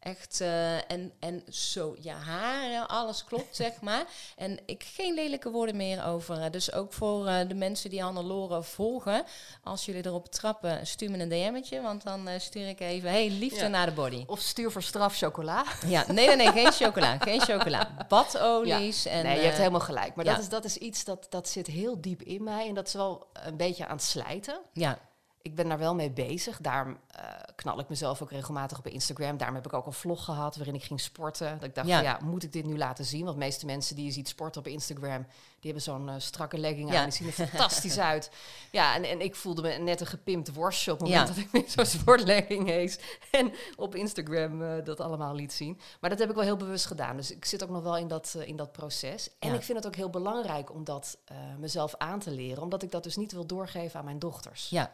Echt, 0.05 0.41
eh, 0.41 0.91
en, 0.91 1.13
en 1.21 1.43
zo, 1.49 1.97
je 2.01 2.11
haren, 2.11 2.89
alles 2.89 3.25
klopt, 3.25 3.57
zeg 3.65 3.81
maar. 3.81 4.05
En 4.37 4.59
ik 4.67 4.83
geen 4.95 5.15
lelijke 5.15 5.51
woorden 5.51 5.77
meer 5.77 6.05
over. 6.05 6.41
eh, 6.41 6.51
dus 6.51 6.73
ook 6.73 6.93
voor 6.93 7.27
eh, 7.27 7.49
de 7.49 7.55
mensen 7.55 7.91
die 7.91 8.03
Hannelore 8.03 8.63
volgen. 8.63 9.25
Als 9.63 9.85
jullie 9.85 10.07
erop 10.07 10.27
trappen, 10.29 10.87
stuur 10.87 11.11
me 11.11 11.19
een 11.19 11.29
DM'tje. 11.29 11.81
Want 11.81 12.03
dan 12.05 12.29
stuur 12.39 12.69
ik 12.69 12.81
even, 12.81 13.11
hey, 13.11 13.29
liefde 13.31 13.61
Ja. 13.61 13.69
naar 13.69 13.87
de 13.87 13.93
body. 13.93 14.25
Of 14.27 14.41
stuur 14.41 14.71
voor 14.71 14.83
straf 14.83 15.17
chocola. 15.17 15.65
Ja, 15.87 16.05
nee, 16.13 16.27
nee, 16.27 16.37
nee, 16.37 16.53
geen 16.53 16.73
chocola. 16.73 17.19
Geen 17.19 17.41
chocola. 17.41 17.97
Badolies 18.09 19.07
en... 19.07 19.25
nee, 19.25 19.37
je 19.39 19.45
hebt 19.45 19.57
helemaal 19.57 19.81
gelijk. 19.81 20.15
Maar 20.15 20.25
ja. 20.25 20.31
dat, 20.33 20.41
is, 20.43 20.49
dat 20.49 20.65
is 20.65 20.77
iets 20.77 21.05
dat, 21.05 21.27
dat 21.31 21.49
zit 21.49 21.67
heel 21.67 22.01
diep 22.01 22.23
in 22.23 22.43
mij. 22.43 22.69
En 22.69 22.75
dat 22.75 22.87
is 22.87 22.93
wel 22.93 23.27
een 23.33 23.57
beetje 23.57 23.87
aan 23.87 23.97
het 23.97 24.05
slijten. 24.05 24.61
Ja, 24.73 24.99
Ik 25.45 25.55
ben 25.55 25.69
daar 25.69 25.79
wel 25.79 25.95
mee 25.95 26.11
bezig. 26.11 26.59
Daarom 26.61 26.99
eh, 27.11 27.23
knal 27.55 27.79
ik 27.81 27.89
mezelf 27.89 28.23
ook 28.23 28.31
regelmatig 28.31 28.79
op 28.79 28.87
Instagram. 28.87 29.37
Daarom 29.37 29.57
heb 29.57 29.67
ik 29.67 29.73
ook 29.73 29.87
een 29.87 29.93
vlog 29.93 30.25
gehad 30.25 30.57
waarin 30.57 30.75
ik 30.75 30.83
ging 30.83 31.01
sporten. 31.01 31.55
Dat 31.59 31.69
ik 31.69 31.75
dacht, 31.75 31.87
Ja. 31.89 31.95
van, 31.95 32.05
ja, 32.05 32.19
moet 32.23 32.43
ik 32.43 32.53
dit 32.53 32.65
nu 32.65 32.77
laten 32.79 33.05
zien? 33.05 33.25
Want 33.25 33.39
de 33.39 33.45
meeste 33.45 33.67
mensen 33.67 33.97
die 33.97 34.05
je 34.05 34.11
ziet 34.11 34.29
sporten 34.29 34.61
op 34.61 34.67
Instagram... 34.67 35.23
die 35.61 35.73
hebben 35.73 35.83
zo'n 35.83 36.09
eh, 36.09 36.15
strakke 36.19 36.59
legging 36.59 36.93
Ja. 36.93 36.99
aan. 36.99 37.05
Die 37.05 37.13
zien 37.13 37.27
er 37.27 37.33
fantastisch 37.33 37.99
uit. 38.13 38.31
Ja, 38.71 38.95
en, 38.95 39.05
en 39.05 39.21
ik 39.21 39.37
voelde 39.37 39.63
me 39.63 39.73
net 39.73 40.01
een 40.01 40.07
gepimpt 40.07 40.55
worstje... 40.55 40.93
op 40.93 40.99
het 41.01 41.09
moment 41.09 41.29
Ja. 41.29 41.35
dat 41.35 41.45
ik 41.45 41.53
met 41.53 41.71
zo'n 41.71 42.01
sportlegging 42.01 42.67
hees... 42.67 42.99
en 43.31 43.53
op 43.77 43.95
Instagram 43.95 44.63
eh, 44.63 44.85
dat 44.85 45.01
allemaal 45.01 45.35
liet 45.35 45.53
zien. 45.53 45.81
Maar 46.01 46.11
dat 46.11 46.19
heb 46.19 46.29
ik 46.29 46.35
wel 46.35 46.45
heel 46.45 46.57
bewust 46.57 46.87
gedaan. 46.87 47.17
Dus 47.17 47.31
ik 47.31 47.45
zit 47.45 47.63
ook 47.63 47.71
nog 47.71 47.83
wel 47.83 47.97
in 47.97 48.09
dat, 48.09 48.37
in 48.45 48.57
dat 48.57 48.73
proces. 48.73 49.31
En 49.39 49.55
ik 49.55 49.63
vind 49.63 49.79
het 49.79 49.87
ook 49.87 49.97
heel 49.97 50.11
belangrijk 50.11 50.73
om 50.73 50.85
dat 50.85 51.19
mezelf 51.59 51.95
aan 51.99 52.19
te 52.19 52.31
leren... 52.31 52.63
omdat 52.63 52.83
ik 52.83 52.91
dat 52.91 53.03
dus 53.03 53.17
niet 53.17 53.33
wil 53.33 53.47
doorgeven 53.47 53.99
aan 53.99 54.05
mijn 54.05 54.19
dochters. 54.19 54.69
ja, 54.71 54.93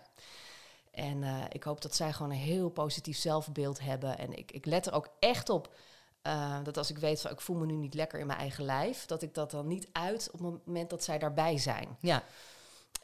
En 1.01 1.23
eh, 1.23 1.45
ik 1.49 1.63
hoop 1.63 1.81
dat 1.83 1.95
zij 1.95 2.13
gewoon 2.13 2.31
een 2.33 2.37
heel 2.39 2.69
positief 2.69 3.17
zelfbeeld 3.19 3.81
hebben. 3.81 4.19
En 4.19 4.39
ik, 4.39 4.53
ik 4.53 4.67
let 4.67 4.87
er 4.87 4.93
ook 4.93 5.09
echt 5.19 5.49
op 5.49 5.75
eh, 6.23 6.59
dat 6.63 6.77
als 6.77 6.91
ik 6.91 6.99
weet 6.99 7.21
van 7.21 7.31
ik 7.31 7.41
voel 7.41 7.57
me 7.57 7.67
nu 7.67 7.75
niet 7.75 7.95
lekker 7.95 8.19
in 8.19 8.27
mijn 8.27 8.39
eigen 8.39 8.65
lijf, 8.65 9.07
dat 9.07 9.23
ik 9.23 9.35
dat 9.35 9.51
dan 9.51 9.67
niet 9.67 9.89
uit 9.93 10.29
op 10.33 10.41
het 10.41 10.67
moment 10.67 10.91
dat 10.91 11.05
zij 11.05 11.19
daarbij 11.19 11.59
zijn. 11.59 11.97
ja. 12.01 12.23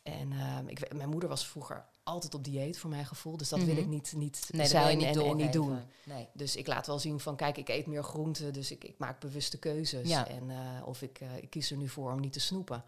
En 0.02 0.32
ik, 0.66 0.78
weet- 0.78 0.92
mijn 0.94 1.08
moeder 1.08 1.28
was 1.28 1.46
vroeger 1.46 1.84
altijd 2.02 2.34
op 2.34 2.44
dieet 2.44 2.78
voor 2.78 2.90
mijn 2.90 3.06
gevoel, 3.06 3.36
dus 3.36 3.48
dat 3.48 3.58
Mhm. 3.58 3.68
wil 3.68 3.76
ik 3.76 3.86
niet, 3.86 4.12
niet 4.16 4.48
Nee, 4.52 4.66
zijn 4.66 4.98
niet 4.98 5.16
en, 5.16 5.36
niet 5.36 5.52
doen. 5.52 5.80
Nee. 6.04 6.28
Dus 6.32 6.56
ik 6.56 6.66
laat 6.66 6.86
wel 6.86 6.98
zien 6.98 7.20
van 7.20 7.36
kijk, 7.36 7.56
ik 7.56 7.68
eet 7.68 7.86
meer 7.86 8.04
groenten, 8.04 8.52
dus 8.52 8.70
ik, 8.70 8.84
ik 8.84 8.98
maak 8.98 9.20
bewuste 9.20 9.58
keuzes. 9.58 10.08
Ja. 10.08 10.28
En, 10.28 10.50
of 10.84 11.02
ik, 11.02 11.20
ik 11.40 11.50
kies 11.50 11.70
er 11.70 11.76
nu 11.76 11.88
voor 11.88 12.12
om 12.12 12.20
niet 12.20 12.32
te 12.32 12.40
snoepen. 12.40 12.84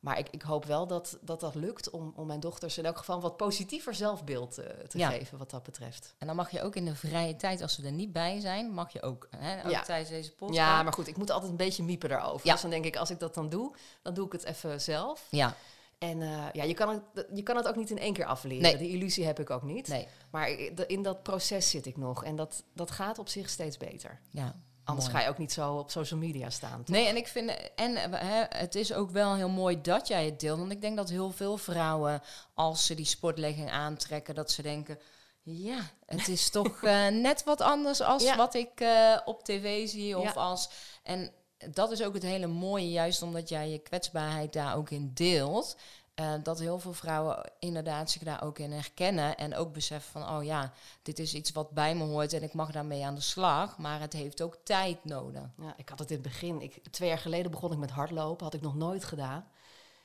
Maar 0.00 0.18
ik, 0.18 0.28
ik 0.30 0.42
hoop 0.42 0.64
wel 0.64 0.86
dat, 0.86 1.18
dat 1.20 1.40
dat 1.40 1.54
lukt 1.54 1.90
om, 1.90 2.12
om 2.16 2.26
mijn 2.26 2.40
dochters 2.40 2.78
in 2.78 2.84
elk 2.84 2.96
geval 2.98 3.16
een 3.16 3.22
wat 3.22 3.36
positiever 3.36 3.94
zelfbeeld 3.94 4.58
eh, 4.58 4.66
te 4.86 4.98
Ja. 4.98 5.10
geven 5.10 5.38
wat 5.38 5.50
dat 5.50 5.62
betreft. 5.62 6.14
En 6.18 6.26
dan 6.26 6.36
mag 6.36 6.50
je 6.50 6.62
ook 6.62 6.76
in 6.76 6.84
de 6.84 6.94
vrije 6.94 7.36
tijd, 7.36 7.62
als 7.62 7.74
ze 7.74 7.84
er 7.84 7.92
niet 7.92 8.12
bij 8.12 8.40
zijn, 8.40 8.70
mag 8.70 8.92
je 8.92 9.02
ook, 9.02 9.28
hè, 9.36 9.64
ook 9.64 9.70
Ja. 9.70 9.82
tijdens 9.82 10.10
deze 10.10 10.32
podcast. 10.32 10.58
Ja, 10.58 10.82
maar 10.82 10.92
goed, 10.92 11.06
ik 11.08 11.16
moet 11.16 11.30
altijd 11.30 11.50
een 11.50 11.56
beetje 11.56 11.82
miepen 11.82 12.08
daarover. 12.08 12.46
Ja. 12.46 12.52
Dus 12.52 12.62
dan 12.62 12.70
denk 12.70 12.84
ik, 12.84 12.96
als 12.96 13.10
ik 13.10 13.18
dat 13.18 13.34
dan 13.34 13.48
doe, 13.48 13.74
dan 14.02 14.14
doe 14.14 14.26
ik 14.26 14.32
het 14.32 14.44
even 14.44 14.80
zelf. 14.80 15.26
Ja, 15.30 15.54
En 15.98 16.22
eh, 16.22 16.44
ja, 16.52 16.62
je 16.64 16.74
kan, 16.74 17.02
het, 17.14 17.26
je 17.34 17.42
kan 17.42 17.56
het 17.56 17.68
ook 17.68 17.76
niet 17.76 17.90
in 17.90 17.98
één 17.98 18.12
keer 18.12 18.24
afleren. 18.24 18.62
Nee. 18.62 18.76
Die 18.76 18.90
illusie 18.90 19.24
heb 19.26 19.38
ik 19.40 19.50
ook 19.50 19.62
niet. 19.62 19.88
nee. 19.88 20.08
Maar 20.30 20.48
in 20.86 21.02
dat 21.02 21.22
proces 21.22 21.70
zit 21.70 21.86
ik 21.86 21.96
nog. 21.96 22.24
En 22.24 22.36
dat, 22.36 22.62
dat 22.74 22.90
gaat 22.90 23.18
op 23.18 23.28
zich 23.28 23.48
steeds 23.50 23.76
beter. 23.76 24.20
Ja, 24.30 24.54
Anders 24.90 25.06
mooi. 25.08 25.18
ga 25.18 25.24
je 25.24 25.30
ook 25.32 25.38
niet 25.38 25.52
zo 25.52 25.74
op 25.74 25.90
social 25.90 26.20
media 26.20 26.50
staan. 26.50 26.78
toch? 26.84 26.96
Nee, 26.96 27.06
en 27.06 27.16
ik 27.16 27.26
vind, 27.28 27.52
en 27.74 27.96
eh, 27.96 28.20
hè, 28.20 28.44
het 28.58 28.74
is 28.74 28.92
ook 28.92 29.10
wel 29.10 29.34
heel 29.34 29.48
mooi 29.48 29.80
dat 29.80 30.08
jij 30.08 30.24
het 30.24 30.40
deelt. 30.40 30.58
Want 30.58 30.72
ik 30.72 30.80
denk 30.80 30.96
dat 30.96 31.08
heel 31.08 31.30
veel 31.30 31.56
vrouwen, 31.56 32.22
als 32.54 32.86
ze 32.86 32.94
die 32.94 33.04
sportlegging 33.04 33.70
aantrekken, 33.70 34.34
dat 34.34 34.50
ze 34.50 34.62
denken. 34.62 34.98
Ja, 35.42 35.80
het 36.06 36.28
is 36.28 36.50
toch 36.60 36.82
eh, 36.82 37.06
net 37.08 37.44
wat 37.44 37.60
anders 37.60 38.00
als 38.00 38.22
Ja. 38.22 38.36
wat 38.36 38.54
ik 38.54 38.80
eh, 38.80 39.16
op 39.24 39.44
tv 39.44 39.88
zie. 39.88 40.18
Of 40.18 40.24
Ja. 40.34 40.40
als, 40.40 40.70
en 41.02 41.32
dat 41.70 41.90
is 41.90 42.02
ook 42.02 42.14
het 42.14 42.22
hele 42.22 42.46
mooie, 42.46 42.90
juist 42.90 43.22
omdat 43.22 43.48
jij 43.48 43.68
je 43.70 43.78
kwetsbaarheid 43.78 44.52
daar 44.52 44.76
ook 44.76 44.90
in 44.90 45.10
deelt. 45.14 45.76
Eh, 46.20 46.34
dat 46.42 46.58
heel 46.58 46.78
veel 46.78 46.92
vrouwen 46.92 47.52
inderdaad 47.58 48.10
zich 48.10 48.22
daar 48.22 48.42
ook 48.42 48.58
in 48.58 48.72
herkennen. 48.72 49.36
En 49.36 49.54
ook 49.54 49.72
beseffen 49.72 50.12
van, 50.12 50.36
oh 50.36 50.44
ja, 50.44 50.72
dit 51.02 51.18
is 51.18 51.34
iets 51.34 51.52
wat 51.52 51.70
bij 51.70 51.94
me 51.94 52.04
hoort 52.04 52.32
en 52.32 52.42
ik 52.42 52.52
mag 52.52 52.70
daarmee 52.72 53.04
aan 53.04 53.14
de 53.14 53.20
slag. 53.20 53.78
Maar 53.78 54.00
het 54.00 54.12
heeft 54.12 54.42
ook 54.42 54.56
tijd 54.62 55.04
nodig. 55.04 55.42
Ja, 55.56 55.74
ik 55.76 55.88
had 55.88 55.98
het 55.98 56.10
in 56.10 56.14
het 56.14 56.24
begin. 56.24 56.60
Ik, 56.60 56.82
twee 56.90 57.08
jaar 57.08 57.18
geleden 57.18 57.50
begon 57.50 57.72
ik 57.72 57.78
met 57.78 57.90
hardlopen. 57.90 58.44
Had 58.44 58.54
ik 58.54 58.60
nog 58.60 58.74
nooit 58.74 59.04
gedaan. 59.04 59.48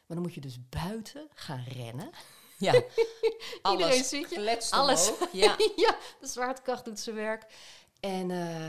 Maar 0.05 0.17
dan 0.17 0.21
moet 0.21 0.33
je 0.33 0.41
dus 0.41 0.69
buiten 0.69 1.27
gaan 1.33 1.63
rennen. 1.67 2.09
Ja, 2.57 2.73
Iedereen 3.71 3.83
alles 3.83 4.09
ziet 4.09 4.29
je. 4.29 4.65
Alles. 4.69 5.11
Ja. 5.31 5.55
ja, 5.75 5.97
de 6.19 6.27
zwaartekracht 6.27 6.85
doet 6.85 6.99
zijn 6.99 7.15
werk. 7.15 7.45
En, 7.99 8.31
eh, 8.31 8.65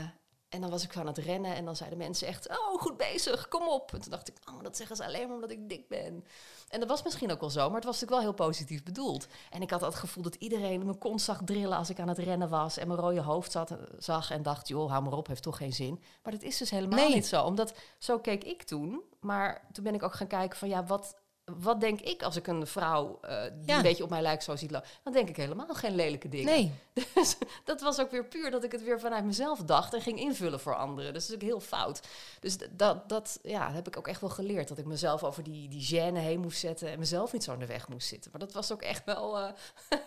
en 0.49 0.61
dan 0.61 0.69
was 0.69 0.83
ik 0.83 0.97
aan 0.97 1.07
het 1.07 1.17
rennen 1.17 1.55
en 1.55 1.65
dan 1.65 1.75
zeiden 1.75 1.97
mensen 1.97 2.27
echt, 2.27 2.49
oh, 2.49 2.81
goed 2.81 2.97
bezig, 2.97 3.47
kom 3.47 3.67
op. 3.67 3.93
En 3.93 4.01
toen 4.01 4.11
dacht 4.11 4.27
ik, 4.27 4.35
oh, 4.49 4.63
dat 4.63 4.77
zeggen 4.77 4.95
ze 4.95 5.05
alleen 5.05 5.25
maar 5.27 5.35
omdat 5.35 5.51
ik 5.51 5.69
dik 5.69 5.87
ben. 5.87 6.25
En 6.67 6.79
dat 6.79 6.89
was 6.89 7.03
misschien 7.03 7.31
ook 7.31 7.39
wel 7.39 7.49
zo, 7.49 7.65
maar 7.65 7.75
het 7.75 7.85
was 7.85 7.99
natuurlijk 7.99 8.21
wel 8.21 8.33
heel 8.33 8.45
positief 8.47 8.83
bedoeld. 8.83 9.27
En 9.49 9.61
ik 9.61 9.69
had 9.69 9.81
het 9.81 9.95
gevoel 9.95 10.23
dat 10.23 10.35
iedereen 10.35 10.85
mijn 10.85 10.97
kont 10.97 11.21
zag 11.21 11.41
drillen 11.45 11.77
als 11.77 11.89
ik 11.89 11.99
aan 11.99 12.07
het 12.07 12.17
rennen 12.17 12.49
was 12.49 12.77
en 12.77 12.87
mijn 12.87 12.99
rode 12.99 13.21
hoofd 13.21 13.51
zat, 13.51 13.75
zag 13.97 14.31
en 14.31 14.43
dacht, 14.43 14.67
joh, 14.67 14.89
hou 14.91 15.03
maar 15.03 15.13
op, 15.13 15.27
heeft 15.27 15.43
toch 15.43 15.57
geen 15.57 15.73
zin. 15.73 16.01
Maar 16.23 16.33
dat 16.33 16.41
is 16.41 16.57
dus 16.57 16.69
helemaal 16.69 16.99
Nee. 16.99 17.13
niet 17.13 17.27
zo, 17.27 17.43
omdat 17.43 17.73
zo 17.97 18.19
keek 18.19 18.43
ik 18.43 18.63
toen. 18.63 19.01
Maar 19.19 19.67
toen 19.71 19.83
ben 19.83 19.93
ik 19.93 20.03
ook 20.03 20.13
gaan 20.15 20.27
kijken 20.27 20.57
van, 20.57 20.69
ja, 20.69 20.83
wat... 20.85 21.15
Wat 21.55 21.81
denk 21.81 22.01
ik 22.01 22.23
als 22.23 22.35
ik 22.35 22.47
een 22.47 22.67
vrouw 22.67 23.19
eh, 23.21 23.41
die 23.41 23.67
Ja. 23.67 23.75
een 23.75 23.81
beetje 23.81 24.03
op 24.03 24.09
mij 24.09 24.21
lijkt 24.21 24.43
zo 24.43 24.55
ziet 24.55 24.71
lopen? 24.71 24.87
Dan 25.03 25.13
denk 25.13 25.29
ik 25.29 25.37
helemaal 25.37 25.67
geen 25.73 25.95
lelijke 25.95 26.29
dingen. 26.29 26.45
Nee, 26.45 26.73
Dus 27.13 27.35
dat 27.63 27.81
was 27.81 27.99
ook 27.99 28.11
weer 28.11 28.25
puur 28.25 28.51
dat 28.51 28.63
ik 28.63 28.71
het 28.71 28.83
weer 28.83 28.99
vanuit 28.99 29.25
mezelf 29.25 29.59
dacht 29.59 29.93
en 29.93 30.01
ging 30.01 30.19
invullen 30.19 30.59
voor 30.59 30.75
anderen. 30.75 31.13
Dus 31.13 31.27
dat 31.27 31.35
is 31.37 31.43
ook 31.43 31.49
heel 31.49 31.59
fout. 31.59 32.01
Dus 32.39 32.57
dat, 32.71 33.09
dat 33.09 33.39
ja, 33.43 33.71
heb 33.71 33.87
ik 33.87 33.97
ook 33.97 34.07
echt 34.07 34.21
wel 34.21 34.29
geleerd. 34.29 34.67
Dat 34.67 34.77
ik 34.77 34.85
mezelf 34.85 35.23
over 35.23 35.43
die, 35.43 35.69
die 35.69 35.85
gêne 35.85 36.17
heen 36.17 36.39
moest 36.39 36.59
zetten 36.59 36.89
en 36.91 36.99
mezelf 36.99 37.33
niet 37.33 37.43
zo 37.43 37.53
in 37.53 37.59
de 37.59 37.65
weg 37.65 37.87
moest 37.87 38.07
zitten. 38.07 38.31
Maar 38.31 38.39
dat 38.39 38.53
was 38.53 38.71
ook 38.71 38.81
echt 38.81 39.05
wel 39.05 39.39
uh, 39.39 39.49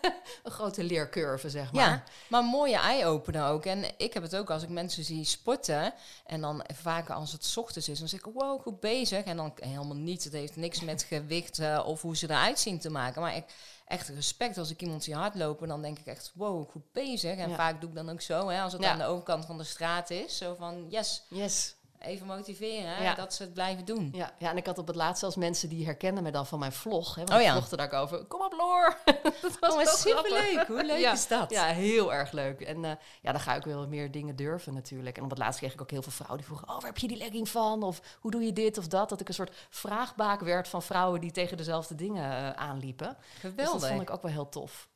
een 0.44 0.50
grote 0.50 0.84
leercurve, 0.84 1.50
zeg 1.50 1.72
maar. 1.72 1.88
Ja, 1.88 2.04
maar 2.28 2.44
mooie 2.44 2.76
eye-opener 2.76 3.46
ook. 3.46 3.64
En 3.64 3.84
ik 3.96 4.14
heb 4.14 4.22
het 4.22 4.36
ook 4.36 4.50
als 4.50 4.62
ik 4.62 4.68
mensen 4.68 5.04
zie 5.04 5.24
sporten. 5.24 5.94
En 6.26 6.40
dan 6.40 6.64
vaker 6.74 7.14
als 7.14 7.32
het 7.32 7.54
ochtends 7.56 7.88
is, 7.88 7.98
dan 7.98 8.08
zeg 8.08 8.20
ik, 8.20 8.32
wow, 8.34 8.60
goed 8.60 8.80
bezig. 8.80 9.24
En 9.24 9.36
dan 9.36 9.52
helemaal 9.60 9.96
niet. 9.96 10.24
Het 10.24 10.32
heeft 10.32 10.56
niks 10.56 10.80
met 10.80 11.04
gewicht 11.30 11.58
uh, 11.58 11.82
of 11.86 12.02
hoe 12.02 12.16
ze 12.16 12.30
eruit 12.30 12.58
zien 12.58 12.78
te 12.78 12.90
maken. 12.90 13.22
Maar 13.22 13.36
ik 13.36 13.44
echt 13.86 14.08
respect. 14.08 14.58
Als 14.58 14.70
ik 14.70 14.82
iemand 14.82 15.04
zie 15.04 15.14
hardlopen, 15.14 15.68
dan 15.68 15.82
denk 15.82 15.98
ik 15.98 16.06
echt, 16.06 16.32
wow, 16.34 16.70
goed 16.70 16.92
bezig. 16.92 17.36
En 17.36 17.54
vaak 17.54 17.80
doe 17.80 17.90
ik 17.90 17.96
dan 17.96 18.10
ook 18.10 18.20
zo, 18.20 18.48
hè, 18.48 18.60
als 18.60 18.72
het 18.72 18.84
aan 18.84 18.98
de 18.98 19.04
overkant 19.04 19.46
van 19.46 19.58
de 19.58 19.64
straat 19.64 20.10
is. 20.10 20.36
Zo 20.36 20.54
van, 20.54 20.86
yes. 20.88 21.22
Yes 21.28 21.78
even 22.00 22.26
motiveren, 22.26 23.02
ja. 23.02 23.14
dat 23.14 23.34
ze 23.34 23.42
het 23.42 23.54
blijven 23.54 23.84
doen. 23.84 24.10
Ja, 24.12 24.32
ja, 24.38 24.50
en 24.50 24.56
ik 24.56 24.66
had 24.66 24.78
op 24.78 24.86
het 24.86 24.96
laatst 24.96 25.20
zelfs 25.20 25.36
mensen 25.36 25.68
die 25.68 25.84
herkennen 25.84 26.22
me 26.22 26.30
dan 26.30 26.46
van 26.46 26.58
mijn 26.58 26.72
vlog. 26.72 27.14
Hè, 27.14 27.24
want 27.24 27.38
oh, 27.38 27.40
ja. 27.40 27.46
ik 27.46 27.52
vlogde 27.52 27.76
daar 27.76 27.86
ook 27.86 27.92
over. 27.92 28.24
Kom 28.24 28.40
op, 28.40 28.52
Loor! 28.52 28.96
dat 29.60 29.74
was 29.74 29.88
oh, 29.88 29.94
superleuk. 29.94 30.64
Hoe 30.66 30.84
leuk 30.84 30.98
ja. 30.98 31.12
is 31.12 31.26
dat? 31.26 31.50
Ja, 31.50 31.64
heel 31.64 32.12
erg 32.12 32.32
leuk. 32.32 32.60
En 32.60 32.76
uh, 32.76 32.90
ja, 33.20 33.32
dan 33.32 33.40
ga 33.40 33.54
ik 33.54 33.64
wel 33.64 33.88
meer 33.88 34.10
dingen 34.10 34.36
durven 34.36 34.74
natuurlijk. 34.74 35.16
En 35.16 35.24
op 35.24 35.30
het 35.30 35.38
laatst 35.38 35.58
kreeg 35.58 35.72
ik 35.72 35.80
ook 35.80 35.90
heel 35.90 36.02
veel 36.02 36.12
vrouwen 36.12 36.38
die 36.38 36.46
vroegen... 36.46 36.68
oh, 36.68 36.74
waar 36.74 36.86
heb 36.86 36.98
je 36.98 37.08
die 37.08 37.16
legging 37.16 37.48
van? 37.48 37.82
Of 37.82 38.00
hoe 38.20 38.30
doe 38.30 38.42
je 38.42 38.52
dit 38.52 38.78
of 38.78 38.86
dat? 38.86 39.08
Dat 39.08 39.20
ik 39.20 39.28
een 39.28 39.34
soort 39.34 39.56
vraagbaak 39.70 40.40
werd 40.40 40.68
van 40.68 40.82
vrouwen... 40.82 41.20
die 41.20 41.30
tegen 41.30 41.56
dezelfde 41.56 41.94
dingen 41.94 42.30
uh, 42.30 42.50
aanliepen. 42.50 43.16
Geweldig. 43.38 43.72
Dus 43.72 43.80
dat 43.80 43.90
vond 43.90 44.02
ik 44.02 44.10
ook 44.10 44.22
wel 44.22 44.32
heel 44.32 44.48
tof. 44.48 44.88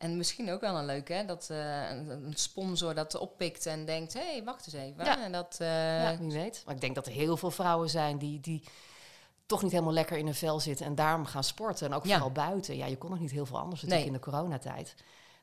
En 0.00 0.16
misschien 0.16 0.50
ook 0.50 0.60
wel 0.60 0.76
een 0.76 0.86
leuke, 0.86 1.12
hè? 1.12 1.24
Dat 1.24 1.48
uh, 1.50 1.90
een 1.90 2.32
sponsor 2.34 2.94
dat 2.94 3.14
oppikt 3.14 3.66
en 3.66 3.84
denkt: 3.84 4.12
hé, 4.12 4.20
hey, 4.20 4.44
wacht 4.44 4.66
eens 4.66 4.74
even. 4.74 5.04
Ja. 5.04 5.24
En 5.24 5.32
dat, 5.32 5.58
uh, 5.62 6.02
ja, 6.02 6.18
wie 6.18 6.32
weet. 6.32 6.62
Maar 6.66 6.74
ik 6.74 6.80
denk 6.80 6.94
dat 6.94 7.06
er 7.06 7.12
heel 7.12 7.36
veel 7.36 7.50
vrouwen 7.50 7.90
zijn 7.90 8.18
die, 8.18 8.40
die 8.40 8.62
toch 9.46 9.62
niet 9.62 9.72
helemaal 9.72 9.92
lekker 9.92 10.16
in 10.16 10.24
hun 10.24 10.34
vel 10.34 10.60
zitten 10.60 10.86
en 10.86 10.94
daarom 10.94 11.24
gaan 11.24 11.44
sporten. 11.44 11.86
En 11.86 11.94
ook 11.94 12.04
ja. 12.04 12.12
vooral 12.12 12.32
buiten. 12.32 12.76
Ja, 12.76 12.86
je 12.86 12.98
kon 12.98 13.10
nog 13.10 13.18
niet 13.18 13.30
heel 13.30 13.46
veel 13.46 13.58
anders 13.58 13.82
natuurlijk 13.82 14.06
in 14.06 14.12
de 14.12 14.18
coronatijd. 14.18 14.94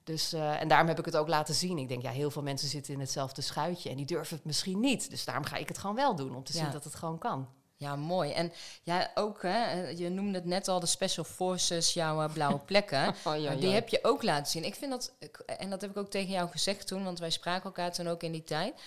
Dus, 0.03 0.33
uh, 0.33 0.61
en 0.61 0.67
daarom 0.67 0.87
heb 0.87 0.99
ik 0.99 1.05
het 1.05 1.17
ook 1.17 1.27
laten 1.27 1.55
zien. 1.55 1.77
Ik 1.77 1.87
denk, 1.87 2.01
ja, 2.01 2.11
heel 2.11 2.31
veel 2.31 2.41
mensen 2.41 2.67
zitten 2.67 2.93
in 2.93 2.99
hetzelfde 2.99 3.41
schuitje 3.41 3.89
en 3.89 3.95
die 3.95 4.05
durven 4.05 4.35
het 4.35 4.45
misschien 4.45 4.79
niet. 4.79 5.09
Dus 5.09 5.25
daarom 5.25 5.45
ga 5.45 5.55
ik 5.55 5.67
het 5.67 5.77
gewoon 5.77 5.95
wel 5.95 6.15
doen, 6.15 6.35
om 6.35 6.43
te 6.43 6.53
zien 6.53 6.71
dat 6.71 6.83
het 6.83 6.95
gewoon 6.95 7.17
kan. 7.17 7.47
Ja, 7.79 7.95
mooi. 7.95 8.31
En 8.31 8.51
ja, 8.83 9.11
ook, 9.15 9.41
hè, 9.41 9.87
je 9.89 10.09
noemde 10.09 10.37
het 10.37 10.47
net 10.47 10.67
al, 10.67 10.79
de 10.79 10.85
Special 10.85 11.25
Forces, 11.25 11.93
jouw 11.93 12.23
uh, 12.23 12.33
blauwe 12.33 12.59
plekken. 12.59 13.07
oh, 13.25 13.37
ja, 13.37 13.55
die 13.55 13.69
heb 13.69 13.89
je 13.89 13.99
ook 14.01 14.23
laten 14.23 14.51
zien. 14.51 14.63
Ik 14.63 14.75
vind 14.75 14.91
dat, 14.91 15.11
en 15.45 15.69
dat 15.69 15.81
heb 15.81 15.89
ik 15.89 15.97
ook 15.97 16.09
tegen 16.09 16.31
jou 16.31 16.49
gezegd 16.49 16.87
toen, 16.87 17.03
want 17.03 17.19
wij 17.19 17.29
spraken 17.29 17.63
elkaar 17.63 17.91
toen 17.91 18.07
ook 18.07 18.23
in 18.23 18.31
die 18.31 18.43
tijd. 18.43 18.79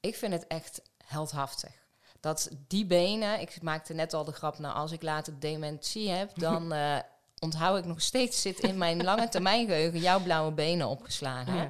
Ik 0.00 0.16
vind 0.16 0.32
het 0.32 0.46
echt 0.46 0.82
heldhaftig. 1.04 1.70
Dat 2.20 2.50
die 2.68 2.86
benen, 2.86 3.40
ik 3.40 3.62
maakte 3.62 3.94
net 3.94 4.14
al 4.14 4.24
de 4.24 4.32
grap, 4.32 4.58
nou 4.58 4.74
als 4.74 4.92
ik 4.92 5.02
later 5.02 5.40
dementie 5.40 6.10
heb, 6.10 6.30
dan 6.48 6.72
uh, 6.72 6.98
onthoud 7.38 7.78
ik 7.78 7.84
nog 7.84 8.00
steeds, 8.00 8.40
zit 8.40 8.60
in 8.60 8.78
mijn 8.78 9.02
lange 9.02 9.28
termijn 9.28 9.66
geheugen 9.66 10.00
jouw 10.00 10.20
blauwe 10.20 10.52
benen 10.52 10.86
opgeslagen. 10.86 11.54
Ja. 11.54 11.68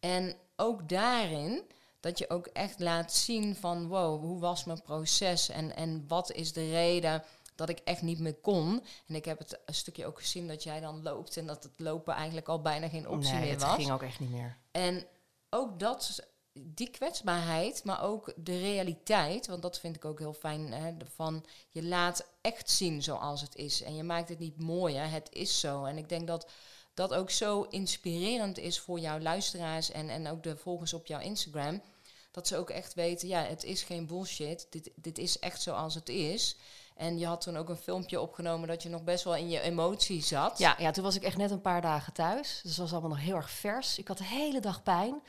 En 0.00 0.34
ook 0.56 0.88
daarin 0.88 1.62
dat 2.00 2.18
je 2.18 2.30
ook 2.30 2.46
echt 2.46 2.80
laat 2.80 3.12
zien 3.12 3.56
van 3.56 3.88
wow, 3.88 4.20
hoe 4.20 4.40
was 4.40 4.64
mijn 4.64 4.82
proces 4.82 5.48
en, 5.48 5.76
en 5.76 6.04
wat 6.08 6.32
is 6.32 6.52
de 6.52 6.70
reden 6.70 7.22
dat 7.54 7.68
ik 7.68 7.80
echt 7.84 8.02
niet 8.02 8.18
meer 8.18 8.34
kon. 8.34 8.82
En 9.06 9.14
ik 9.14 9.24
heb 9.24 9.38
het 9.38 9.60
een 9.64 9.74
stukje 9.74 10.06
ook 10.06 10.20
gezien 10.20 10.48
dat 10.48 10.62
jij 10.62 10.80
dan 10.80 11.02
loopt 11.02 11.36
en 11.36 11.46
dat 11.46 11.62
het 11.62 11.72
lopen 11.76 12.14
eigenlijk 12.14 12.48
al 12.48 12.60
bijna 12.60 12.88
geen 12.88 13.08
optie 13.08 13.32
nee, 13.32 13.40
meer 13.40 13.50
het 13.50 13.62
was. 13.62 13.74
ging 13.74 13.90
ook 13.90 14.02
echt 14.02 14.20
niet 14.20 14.30
meer. 14.30 14.56
En 14.70 15.06
ook 15.50 15.78
dat, 15.78 16.28
die 16.52 16.90
kwetsbaarheid, 16.90 17.84
maar 17.84 18.02
ook 18.02 18.32
de 18.36 18.58
realiteit, 18.58 19.46
want 19.46 19.62
dat 19.62 19.78
vind 19.78 19.96
ik 19.96 20.04
ook 20.04 20.18
heel 20.18 20.32
fijn, 20.32 20.72
hè, 20.72 20.92
van 21.14 21.44
je 21.68 21.84
laat 21.84 22.26
echt 22.40 22.70
zien 22.70 23.02
zoals 23.02 23.40
het 23.40 23.56
is. 23.56 23.82
En 23.82 23.96
je 23.96 24.02
maakt 24.02 24.28
het 24.28 24.38
niet 24.38 24.60
mooier, 24.60 25.10
het 25.10 25.28
is 25.32 25.60
zo. 25.60 25.84
En 25.84 25.98
ik 25.98 26.08
denk 26.08 26.26
dat 26.26 26.50
dat 26.94 27.14
ook 27.14 27.30
zo 27.30 27.62
inspirerend 27.62 28.58
is 28.58 28.78
voor 28.78 28.98
jouw 28.98 29.18
luisteraars 29.18 29.90
en, 29.90 30.08
en 30.08 30.28
ook 30.28 30.42
de 30.42 30.56
volgers 30.56 30.94
op 30.94 31.06
jouw 31.06 31.20
Instagram. 31.20 31.82
Dat 32.30 32.46
ze 32.46 32.56
ook 32.56 32.70
echt 32.70 32.94
weten, 32.94 33.28
ja, 33.28 33.42
het 33.42 33.64
is 33.64 33.82
geen 33.82 34.06
bullshit. 34.06 34.66
Dit, 34.70 34.90
dit 34.94 35.18
is 35.18 35.38
echt 35.38 35.62
zoals 35.62 35.94
het 35.94 36.08
is. 36.08 36.56
En 36.96 37.18
je 37.18 37.26
had 37.26 37.40
toen 37.40 37.56
ook 37.56 37.68
een 37.68 37.76
filmpje 37.76 38.20
opgenomen 38.20 38.68
dat 38.68 38.82
je 38.82 38.88
nog 38.88 39.04
best 39.04 39.24
wel 39.24 39.36
in 39.36 39.50
je 39.50 39.60
emotie 39.60 40.22
zat. 40.22 40.58
Ja, 40.58 40.74
ja 40.78 40.90
toen 40.90 41.04
was 41.04 41.16
ik 41.16 41.22
echt 41.22 41.36
net 41.36 41.50
een 41.50 41.60
paar 41.60 41.80
dagen 41.80 42.12
thuis. 42.12 42.60
Dus 42.62 42.70
het 42.70 42.80
was 42.80 42.92
allemaal 42.92 43.10
nog 43.10 43.20
heel 43.20 43.36
erg 43.36 43.50
vers. 43.50 43.98
Ik 43.98 44.08
had 44.08 44.18
de 44.18 44.24
hele 44.24 44.60
dag 44.60 44.82
pijn. 44.82 45.22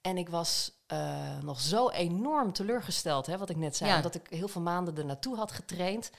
En 0.00 0.16
ik 0.16 0.28
was 0.28 0.72
uh, 0.92 1.38
nog 1.38 1.60
zo 1.60 1.88
enorm 1.90 2.52
teleurgesteld, 2.52 3.26
hè, 3.26 3.38
wat 3.38 3.50
ik 3.50 3.56
net 3.56 3.76
zei. 3.76 3.90
Ja. 3.90 3.96
Omdat 3.96 4.14
ik 4.14 4.26
heel 4.28 4.48
veel 4.48 4.60
maanden 4.60 4.96
er 4.96 5.04
naartoe 5.04 5.36
had 5.36 5.52
getraind. 5.52 6.10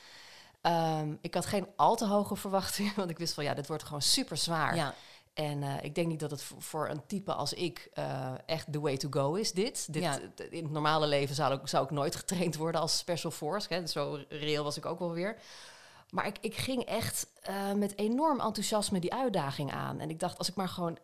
Um, 0.68 1.18
ik 1.22 1.34
had 1.34 1.46
geen 1.46 1.68
al 1.76 1.96
te 1.96 2.06
hoge 2.06 2.36
verwachtingen, 2.36 2.94
want 3.02 3.10
ik 3.10 3.18
wist 3.18 3.34
van 3.34 3.44
ja, 3.44 3.54
dit 3.54 3.68
wordt 3.68 3.84
gewoon 3.84 4.02
super 4.02 4.38
zwaar. 4.38 4.76
Ja. 4.76 4.94
En 5.34 5.62
uh, 5.62 5.84
ik 5.84 5.96
denk 5.96 6.08
niet 6.08 6.20
dat 6.20 6.32
het 6.32 6.44
voor 6.58 6.90
een 6.90 7.06
type 7.08 7.34
als 7.34 7.54
ik 7.54 7.90
uh, 7.94 8.32
echt 8.46 8.72
the 8.72 8.80
way 8.80 8.98
to 8.98 9.08
go 9.12 9.34
is, 9.34 9.52
dit. 9.52 9.94
dit 9.94 10.04
ja. 10.04 10.20
In 10.50 10.64
het 10.64 10.72
normale 10.72 11.08
leven 11.08 11.36
zou 11.36 11.54
ik, 11.54 11.68
zou 11.68 11.84
ik 11.84 11.90
nooit 11.92 12.16
getraind 12.16 12.56
worden 12.56 12.82
als 12.82 12.98
special 12.98 13.32
force. 13.32 13.74
Hè. 13.74 13.88
Zo 13.88 14.20
reëel 14.30 14.64
was 14.64 14.78
ik 14.78 14.86
ook 14.86 15.00
wel 15.00 15.12
weer. 15.12 15.38
Maar 16.10 16.26
ik, 16.26 16.38
ik 16.42 16.56
ging 16.56 16.84
echt 16.84 17.28
uh, 17.50 17.72
met 17.72 17.98
enorm 17.98 18.40
enthousiasme 18.40 19.00
die 19.00 19.14
uitdaging 19.14 19.72
aan. 19.72 20.00
En 20.00 20.10
ik 20.10 20.20
dacht, 20.20 20.38
als 20.38 20.50
ik 20.50 20.56
maar 20.56 20.70
gewoon 20.70 20.98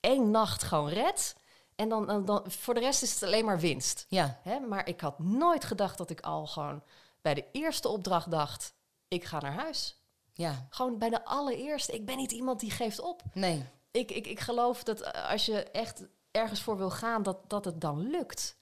één 0.00 0.30
nacht 0.30 0.62
gewoon 0.62 0.88
red... 0.88 1.36
en 1.76 1.88
dan, 1.88 2.06
dan, 2.06 2.24
dan 2.24 2.42
voor 2.46 2.74
de 2.74 2.80
rest 2.80 3.02
is 3.02 3.14
het 3.14 3.22
alleen 3.22 3.44
maar 3.44 3.60
winst. 3.60 4.06
Ja. 4.08 4.38
Hè? 4.42 4.60
Maar 4.60 4.88
ik 4.88 5.00
had 5.00 5.18
nooit 5.18 5.64
gedacht 5.64 5.98
dat 5.98 6.10
ik 6.10 6.20
al 6.20 6.46
gewoon 6.46 6.82
bij 7.20 7.34
de 7.34 7.44
eerste 7.52 7.88
opdracht 7.88 8.30
dacht... 8.30 8.76
ik 9.08 9.24
ga 9.24 9.40
naar 9.40 9.54
huis. 9.54 10.02
Ja. 10.32 10.66
Gewoon 10.70 10.98
bij 10.98 11.10
de 11.10 11.24
allereerste. 11.24 11.92
Ik 11.92 12.06
ben 12.06 12.16
niet 12.16 12.32
iemand 12.32 12.60
die 12.60 12.70
geeft 12.70 13.00
op. 13.00 13.22
Nee 13.32 13.66
ik, 13.98 14.10
ik, 14.10 14.26
ik 14.26 14.40
geloof 14.40 14.82
dat 14.82 15.00
eh, 15.00 15.30
als 15.30 15.46
je 15.46 15.62
echt 15.62 16.06
ergens 16.30 16.62
voor 16.62 16.76
wil 16.76 16.90
gaan, 16.90 17.22
dat, 17.22 17.38
dat 17.46 17.64
het 17.64 17.80
dan 17.80 18.10
lukt. 18.10 18.56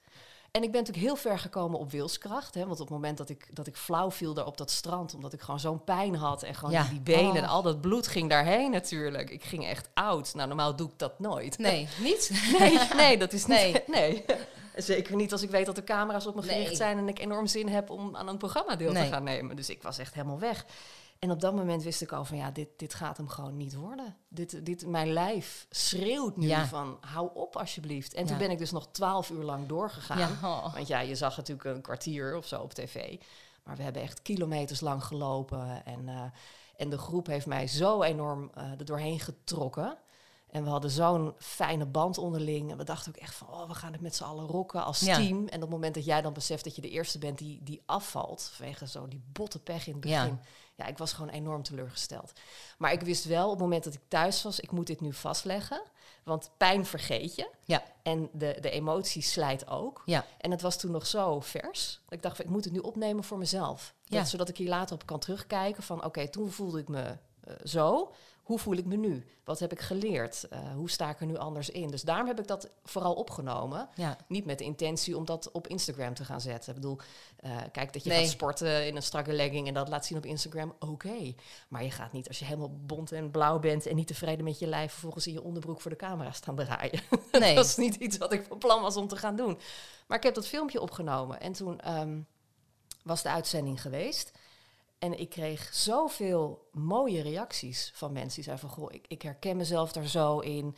En 0.51 0.63
ik 0.63 0.71
ben 0.71 0.79
natuurlijk 0.79 1.07
heel 1.07 1.15
ver 1.15 1.39
gekomen 1.39 1.79
op 1.79 1.91
wilskracht. 1.91 2.53
Hè, 2.53 2.59
want 2.65 2.79
op 2.79 2.87
het 2.87 2.89
moment 2.89 3.17
dat 3.17 3.29
ik, 3.29 3.55
dat 3.55 3.67
ik 3.67 3.75
flauw 3.75 4.11
viel 4.11 4.33
daar 4.33 4.45
op 4.45 4.57
dat 4.57 4.71
strand, 4.71 5.13
omdat 5.13 5.33
ik 5.33 5.41
gewoon 5.41 5.59
zo'n 5.59 5.83
pijn 5.83 6.15
had 6.15 6.43
en 6.43 6.55
gewoon 6.55 6.85
die, 6.89 7.01
benen 7.01 7.35
en 7.35 7.43
oh. 7.43 7.49
al 7.49 7.61
dat 7.61 7.81
bloed 7.81 8.07
ging 8.07 8.29
daarheen 8.29 8.71
natuurlijk. 8.71 9.29
Ik 9.29 9.43
ging 9.43 9.65
echt 9.65 9.89
oud. 9.93 10.33
Nou, 10.33 10.47
normaal 10.47 10.75
doe 10.75 10.87
ik 10.87 10.97
dat 10.99 11.19
nooit. 11.19 11.57
Nee, 11.57 11.87
niet? 12.03 12.51
nee, 12.59 12.79
nee, 12.95 13.17
dat 13.17 13.33
is 13.33 13.45
nee. 13.45 13.73
niet. 13.73 13.87
Nee. 13.87 14.25
Zeker 14.77 15.15
niet 15.15 15.31
als 15.31 15.41
ik 15.41 15.49
weet 15.49 15.65
dat 15.65 15.75
de 15.75 15.83
camera's 15.83 16.25
op 16.25 16.35
me 16.35 16.41
gericht 16.41 16.77
zijn 16.77 16.97
en 16.97 17.07
ik 17.07 17.19
enorm 17.19 17.47
zin 17.47 17.67
heb 17.67 17.89
om 17.89 18.15
aan 18.15 18.27
een 18.27 18.37
programma 18.37 18.75
deel 18.75 18.93
te 18.93 19.05
gaan 19.05 19.23
nemen. 19.23 19.55
Dus 19.55 19.69
ik 19.69 19.83
was 19.83 19.97
echt 19.97 20.13
helemaal 20.13 20.39
weg. 20.39 20.65
En 21.19 21.31
op 21.31 21.39
dat 21.39 21.55
moment 21.55 21.83
wist 21.83 22.01
ik 22.01 22.11
al 22.11 22.25
van 22.25 22.37
ja, 22.37 22.51
dit, 22.51 22.67
dit 22.77 22.93
gaat 22.93 23.17
hem 23.17 23.27
gewoon 23.27 23.57
niet 23.57 23.75
worden. 23.75 24.15
Dit, 24.27 24.65
dit, 24.65 24.85
mijn 24.85 25.13
lijf 25.13 25.67
schreeuwt 25.69 26.37
nu 26.37 26.55
van 26.65 26.97
hou 27.01 27.29
op 27.33 27.55
alsjeblieft. 27.55 28.13
En 28.13 28.25
toen 28.25 28.37
ben 28.37 28.51
ik 28.51 28.57
dus 28.57 28.71
nog 28.71 28.87
twaalf 28.91 29.29
uur 29.29 29.43
lang 29.43 29.67
doorgegaan. 29.67 30.37
Want 30.73 30.87
ja, 30.87 30.99
je 30.99 31.15
zag 31.15 31.37
natuurlijk 31.37 31.75
een 31.75 31.81
kwartier 31.81 32.37
of 32.37 32.45
zo 32.45 32.61
op 32.61 32.73
tv. 32.73 33.19
Maar 33.63 33.75
we 33.75 33.83
hebben 33.83 34.01
echt 34.01 34.21
kilometers 34.21 34.79
lang 34.79 35.03
gelopen. 35.03 35.85
En, 35.85 36.07
uh, 36.07 36.21
en 36.75 36.89
de 36.89 36.97
groep 36.97 37.27
heeft 37.27 37.45
mij 37.45 37.67
zo 37.67 38.01
enorm 38.01 38.51
uh, 38.57 38.63
er 38.79 38.85
doorheen 38.85 39.19
getrokken. 39.19 39.97
En 40.47 40.63
we 40.63 40.69
hadden 40.69 40.89
zo'n 40.89 41.33
fijne 41.37 41.85
band 41.85 42.17
onderling. 42.17 42.71
En 42.71 42.77
we 42.77 42.83
dachten 42.83 43.15
ook 43.15 43.21
echt 43.21 43.35
van, 43.35 43.47
oh, 43.47 43.67
we 43.67 43.73
gaan 43.73 43.91
het 43.91 44.01
met 44.01 44.15
z'n 44.15 44.23
allen 44.23 44.45
rocken 44.45 44.83
als 44.83 44.99
team. 44.99 45.47
En 45.47 45.55
op 45.55 45.61
het 45.61 45.69
moment 45.69 45.93
dat 45.93 46.05
jij 46.05 46.21
dan 46.21 46.33
beseft 46.33 46.63
dat 46.63 46.75
je 46.75 46.81
de 46.81 46.89
eerste 46.89 47.19
bent 47.19 47.37
die, 47.37 47.63
die 47.63 47.81
afvalt... 47.85 48.51
vanwege 48.53 48.87
zo 48.87 49.07
die 49.07 49.21
botte 49.31 49.59
pech 49.59 49.87
in 49.87 49.91
het 49.91 50.01
begin... 50.01 50.39
Ja. 50.75 50.85
ik 50.85 50.97
was 50.97 51.13
gewoon 51.13 51.29
enorm 51.29 51.63
teleurgesteld. 51.63 52.31
Maar 52.77 52.91
ik 52.91 53.01
wist 53.01 53.25
wel 53.25 53.45
op 53.45 53.51
het 53.51 53.59
moment 53.59 53.83
dat 53.83 53.93
ik 53.93 54.01
thuis 54.07 54.43
was... 54.43 54.59
ik 54.59 54.71
moet 54.71 54.87
dit 54.87 55.01
nu 55.01 55.13
vastleggen. 55.13 55.81
Want 56.23 56.49
pijn 56.57 56.85
vergeet 56.85 57.35
je. 57.35 57.49
Ja. 57.63 57.83
En 58.03 58.29
de, 58.33 58.57
de 58.61 58.69
emotie 58.69 59.21
slijt 59.21 59.67
ook. 59.67 60.01
Ja. 60.05 60.25
En 60.37 60.51
het 60.51 60.61
was 60.61 60.77
toen 60.77 60.91
nog 60.91 61.07
zo 61.07 61.39
vers. 61.39 62.01
Dat 62.03 62.13
ik 62.13 62.21
dacht, 62.21 62.39
ik 62.39 62.49
moet 62.49 62.63
het 62.63 62.73
nu 62.73 62.79
opnemen 62.79 63.23
voor 63.23 63.37
mezelf. 63.37 63.93
Dat, 64.03 64.19
ja. 64.19 64.25
Zodat 64.25 64.49
ik 64.49 64.57
hier 64.57 64.69
later 64.69 64.95
op 64.95 65.05
kan 65.05 65.19
terugkijken 65.19 65.83
van... 65.83 66.03
oké, 66.05 66.29
toen 66.29 66.51
voelde 66.51 66.79
ik 66.79 66.87
me 66.87 67.17
uh, 67.47 67.53
zo 67.63 68.11
hoe 68.47 68.59
voel 68.59 68.75
ik 68.75 68.85
me 68.85 68.95
nu? 68.95 69.25
Wat 69.43 69.59
heb 69.59 69.71
ik 69.71 69.79
geleerd? 69.79 70.47
Uh, 70.53 70.59
hoe 70.75 70.89
sta 70.89 71.09
ik 71.09 71.19
er 71.19 71.25
nu 71.25 71.37
anders 71.37 71.69
in? 71.69 71.87
Dus 71.87 72.01
daarom 72.01 72.27
heb 72.27 72.39
ik 72.39 72.47
dat 72.47 72.69
vooral 72.83 73.13
opgenomen. 73.13 73.89
Ja. 73.95 74.17
Niet 74.27 74.45
met 74.45 74.57
de 74.57 74.63
intentie 74.63 75.17
om 75.17 75.25
dat 75.25 75.51
op 75.51 75.67
Instagram 75.67 76.13
te 76.13 76.25
gaan 76.25 76.41
zetten. 76.41 76.69
Ik 76.69 76.75
bedoel, 76.75 76.97
uh, 77.45 77.57
kijk 77.71 77.93
dat 77.93 78.03
je 78.03 78.09
gaat 78.09 78.27
sporten 78.27 78.87
in 78.87 78.95
een 78.95 79.03
strakke 79.03 79.33
legging 79.33 79.67
en 79.67 79.73
dat 79.73 79.89
laat 79.89 80.05
zien 80.05 80.17
op 80.17 80.25
Instagram. 80.25 80.75
Oké. 80.79 81.33
Maar 81.67 81.83
je 81.83 81.91
gaat 81.91 82.11
niet 82.11 82.27
als 82.27 82.39
je 82.39 82.45
helemaal 82.45 82.79
bont 82.85 83.11
en 83.11 83.31
blauw 83.31 83.59
bent 83.59 83.85
en 83.85 83.95
niet 83.95 84.07
tevreden 84.07 84.43
met 84.43 84.59
je 84.59 84.67
lijf, 84.67 84.91
vervolgens 84.91 85.27
in 85.27 85.33
je 85.33 85.43
onderbroek 85.43 85.81
voor 85.81 85.91
de 85.91 85.97
camera 85.97 86.31
staan 86.31 86.55
draaien. 86.55 87.01
Nee. 87.31 87.55
dat 87.55 87.65
is 87.65 87.75
niet 87.75 87.95
iets 87.95 88.17
wat 88.17 88.33
ik 88.33 88.45
van 88.47 88.57
plan 88.57 88.81
was 88.81 88.95
om 88.95 89.07
te 89.07 89.15
gaan 89.15 89.35
doen. 89.35 89.59
Maar 90.07 90.17
ik 90.17 90.23
heb 90.23 90.35
dat 90.35 90.47
filmpje 90.47 90.81
opgenomen 90.81 91.39
en 91.39 91.53
toen 91.53 91.99
um, 91.99 92.27
was 93.03 93.21
de 93.21 93.29
uitzending 93.29 93.81
geweest. 93.81 94.31
En 94.99 95.19
ik 95.19 95.29
kreeg 95.29 95.69
zoveel 95.73 96.67
mooie 96.71 97.21
reacties 97.21 97.91
van 97.95 98.11
mensen 98.11 98.35
die 98.35 98.43
zeiden 98.43 98.69
van... 98.69 98.77
Goh, 98.77 98.93
ik, 98.93 99.05
ik 99.07 99.21
herken 99.21 99.57
mezelf 99.57 99.91
daar 99.91 100.07
zo 100.07 100.39
in. 100.39 100.75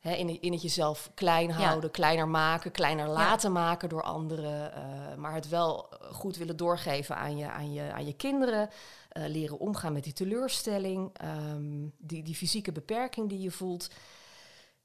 in, 0.00 0.40
in 0.40 0.52
het 0.52 0.62
jezelf 0.62 1.10
klein 1.14 1.50
houden, 1.50 1.90
kleiner 1.90 2.28
maken, 2.28 2.70
kleiner 2.70 3.08
laten 3.08 3.52
maken 3.52 3.88
door 3.88 4.02
anderen. 4.02 4.72
eh, 4.74 5.14
maar 5.16 5.34
het 5.34 5.48
wel 5.48 5.88
goed 6.12 6.36
willen 6.36 6.56
doorgeven 6.56 7.16
aan 7.16 7.36
je, 7.36 7.50
aan 7.50 7.72
je, 7.72 7.92
aan 7.92 8.06
je 8.06 8.12
kinderen. 8.16 8.70
eh, 9.08 9.24
leren 9.26 9.58
omgaan 9.58 9.92
met 9.92 10.04
die 10.04 10.12
teleurstelling, 10.12 11.10
ehm, 11.18 11.88
die, 11.98 12.22
die 12.22 12.34
fysieke 12.34 12.72
beperking 12.72 13.28
die 13.28 13.40
je 13.40 13.50
voelt. 13.50 13.90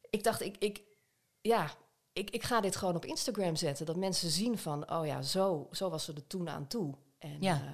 Ik 0.09 0.23
dacht, 0.23 0.41
ik, 0.41 0.57
ik, 0.57 0.81
ja, 1.41 1.69
ik, 2.13 2.29
ik 2.29 2.43
ga 2.43 2.61
dit 2.61 2.75
gewoon 2.75 2.95
op 2.95 3.05
Instagram 3.05 3.55
zetten. 3.55 3.85
Dat 3.85 3.95
mensen 3.95 4.29
zien 4.29 4.57
van, 4.57 4.91
oh 4.91 5.05
ja, 5.05 5.21
zo, 5.21 5.67
zo 5.71 5.89
was 5.89 6.03
ze 6.05 6.13
er 6.13 6.27
toen 6.27 6.49
aan 6.49 6.67
toe. 6.67 6.93
En 7.17 7.37
Ja. 7.39 7.53
eh, 7.55 7.69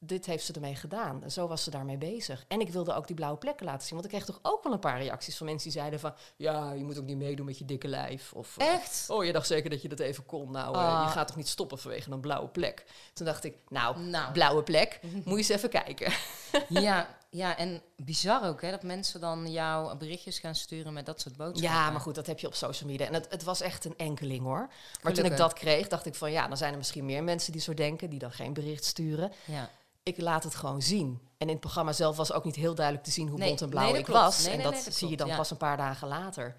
dit 0.00 0.26
heeft 0.26 0.44
ze 0.44 0.52
ermee 0.52 0.74
gedaan. 0.74 1.22
En 1.22 1.30
zo 1.32 1.46
was 1.46 1.62
ze 1.64 1.70
daarmee 1.70 1.96
bezig. 1.98 2.44
En 2.48 2.60
ik 2.60 2.70
wilde 2.70 2.94
ook 2.94 3.06
die 3.06 3.16
blauwe 3.16 3.38
plekken 3.38 3.66
laten 3.66 3.82
zien. 3.86 3.92
Want 3.92 4.04
ik 4.04 4.10
kreeg 4.10 4.24
toch 4.24 4.38
ook 4.42 4.62
wel 4.62 4.72
een 4.72 4.78
paar 4.78 4.98
reacties 5.02 5.36
van 5.36 5.46
mensen 5.46 5.70
die 5.70 5.78
zeiden 5.78 6.00
van... 6.00 6.14
ja, 6.36 6.72
je 6.72 6.84
moet 6.84 6.98
ook 6.98 7.04
niet 7.04 7.16
meedoen 7.16 7.46
met 7.46 7.58
je 7.58 7.64
dikke 7.64 7.88
lijf. 7.88 8.32
Of, 8.32 8.56
eh, 8.56 8.66
Echt? 8.74 9.04
oh, 9.08 9.24
je 9.24 9.32
dacht 9.32 9.46
zeker 9.46 9.70
dat 9.70 9.82
je 9.82 9.88
dat 9.88 9.98
even 10.00 10.26
kon. 10.26 10.50
Nou, 10.50 10.74
eh, 10.74 11.00
Ah. 11.00 11.04
je 11.06 11.12
gaat 11.12 11.26
toch 11.26 11.36
niet 11.36 11.48
stoppen 11.48 11.78
vanwege 11.78 12.10
een 12.10 12.20
blauwe 12.20 12.48
plek? 12.48 12.84
Toen 13.12 13.26
dacht 13.26 13.44
ik, 13.44 13.54
nou, 13.68 13.98
Nou. 14.00 14.32
blauwe 14.32 14.62
plek, 14.62 15.00
moet 15.12 15.24
je 15.24 15.36
eens 15.36 15.48
even 15.48 15.68
kijken. 15.70 16.12
Ja, 16.68 17.16
ja, 17.30 17.56
en 17.56 17.82
bizar 17.96 18.48
ook 18.48 18.62
hè, 18.62 18.70
dat 18.70 18.82
mensen 18.82 19.20
dan 19.20 19.50
jou 19.50 19.96
berichtjes 19.96 20.38
gaan 20.38 20.54
sturen 20.54 20.92
met 20.92 21.06
dat 21.06 21.20
soort 21.20 21.36
boodschappen. 21.36 21.78
Ja, 21.80 21.90
maar 21.90 22.00
goed, 22.00 22.14
dat 22.14 22.26
heb 22.26 22.38
je 22.38 22.46
op 22.46 22.54
social 22.54 22.90
media. 22.90 23.06
En 23.06 23.14
het, 23.14 23.26
het 23.30 23.42
was 23.42 23.60
echt 23.60 23.84
een 23.84 23.96
enkeling 23.96 24.42
hoor. 24.42 24.68
Maar 25.02 25.12
toen 25.12 25.24
ik 25.24 25.36
dat 25.36 25.52
kreeg, 25.52 25.88
dacht 25.88 26.06
ik 26.06 26.14
van... 26.14 26.32
ja, 26.32 26.48
dan 26.48 26.56
zijn 26.56 26.72
er 26.72 26.78
misschien 26.78 27.04
meer 27.04 27.24
mensen 27.24 27.52
die 27.52 27.60
zo 27.60 27.74
denken... 27.74 28.10
die 28.10 28.18
dan 28.18 28.32
geen 28.32 28.52
bericht 28.52 28.84
sturen. 28.84 29.32
Ja. 29.44 29.70
Ik 30.08 30.20
laat 30.20 30.44
het 30.44 30.54
gewoon 30.54 30.82
zien. 30.82 31.20
En 31.38 31.46
in 31.46 31.52
het 31.52 31.60
programma 31.60 31.92
zelf 31.92 32.16
was 32.16 32.32
ook 32.32 32.44
niet 32.44 32.56
heel 32.56 32.74
duidelijk 32.74 33.04
te 33.06 33.12
zien 33.12 33.28
hoe 33.28 33.38
Nee, 33.38 33.48
bont 33.48 33.60
en 33.60 33.68
blauw 33.68 33.90
nee, 33.90 33.98
ik 33.98 34.04
klopt. 34.04 34.20
was. 34.20 34.44
Nee, 34.46 34.56
en 34.56 34.62
dat 34.62 34.86
zie 34.90 35.08
je 35.08 35.16
dan 35.16 35.26
ja. 35.28 35.36
pas 35.36 35.50
een 35.50 35.56
paar 35.56 35.76
dagen 35.76 36.08
later. 36.08 36.56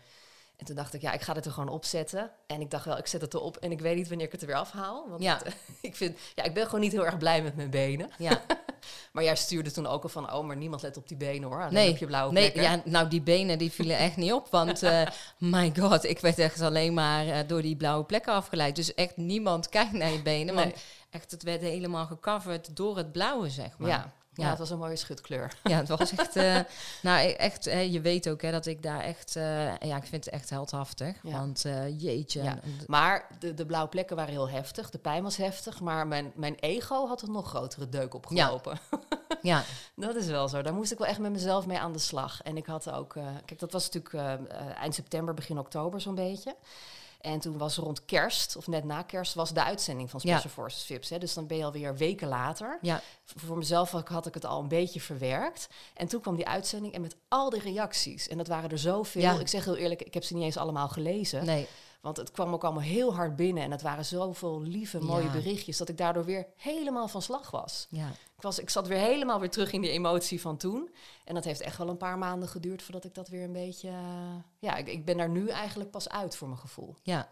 En 0.58 0.66
toen 0.66 0.76
dacht 0.76 0.93
ik, 0.93 1.02
ja, 1.02 1.12
ik 1.12 1.22
ga 1.22 1.34
dit 1.34 1.45
er 1.45 1.52
gewoon 1.52 1.70
opzetten. 1.70 2.32
En 2.47 2.62
ik 2.62 2.72
dacht 2.72 2.86
wel, 2.86 2.97
ik 2.97 3.08
zet 3.08 3.22
het 3.22 3.34
erop 3.34 3.58
en 3.58 3.72
ik 3.72 3.80
weet 3.80 3.95
niet 3.95 4.08
wanneer 4.08 4.26
ik 4.26 4.32
het 4.32 4.41
er 4.41 4.47
weer 4.47 4.56
afhaal. 4.56 5.06
Want 5.10 5.22
Ja. 5.24 5.39
het, 5.43 5.56
ik, 5.82 5.95
vind, 5.95 6.18
ja, 6.36 6.43
ik 6.43 6.54
ben 6.54 6.66
gewoon 6.66 6.80
niet 6.80 6.91
heel 6.91 7.06
erg 7.06 7.18
blij 7.18 7.41
met 7.41 7.56
mijn 7.56 7.70
benen. 7.70 8.10
ja. 8.18 8.41
Maar 9.12 9.24
jij 9.24 9.36
stuurde 9.36 9.72
toen 9.72 9.88
ook 9.88 10.04
al 10.04 10.10
van, 10.10 10.34
oh, 10.34 10.45
maar 10.45 10.56
niemand 10.56 10.82
let 10.82 10.97
op 10.97 11.08
die 11.08 11.18
benen 11.18 11.50
hoor. 11.50 11.62
Alleen 11.62 11.74
Nee, 11.74 11.89
op 11.91 11.97
je 11.97 12.06
blauwe 12.06 12.34
nee 12.34 12.52
plekken. 12.52 12.76
ja, 12.78 12.82
nou 12.86 13.08
die 13.08 13.22
benen 13.22 13.58
die 13.58 13.72
vielen 13.72 13.97
echt 13.97 14.16
niet 14.16 14.34
op. 14.34 14.47
Want 14.52 14.84
eh, 14.93 15.08
my 15.38 15.72
god, 15.80 16.04
ik 16.04 16.20
werd 16.20 16.39
echt 16.39 16.62
alleen 16.62 16.93
maar 16.93 17.28
eh, 17.28 17.47
door 17.47 17.62
die 17.62 17.76
blauwe 17.76 18.04
plekken 18.06 18.34
afgeleid. 18.34 18.76
Dus 18.76 18.93
echt 18.93 19.18
niemand 19.18 19.70
kijkt 19.70 19.91
naar 19.91 20.12
je 20.12 20.22
benen. 20.22 20.56
Nee. 20.56 20.74
Echt, 21.10 21.32
het 21.32 21.43
werd 21.43 21.62
helemaal 21.62 22.05
gecoverd 22.05 22.76
door 22.76 22.97
het 22.97 23.12
blauwe, 23.12 23.49
zeg 23.49 23.78
maar. 23.78 23.89
ja. 23.89 24.12
Ja, 24.34 24.43
Ja. 24.45 24.49
het 24.49 24.60
was 24.60 24.70
een 24.70 24.78
mooie 24.78 24.95
schutkleur. 24.95 25.57
Ja, 25.64 25.78
het 25.78 25.88
was 25.88 26.12
echt... 26.16 26.36
eh, 26.36 26.60
nou, 27.01 27.20
e- 27.28 27.32
echt, 27.32 27.68
eh, 27.68 27.93
je 27.93 28.01
weet 28.01 28.30
ook 28.30 28.41
hè, 28.41 28.51
dat 28.51 28.66
ik 28.66 28.84
daar 28.84 28.99
echt... 29.01 29.36
eh, 29.36 29.78
ja, 29.78 29.95
ik 29.95 30.03
vind 30.05 30.26
het 30.26 30.30
echt 30.34 30.49
heldhaftig. 30.49 31.16
Ja. 31.24 31.32
Want 31.32 31.64
jeetje. 31.97 32.43
Ja. 32.43 32.60
Maar 32.88 33.28
de, 33.39 33.53
de 33.53 33.66
blauwe 33.66 33.89
plekken 33.89 34.16
waren 34.16 34.32
heel 34.32 34.49
heftig. 34.49 34.89
De 34.89 34.97
pijn 34.97 35.24
was 35.24 35.38
heftig. 35.38 35.80
Maar 35.80 36.07
mijn, 36.07 36.32
mijn 36.36 36.55
ego 36.55 37.07
had 37.07 37.22
een 37.22 37.32
nog 37.32 37.47
grotere 37.49 37.89
deuk 37.89 38.14
opgelopen. 38.14 38.80
ja, 39.41 39.64
Dat 39.95 40.16
is 40.16 40.28
wel 40.28 40.47
zo. 40.47 40.62
Daar 40.62 40.74
moest 40.74 40.91
ik 40.91 40.97
wel 40.97 41.07
echt 41.07 41.20
met 41.20 41.32
mezelf 41.32 41.66
mee 41.66 41.80
aan 41.80 41.93
de 41.93 41.99
slag. 41.99 42.41
En 42.41 42.57
ik 42.57 42.66
had 42.66 42.91
ook, 42.91 43.14
kijk, 43.45 43.60
dat 43.60 43.72
was 43.72 43.89
natuurlijk 43.89 44.39
eind 44.78 44.95
september, 44.95 45.34
begin 45.34 45.60
oktober 45.60 46.01
zo'n 46.01 46.16
beetje. 46.16 46.55
En 47.20 47.40
toen 47.40 47.58
was 47.58 47.78
rond 47.78 48.06
kerst, 48.06 48.56
of 48.56 48.68
net 48.68 48.84
na 48.84 49.02
kerst, 49.02 49.34
was 49.34 49.54
de 49.54 49.64
uitzending 49.64 50.10
van 50.10 50.20
Special 50.20 50.42
Ja. 50.44 50.50
Forces 50.50 50.84
VIPs. 50.84 51.10
Hè. 51.10 51.18
Dus 51.18 51.34
dan 51.34 51.48
ben 51.48 51.58
je 51.58 51.64
alweer 51.66 51.96
weken 51.98 52.28
later. 52.28 52.78
ja, 52.82 53.02
Voor 53.26 53.58
mezelf 53.58 53.92
had 53.92 54.02
ik, 54.02 54.08
had 54.08 54.26
ik 54.26 54.34
het 54.34 54.46
al 54.46 54.60
een 54.62 54.68
beetje 54.68 55.02
verwerkt. 55.02 55.68
En 55.94 56.08
toen 56.08 56.22
kwam 56.22 56.36
die 56.36 56.48
uitzending 56.48 56.94
en 56.94 57.02
met 57.02 57.16
al 57.28 57.50
die 57.50 57.62
reacties. 57.62 58.28
En 58.28 58.38
dat 58.38 58.48
waren 58.48 58.70
er 58.70 58.80
zoveel. 58.80 59.22
Ja. 59.22 59.40
Ik 59.40 59.48
zeg 59.48 59.66
heel 59.66 59.76
eerlijk, 59.76 60.02
ik 60.02 60.14
heb 60.14 60.24
ze 60.24 60.34
niet 60.34 60.44
eens 60.44 60.58
allemaal 60.58 60.88
gelezen. 60.88 61.46
nee. 61.46 61.68
Want 62.02 62.18
het 62.18 62.32
kwam 62.32 62.54
ook 62.54 62.64
allemaal 62.64 62.82
heel 62.84 63.16
hard 63.16 63.36
binnen. 63.36 63.64
En 63.64 63.72
het 63.72 63.82
waren 63.82 64.06
zoveel 64.06 64.62
lieve, 64.62 65.00
mooie 65.00 65.24
Ja. 65.26 65.32
berichtjes... 65.32 65.78
dat 65.78 65.89
ik 65.89 65.97
daardoor 65.97 66.26
weer 66.26 66.47
helemaal 66.56 67.08
van 67.08 67.22
slag 67.22 67.52
was. 67.52 67.88
Ja, 67.89 68.08
Ik, 68.36 68.41
was, 68.41 68.60
ik 68.60 68.70
zat 68.70 68.88
weer 68.88 68.97
helemaal 69.00 69.39
weer 69.39 69.50
terug 69.50 69.72
in 69.72 69.82
die 69.82 69.91
emotie 69.91 70.41
van 70.41 70.58
toen. 70.58 70.89
En 71.26 71.34
dat 71.36 71.43
heeft 71.43 71.62
echt 71.62 71.78
wel 71.78 71.89
een 71.89 71.97
paar 71.97 72.18
maanden 72.18 72.50
geduurd 72.50 72.82
voordat 72.84 73.06
ik 73.06 73.14
dat 73.14 73.28
weer 73.28 73.43
een 73.43 73.52
beetje. 73.54 73.88
eh, 73.88 74.36
ja, 74.60 74.76
ik, 74.76 74.88
ik 74.88 75.06
ben 75.06 75.18
daar 75.18 75.30
nu 75.30 75.47
eigenlijk 75.47 75.91
pas 75.91 76.10
uit 76.10 76.36
voor 76.36 76.47
mijn 76.47 76.60
gevoel. 76.60 76.95
ja. 77.04 77.30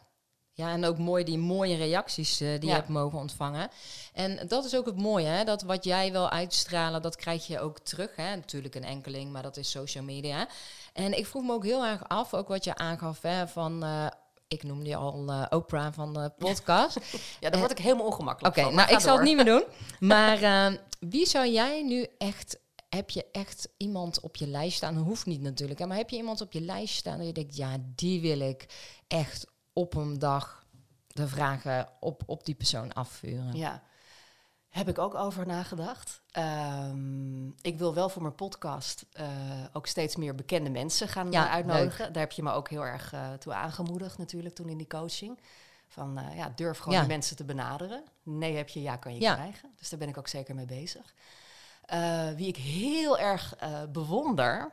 Ja, 0.52 0.72
en 0.72 0.86
ook 0.86 0.98
mooi 0.98 1.24
die 1.24 1.38
mooie 1.38 1.76
reacties 1.76 2.40
eh, 2.40 2.48
die 2.48 2.60
Ja. 2.62 2.68
je 2.68 2.74
hebt 2.74 2.88
mogen 2.88 3.20
ontvangen. 3.20 3.70
En 4.14 4.48
dat 4.48 4.66
is 4.66 4.76
ook 4.76 4.86
het 4.86 4.98
mooie, 4.98 5.26
hè? 5.26 5.44
dat 5.44 5.62
wat 5.62 5.84
jij 5.84 6.12
wil 6.12 6.30
uitstralen, 6.30 7.02
dat 7.02 7.16
krijg 7.16 7.48
je 7.48 7.60
ook 7.60 7.80
terug. 7.80 8.16
Hè? 8.16 8.36
Natuurlijk 8.36 8.76
een 8.76 8.84
enkeling, 8.84 9.32
maar 9.32 9.42
dat 9.42 9.58
is 9.58 9.72
social 9.72 10.04
media. 10.04 10.48
En 10.94 11.18
ik 11.18 11.26
vroeg 11.28 11.44
me 11.44 11.54
ook 11.54 11.64
heel 11.64 11.86
erg 11.86 12.08
af, 12.10 12.34
ook 12.34 12.48
wat 12.48 12.64
je 12.64 12.76
aangaf 12.76 13.22
hè, 13.22 13.48
van... 13.48 13.84
eh, 13.84 14.08
ik 14.48 14.64
noemde 14.64 14.90
je 14.90 14.96
al 14.96 15.28
eh, 15.30 15.46
Oprah 15.50 15.94
van 15.94 16.14
de 16.14 16.32
podcast. 16.38 16.98
Ja, 17.40 17.52
Eh, 17.52 17.60
word 17.60 17.72
ik 17.72 17.78
helemaal 17.78 18.06
ongemakkelijk 18.06 18.58
Oké, 18.58 18.66
maar 18.66 18.86
nou 18.86 18.92
ik 18.98 19.00
zal 19.00 19.16
het 19.16 19.24
niet 19.24 19.36
meer 19.36 19.46
doen. 19.46 19.64
Maar 20.14 20.42
ehm, 20.42 20.78
wie 21.00 21.26
zou 21.28 21.48
jij 21.48 21.84
nu 21.84 22.08
echt... 22.18 22.60
Heb 22.90 23.10
je 23.10 23.26
echt 23.32 23.70
iemand 23.78 24.20
op 24.20 24.36
je 24.36 24.48
lijst 24.48 24.78
staan? 24.78 24.96
Dat 24.96 25.04
hoeft 25.04 25.26
niet 25.26 25.42
natuurlijk. 25.42 25.80
Hè, 25.80 25.86
maar 25.86 25.98
heb 25.98 26.10
je 26.10 26.16
iemand 26.18 26.42
op 26.42 26.52
je 26.52 26.62
lijst 26.62 26.96
staan 26.96 27.18
dat 27.18 27.28
je 27.28 27.34
denkt... 27.34 27.56
Ja, 27.56 27.78
die 27.96 28.22
wil 28.22 28.40
ik 28.40 28.66
echt 29.08 29.48
op 29.74 29.96
een 29.96 30.20
dag 30.20 30.66
de 31.08 31.28
vragen 31.28 31.90
op, 32.00 32.24
op 32.26 32.46
die 32.46 32.56
persoon 32.56 32.94
afvuren. 32.94 33.56
Ja, 33.56 33.84
heb 34.78 34.88
ik 34.90 34.98
ook 34.98 35.16
over 35.16 35.48
nagedacht. 35.48 36.22
Ehm, 36.32 37.48
ik 37.48 37.78
wil 37.78 37.94
wel 37.94 38.10
voor 38.10 38.22
mijn 38.22 38.36
podcast 38.36 39.06
eh, 39.12 39.28
ook 39.74 39.88
steeds 39.88 40.16
meer 40.16 40.36
bekende 40.36 40.70
mensen 40.70 41.08
gaan 41.08 41.32
Ja, 41.32 41.46
eh, 41.46 41.52
uitnodigen. 41.54 42.14
Daar 42.14 42.22
heb 42.24 42.32
je 42.32 42.44
me 42.44 42.52
ook 42.52 42.70
heel 42.70 42.86
erg 42.86 43.14
eh, 43.14 43.34
toe 43.34 43.54
aangemoedigd 43.54 44.18
natuurlijk 44.18 44.56
toen 44.56 44.70
in 44.70 44.78
die 44.78 44.88
coaching. 44.88 45.40
Van 45.88 46.20
ja, 46.36 46.52
durf 46.56 46.78
gewoon 46.78 46.94
Ja. 46.94 47.00
die 47.00 47.10
mensen 47.10 47.36
te 47.36 47.44
benaderen. 47.44 48.04
Nee 48.24 48.56
heb 48.56 48.70
je, 48.70 48.82
ja 48.82 48.96
kan 48.96 49.14
je 49.14 49.20
Ja. 49.22 49.34
krijgen. 49.34 49.70
Dus 49.78 49.90
daar 49.90 50.00
ben 50.00 50.08
ik 50.08 50.18
ook 50.18 50.28
zeker 50.28 50.56
mee 50.56 50.66
bezig. 50.66 51.14
Wie 52.36 52.48
ik 52.48 52.58
heel 52.58 53.18
erg 53.18 53.56
bewonder, 53.92 54.72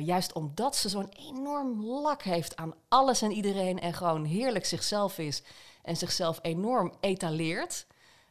juist 0.00 0.32
omdat 0.32 0.76
ze 0.76 0.88
zo'n 0.88 1.08
enorm 1.08 1.84
lak 1.84 2.22
heeft 2.22 2.56
aan 2.56 2.74
alles 2.88 3.22
en 3.22 3.30
iedereen 3.32 3.80
en 3.80 3.92
gewoon 3.94 4.24
heerlijk 4.24 4.64
zichzelf 4.66 5.18
is 5.18 5.42
en 5.82 5.96
zichzelf 5.96 6.38
enorm 6.42 6.92
etaleert. 7.00 7.86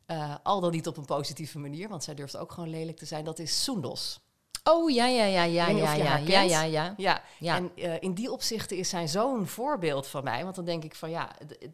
Eh, 0.06 0.36
al 0.44 0.60
dan 0.60 0.72
niet 0.72 0.88
op 0.88 0.98
een 0.98 1.06
positieve 1.06 1.60
manier, 1.60 1.90
want 1.90 2.04
zij 2.04 2.14
durft 2.16 2.38
ook 2.38 2.52
gewoon 2.52 2.70
lelijk 2.70 2.98
te 2.98 3.06
zijn. 3.06 3.26
Dat 3.26 3.40
is 3.40 3.64
Soendos. 3.64 4.20
Oh, 4.64 4.90
ja, 4.92 5.06
ja, 5.06 5.24
ja, 5.26 5.44
ja, 5.44 5.68
ja, 5.68 5.94
ja, 5.94 6.18
ja, 6.18 6.42
ja, 6.42 6.64
ja. 6.64 6.94
Ja, 6.98 7.22
Ja. 7.40 7.56
en 7.56 7.72
eh, 7.76 7.94
in 8.02 8.14
die 8.14 8.32
opzichten 8.32 8.78
is 8.78 8.90
zij 8.90 9.08
zo'n 9.08 9.48
voorbeeld 9.48 10.08
van 10.08 10.24
mij. 10.24 10.44
Want 10.44 10.56
dan 10.56 10.66
denk 10.66 10.84
ik 10.84 10.96
van 10.96 11.10
ja, 11.10 11.32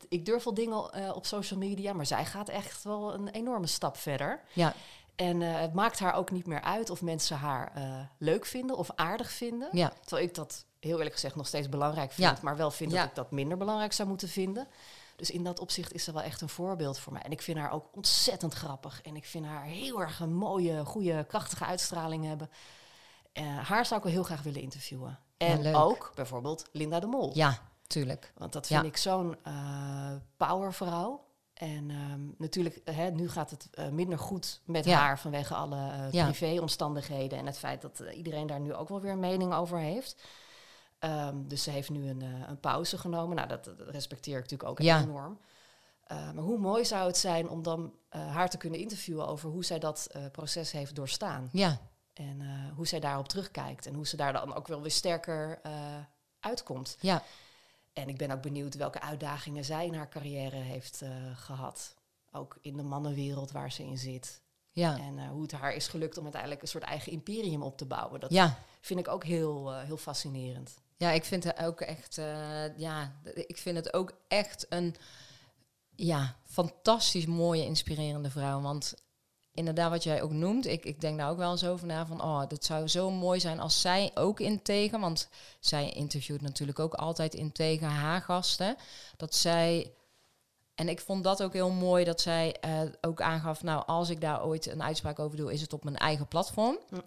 ik 0.09 0.25
durf 0.25 0.43
wel 0.43 0.53
dingen 0.53 0.91
eh, 0.91 1.15
op 1.15 1.25
social 1.25 1.59
media, 1.59 1.93
maar 1.93 2.05
zij 2.05 2.25
gaat 2.25 2.49
echt 2.49 2.83
wel 2.83 3.13
een 3.13 3.27
enorme 3.29 3.67
stap 3.67 3.97
verder. 3.97 4.41
Ja, 4.53 4.73
En 5.15 5.41
het 5.41 5.73
maakt 5.73 5.99
haar 5.99 6.13
ook 6.13 6.31
niet 6.31 6.45
meer 6.47 6.61
uit 6.61 6.89
of 6.89 7.01
mensen 7.01 7.37
haar 7.37 7.71
leuk 8.17 8.45
vinden 8.45 8.77
of 8.77 8.89
aardig 8.95 9.31
vinden. 9.31 9.67
ja, 9.71 9.93
Terwijl 10.01 10.27
ik 10.27 10.35
dat 10.35 10.65
heel 10.79 10.95
eerlijk 10.95 11.13
gezegd 11.13 11.35
nog 11.35 11.47
steeds 11.47 11.69
belangrijk 11.69 12.11
vind, 12.11 12.27
Ja. 12.29 12.37
maar 12.41 12.57
wel 12.57 12.71
vind 12.71 12.91
dat 12.91 13.03
ik 13.05 13.15
dat 13.15 13.31
minder 13.31 13.57
belangrijk 13.57 13.93
zou 13.93 14.07
moeten 14.09 14.29
vinden. 14.29 14.67
Dus 15.21 15.31
in 15.31 15.43
dat 15.43 15.59
opzicht 15.59 15.93
is 15.93 16.03
ze 16.03 16.13
wel 16.13 16.21
echt 16.21 16.41
een 16.41 16.49
voorbeeld 16.49 16.99
voor 16.99 17.13
mij. 17.13 17.21
En 17.21 17.31
ik 17.31 17.41
vind 17.41 17.57
haar 17.57 17.71
ook 17.71 17.85
ontzettend 17.95 18.53
grappig. 18.53 19.01
En 19.01 19.15
ik 19.15 19.25
vind 19.25 19.45
haar 19.45 19.63
heel 19.63 20.01
erg 20.01 20.19
een 20.19 20.33
mooie, 20.33 20.85
goede, 20.85 21.23
krachtige 21.27 21.65
uitstraling 21.65 22.25
hebben. 22.25 22.49
Eh, 23.33 23.57
haar 23.57 23.85
zou 23.85 23.99
ik 23.99 24.05
wel 24.05 24.13
heel 24.15 24.23
graag 24.23 24.41
willen 24.43 24.61
interviewen. 24.61 25.19
En 25.37 25.75
ook 25.75 26.11
bijvoorbeeld 26.15 26.65
Linda 26.71 26.99
de 26.99 27.05
Mol. 27.07 27.31
ja, 27.33 27.57
tuurlijk. 27.87 28.33
Want 28.37 28.53
dat 28.53 28.67
vind 28.67 28.81
Ja. 28.81 28.87
ik 28.87 28.97
zo'n 28.97 29.35
eh 29.43 30.11
powervrouw. 30.37 31.25
En 31.53 31.89
ehm, 31.89 32.21
natuurlijk, 32.37 32.75
eh, 32.75 32.95
hè, 32.95 33.09
nu 33.09 33.29
gaat 33.29 33.49
het 33.51 33.67
eh, 33.71 33.87
minder 33.89 34.19
goed 34.19 34.61
met 34.65 34.85
Ja. 34.85 34.97
haar 34.99 35.19
vanwege 35.19 35.53
alle 35.55 36.07
privéomstandigheden. 36.11 37.37
En 37.37 37.45
het 37.45 37.57
feit 37.57 37.81
dat 37.81 37.99
iedereen 38.13 38.47
daar 38.47 38.59
nu 38.59 38.73
ook 38.73 38.89
wel 38.89 39.01
weer 39.01 39.11
een 39.11 39.19
mening 39.19 39.53
over 39.53 39.77
heeft. 39.77 40.23
Ehm, 41.01 41.47
dus 41.47 41.63
ze 41.63 41.69
heeft 41.71 41.89
nu 41.89 42.09
een, 42.09 42.21
eh, 42.21 42.47
een 42.47 42.59
pauze 42.59 42.97
genomen. 42.97 43.35
Nou, 43.35 43.47
dat, 43.47 43.63
dat 43.63 43.79
respecteer 43.89 44.35
ik 44.37 44.41
natuurlijk 44.41 44.69
ook 44.69 44.79
Ja. 44.81 45.01
enorm. 45.01 45.39
Eh, 46.03 46.17
maar 46.31 46.43
hoe 46.43 46.57
mooi 46.57 46.85
zou 46.85 47.07
het 47.07 47.17
zijn 47.17 47.49
om 47.49 47.63
dan 47.63 47.93
eh, 48.09 48.27
haar 48.33 48.49
te 48.49 48.57
kunnen 48.57 48.79
interviewen 48.79 49.27
over 49.27 49.49
hoe 49.49 49.65
zij 49.65 49.79
dat 49.79 50.07
eh, 50.11 50.21
proces 50.31 50.71
heeft 50.71 50.95
doorstaan. 50.95 51.49
Ja, 51.51 51.77
En 52.13 52.41
hoe 52.75 52.87
zij 52.87 52.99
daarop 52.99 53.27
terugkijkt. 53.27 53.85
En 53.85 53.93
hoe 53.93 54.07
ze 54.07 54.15
daar 54.17 54.33
dan 54.33 54.53
ook 54.55 54.67
wel 54.67 54.81
weer 54.81 54.91
sterker 54.91 55.61
uitkomt. 56.39 56.97
ja, 56.99 57.23
En 57.93 58.09
ik 58.09 58.17
ben 58.17 58.31
ook 58.31 58.41
benieuwd 58.41 58.75
welke 58.75 59.01
uitdagingen 59.01 59.65
zij 59.65 59.85
in 59.85 59.93
haar 59.93 60.09
carrière 60.09 60.55
heeft 60.55 61.01
eh, 61.01 61.09
gehad. 61.35 61.95
Ook 62.31 62.57
in 62.61 62.77
de 62.77 62.83
mannenwereld 62.83 63.51
waar 63.51 63.71
ze 63.71 63.83
in 63.83 63.97
zit. 63.97 64.41
ja, 64.71 64.97
En 64.97 65.27
hoe 65.27 65.41
het 65.41 65.51
haar 65.51 65.73
is 65.73 65.87
gelukt 65.87 66.17
om 66.17 66.23
uiteindelijk 66.23 66.61
een 66.61 66.67
soort 66.67 66.83
eigen 66.83 67.11
imperium 67.11 67.63
op 67.63 67.77
te 67.77 67.85
bouwen. 67.85 68.19
Dat 68.19 68.31
ja. 68.31 68.57
vind 68.81 68.99
ik 68.99 69.07
ook 69.07 69.23
heel, 69.23 69.71
eh, 69.73 69.83
heel 69.83 69.97
fascinerend. 69.97 70.80
Ja, 71.01 71.11
ik 71.11 71.25
vind 71.25 71.43
het 71.43 71.59
ook 71.59 71.81
echt, 71.81 72.17
eh, 72.17 72.77
ja, 72.77 73.11
ik 73.33 73.57
vind 73.57 73.77
het 73.77 73.93
ook 73.93 74.11
echt 74.27 74.65
een, 74.69 74.95
ja, 75.95 76.35
fantastisch 76.45 77.25
mooie, 77.25 77.65
inspirerende 77.65 78.29
vrouw. 78.29 78.61
Want 78.61 78.93
inderdaad 79.53 79.89
wat 79.89 80.03
jij 80.03 80.21
ook 80.21 80.31
noemt, 80.31 80.65
ik, 80.65 80.85
ik 80.85 81.01
denk 81.01 81.17
daar 81.17 81.29
ook 81.29 81.37
wel 81.37 81.51
eens 81.51 81.65
over 81.65 81.87
na 81.87 82.05
van, 82.05 82.21
oh, 82.21 82.41
dat 82.47 82.65
zou 82.65 82.87
zo 82.87 83.11
mooi 83.11 83.39
zijn 83.39 83.59
als 83.59 83.81
zij 83.81 84.11
ook 84.13 84.39
in 84.39 84.61
tegen, 84.61 84.99
want 84.99 85.29
zij 85.59 85.89
interviewt 85.89 86.41
natuurlijk 86.41 86.79
ook 86.79 86.93
altijd 86.93 87.33
in 87.33 87.51
tegen 87.51 87.87
haar 87.87 88.21
gasten, 88.21 88.75
dat 89.17 89.35
zij, 89.35 89.93
en 90.75 90.89
ik 90.89 90.99
vond 90.99 91.23
dat 91.23 91.43
ook 91.43 91.53
heel 91.53 91.71
mooi 91.71 92.03
dat 92.03 92.21
zij 92.21 92.55
eh, 92.59 92.81
ook 93.01 93.21
aangaf, 93.21 93.63
nou, 93.63 93.83
als 93.85 94.09
ik 94.09 94.21
daar 94.21 94.45
ooit 94.45 94.65
een 94.65 94.83
uitspraak 94.83 95.19
over 95.19 95.37
doe, 95.37 95.53
is 95.53 95.61
het 95.61 95.73
op 95.73 95.83
mijn 95.83 95.97
eigen 95.97 96.27
platform. 96.27 96.77
Hm. 96.89 96.99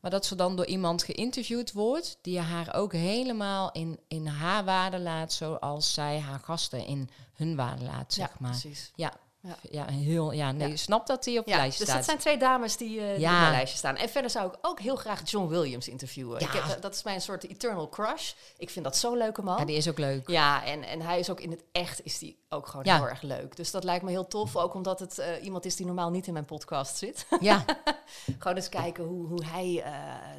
Maar 0.00 0.10
dat 0.10 0.26
ze 0.26 0.34
dan 0.34 0.56
door 0.56 0.66
iemand 0.66 1.02
geïnterviewd 1.02 1.72
wordt, 1.72 2.18
die 2.22 2.38
haar 2.40 2.74
ook 2.74 2.92
helemaal 2.92 3.72
in, 3.72 3.98
in 4.08 4.26
haar 4.26 4.64
waarde 4.64 4.98
laat, 4.98 5.32
zoals 5.32 5.92
zij 5.92 6.20
haar 6.20 6.40
gasten 6.40 6.86
in 6.86 7.10
hun 7.34 7.56
waarde 7.56 7.84
laat, 7.84 8.12
zeg 8.12 8.28
ja, 8.28 8.36
maar. 8.38 8.50
precies. 8.50 8.92
Ja, 8.94 9.12
Ja. 9.40 9.56
ja. 9.70 9.86
heel, 9.90 10.32
ja, 10.32 10.52
nee, 10.52 10.68
Ja. 10.68 10.76
snap 10.76 11.06
dat 11.06 11.24
die 11.24 11.38
op 11.38 11.44
de 11.44 11.50
Ja, 11.50 11.56
lijst 11.56 11.78
dus 11.78 11.86
staat. 11.86 11.96
dat 11.98 12.06
zijn 12.06 12.18
twee 12.18 12.38
dames 12.38 12.76
die, 12.76 13.00
Ja. 13.00 13.12
op 13.34 13.40
mijn 13.40 13.50
lijstje 13.52 13.78
staan. 13.78 13.96
En 13.96 14.08
verder 14.08 14.30
zou 14.30 14.48
ik 14.48 14.58
ook 14.62 14.80
heel 14.80 14.96
graag 14.96 15.30
John 15.30 15.48
Williams 15.48 15.88
interviewen. 15.88 16.40
Ja. 16.40 16.46
Ik 16.46 16.52
heb, 16.62 16.82
dat 16.82 16.94
is 16.94 17.02
mijn 17.02 17.20
soort 17.20 17.44
eternal 17.48 17.88
crush. 17.88 18.32
Ik 18.56 18.70
vind 18.70 18.84
dat 18.84 18.96
zo'n 18.96 19.16
leuke 19.16 19.42
man. 19.42 19.58
Ja, 19.58 19.64
die 19.64 19.76
is 19.76 19.88
ook 19.88 19.98
leuk. 19.98 20.28
Ja, 20.28 20.64
en, 20.64 20.82
en 20.82 21.00
hij 21.00 21.18
is 21.18 21.30
ook 21.30 21.40
in 21.40 21.50
het 21.50 21.64
echt 21.72 22.04
is 22.04 22.18
die 22.18 22.38
ook 22.48 22.66
gewoon 22.66 22.86
heel 22.94 23.08
erg 23.08 23.22
leuk. 23.22 23.56
Dus 23.56 23.70
dat 23.70 23.84
lijkt 23.84 24.04
me 24.04 24.10
heel 24.10 24.28
tof. 24.28 24.56
Ook 24.56 24.74
omdat 24.74 25.00
het 25.00 25.18
eh, 25.18 25.44
iemand 25.44 25.64
is 25.64 25.76
die 25.76 25.86
normaal 25.86 26.10
niet 26.10 26.26
in 26.26 26.32
mijn 26.32 26.44
podcast 26.44 26.96
zit. 26.96 27.26
Ja, 27.40 27.64
gewoon 28.38 28.56
eens 28.56 28.68
kijken 28.68 29.04
hoe, 29.04 29.26
hoe 29.26 29.44
hij 29.44 29.82
eh, 29.84 29.92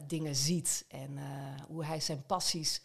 dingen 0.07 0.35
ziet. 0.35 0.85
En 0.87 1.19
hoe 1.67 1.85
hij 1.85 1.99
zijn 1.99 2.23
passies... 2.25 2.81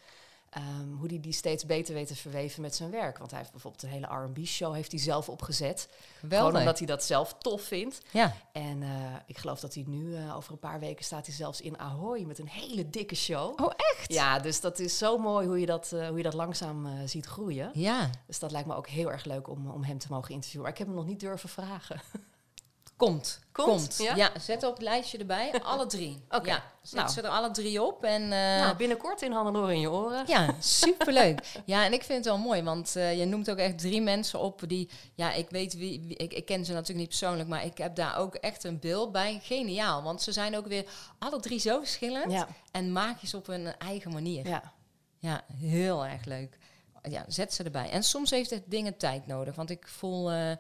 ehm, 0.55 0.93
hoe 0.99 1.09
hij 1.09 1.21
die 1.21 1.33
steeds 1.33 1.67
beter 1.67 1.95
weet 1.95 2.07
te 2.07 2.17
verweven 2.17 2.63
met 2.63 2.75
zijn 2.75 2.91
werk. 2.91 3.19
Want 3.19 3.31
hij 3.31 3.39
heeft 3.39 3.53
bijvoorbeeld 3.53 3.83
een 3.83 3.89
hele 3.89 4.07
R&B-show 4.07 4.75
heeft 4.75 4.91
hij 4.91 5.01
zelf 5.01 5.29
opgezet. 5.29 5.89
Gewoon 5.91 6.21
geweldig. 6.21 6.59
omdat 6.59 6.79
hij 6.79 6.87
dat 6.87 7.05
zelf 7.05 7.35
tof 7.39 7.63
vindt. 7.63 8.01
Ja, 8.11 8.35
En 8.53 8.83
eh, 8.83 8.89
ik 9.27 9.39
geloof 9.39 9.61
dat 9.61 9.75
hij 9.75 9.85
nu, 9.87 10.17
eh, 10.17 10.37
over 10.37 10.53
een 10.53 10.59
paar 10.59 10.81
weken, 10.81 11.05
staat 11.05 11.27
hij 11.27 11.35
zelfs 11.35 11.61
in 11.61 11.79
Ahoy 11.79 12.23
met 12.23 12.39
een 12.39 12.49
hele 12.49 12.91
dikke 12.91 13.15
show. 13.15 13.61
Oh, 13.61 13.73
echt? 13.77 14.13
Ja, 14.13 14.39
dus 14.39 14.61
dat 14.61 14.79
is 14.79 14.99
zo 14.99 15.19
mooi 15.19 15.47
hoe 15.47 15.61
je 15.61 15.67
dat, 15.67 15.93
eh, 15.93 16.09
hoe 16.09 16.17
je 16.17 16.23
dat 16.23 16.35
langzaam 16.35 16.89
ziet 17.09 17.27
groeien. 17.27 17.71
ja. 17.75 18.11
Dus 18.27 18.39
dat 18.39 18.51
lijkt 18.51 18.69
me 18.69 18.75
ook 18.75 18.89
heel 18.89 19.13
erg 19.13 19.25
leuk 19.25 19.49
om, 19.49 19.71
om 19.71 19.83
hem 19.85 19.99
te 19.99 20.07
mogen 20.11 20.35
interviewen. 20.35 20.63
Maar 20.63 20.73
ik 20.73 20.79
heb 20.79 20.87
hem 20.87 20.97
nog 20.97 21.07
niet 21.07 21.21
durven 21.21 21.49
vragen. 21.49 22.01
Komt. 22.97 23.41
Komt, 23.53 23.69
Komt. 23.69 23.97
ja? 23.99 24.15
Ja? 24.17 24.31
zet 24.41 24.63
op 24.65 24.73
het 24.73 24.83
lijstje 24.83 25.19
erbij. 25.19 25.53
Alle 25.63 25.87
drie. 25.87 26.25
Oké, 26.31 26.49
Ja, 26.49 26.63
zet 26.83 26.99
nou. 27.01 27.11
ze 27.13 27.21
er 27.23 27.29
alle 27.29 27.51
drie 27.51 27.83
op. 27.83 28.05
En, 28.05 28.23
eh, 28.23 28.29
nou, 28.39 28.77
binnenkort 28.77 29.23
in 29.23 29.33
Hannelore 29.33 29.73
in 29.75 29.81
je 29.81 29.91
oren. 29.91 30.25
Ja, 30.27 30.55
superleuk. 30.61 31.41
ja, 31.65 31.85
en 31.85 31.93
ik 31.93 32.03
vind 32.05 32.19
het 32.19 32.35
wel 32.35 32.39
mooi, 32.45 32.63
want 32.63 32.97
eh, 32.97 33.19
je 33.19 33.25
noemt 33.25 33.51
ook 33.51 33.57
echt 33.59 33.79
drie 33.79 34.01
mensen 34.03 34.41
op 34.41 34.63
die, 34.67 34.91
ja, 35.15 35.33
ik 35.33 35.51
weet 35.51 35.75
wie, 35.75 36.01
wie- 36.01 36.17
ik, 36.17 36.33
ik 36.33 36.45
ken 36.45 36.65
ze 36.65 36.73
natuurlijk 36.73 36.99
niet 36.99 37.09
persoonlijk, 37.09 37.49
maar 37.49 37.65
ik 37.65 37.79
heb 37.79 37.95
daar 37.97 38.17
ook 38.17 38.35
echt 38.35 38.65
een 38.65 38.79
beeld 38.81 39.13
bij. 39.13 39.41
Geniaal, 39.43 40.03
want 40.03 40.23
ze 40.23 40.33
zijn 40.33 40.57
ook 40.57 40.67
weer 40.67 40.85
alle 41.19 41.41
drie 41.41 41.59
zo 41.59 41.79
verschillend 41.79 42.33
Ja, 42.33 42.49
en 42.73 42.93
magisch 42.93 43.35
op 43.35 43.47
hun 43.47 43.77
eigen 43.79 44.13
manier. 44.13 44.49
ja. 44.49 44.73
Ja, 45.19 45.45
heel 45.57 46.07
erg 46.07 46.25
leuk. 46.25 46.59
Ja, 47.03 47.25
zet 47.29 47.55
ze 47.55 47.63
erbij. 47.63 47.91
En 47.91 48.03
soms 48.03 48.31
heeft 48.31 48.51
het 48.51 48.63
dingen 48.67 48.97
tijd 48.97 49.27
nodig, 49.27 49.55
want 49.55 49.71
ik 49.71 49.89
voel, 49.89 50.31
eh, 50.31 50.51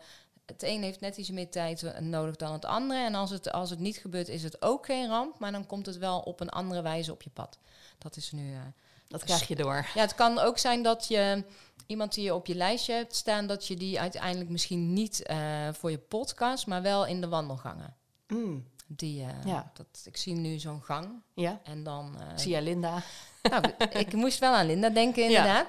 het 0.47 0.62
een 0.62 0.82
heeft 0.82 1.01
net 1.01 1.16
iets 1.16 1.30
meer 1.30 1.51
tijd 1.51 2.01
nodig 2.01 2.36
dan 2.36 2.53
het 2.53 2.64
andere. 2.64 3.01
En 3.05 3.14
als 3.14 3.30
het, 3.30 3.53
als 3.53 3.70
het 3.70 3.78
niet 3.78 3.97
gebeurt, 3.97 4.28
is 4.28 4.42
het 4.42 4.62
ook 4.62 4.86
geen 4.86 5.09
ramp, 5.09 5.38
maar 5.38 5.53
dan 5.53 5.66
komt 5.66 5.86
het 5.86 5.99
wel 5.99 6.20
op 6.20 6.40
een 6.40 6.51
andere 6.51 6.82
wijze 6.82 7.12
op 7.12 7.22
je 7.22 7.30
pad. 7.30 7.59
Dat 7.99 8.16
is 8.16 8.32
nu... 8.32 8.53
eh, 8.55 8.61
dat 9.09 9.24
krijg 9.24 9.49
je 9.49 9.57
door. 9.57 9.86
ja, 9.95 10.01
het 10.01 10.14
kan 10.14 10.38
ook 10.38 10.59
zijn 10.59 10.82
dat 10.82 11.07
je 11.09 11.45
iemand 11.86 12.14
die 12.14 12.24
je 12.24 12.34
op 12.34 12.47
je 12.47 12.55
lijstje 12.55 12.92
hebt 12.95 13.14
staan, 13.16 13.47
dat 13.47 13.66
je 13.66 13.76
die 13.76 14.01
uiteindelijk 14.01 14.51
misschien 14.51 14.92
niet 14.92 15.22
eh, 15.22 15.38
voor 15.72 15.90
je 15.90 15.99
podcast, 15.99 16.66
maar 16.66 16.82
wel 16.82 17.07
in 17.07 17.20
de 17.20 17.28
wandelgangen. 17.28 17.97
Mm, 18.28 18.68
Die, 18.86 19.22
eh, 19.22 19.28
Ja. 19.45 19.70
dat, 19.74 19.86
ik 20.05 20.16
zie 20.16 20.34
nu 20.34 20.59
zo'n 20.59 20.82
gang 20.82 21.22
ja, 21.34 21.61
en 21.64 21.82
dan. 21.82 22.16
zie 22.36 22.51
jij 22.51 22.62
Linda? 22.62 23.03
nou, 23.42 23.64
ik 23.90 24.12
moest 24.12 24.38
wel 24.38 24.53
aan 24.55 24.66
Linda 24.66 24.88
denken, 24.88 25.22
inderdaad. 25.24 25.66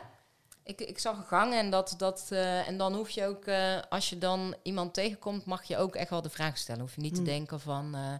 Ik, 0.67 0.81
ik 0.81 0.99
zag 0.99 1.17
een 1.17 1.23
gang 1.23 1.53
en, 1.53 1.69
dat, 1.69 1.93
dat, 1.97 2.25
eh, 2.29 2.67
en 2.67 2.77
dan 2.77 2.93
hoef 2.95 3.09
je 3.09 3.25
ook, 3.25 3.45
eh, 3.45 3.79
als 3.89 4.09
je 4.09 4.17
dan 4.17 4.55
iemand 4.63 4.93
tegenkomt, 4.93 5.45
mag 5.45 5.63
je 5.63 5.77
ook 5.77 5.95
echt 5.95 6.09
wel 6.09 6.21
de 6.21 6.29
vraag 6.29 6.57
stellen. 6.57 6.81
Hoef 6.81 6.95
je 6.95 7.01
niet 7.01 7.13
te 7.13 7.19
Mm. 7.19 7.25
denken 7.25 7.59
van. 7.59 7.95
eh, 7.95 8.13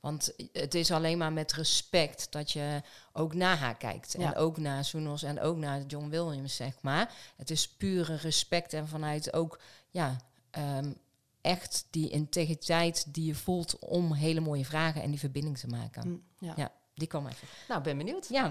want 0.00 0.32
het 0.52 0.74
is 0.74 0.90
alleen 0.90 1.18
maar 1.18 1.32
met 1.32 1.52
respect 1.52 2.26
dat 2.32 2.50
je 2.52 2.82
ook 3.12 3.34
naar 3.34 3.56
haar 3.56 3.76
kijkt. 3.76 4.14
Ja. 4.18 4.26
En 4.26 4.36
ook 4.36 4.56
naar 4.56 4.84
Soenos 4.84 5.22
en 5.22 5.40
ook 5.40 5.56
naar 5.56 5.82
John 5.82 6.08
Williams, 6.08 6.56
zeg 6.56 6.74
maar. 6.80 7.14
Het 7.36 7.50
is 7.50 7.68
pure 7.68 8.14
respect 8.16 8.72
en 8.72 8.88
vanuit 8.88 9.32
ook, 9.32 9.60
ja, 9.90 10.16
ehm, 10.50 10.92
echt 11.40 11.86
die 11.90 12.08
integriteit 12.10 13.14
die 13.14 13.24
je 13.26 13.34
voelt 13.34 13.78
om 13.78 14.12
hele 14.12 14.40
mooie 14.40 14.64
vragen 14.64 15.02
en 15.02 15.10
die 15.10 15.18
verbinding 15.18 15.58
te 15.58 15.66
maken. 15.66 16.08
Mm, 16.08 16.22
ja. 16.38 16.52
Ja. 16.56 16.70
Die 16.98 17.08
kwam 17.08 17.26
even. 17.26 17.48
Nou, 17.68 17.82
ben 17.82 17.96
benieuwd. 17.98 18.26
Ja, 18.28 18.42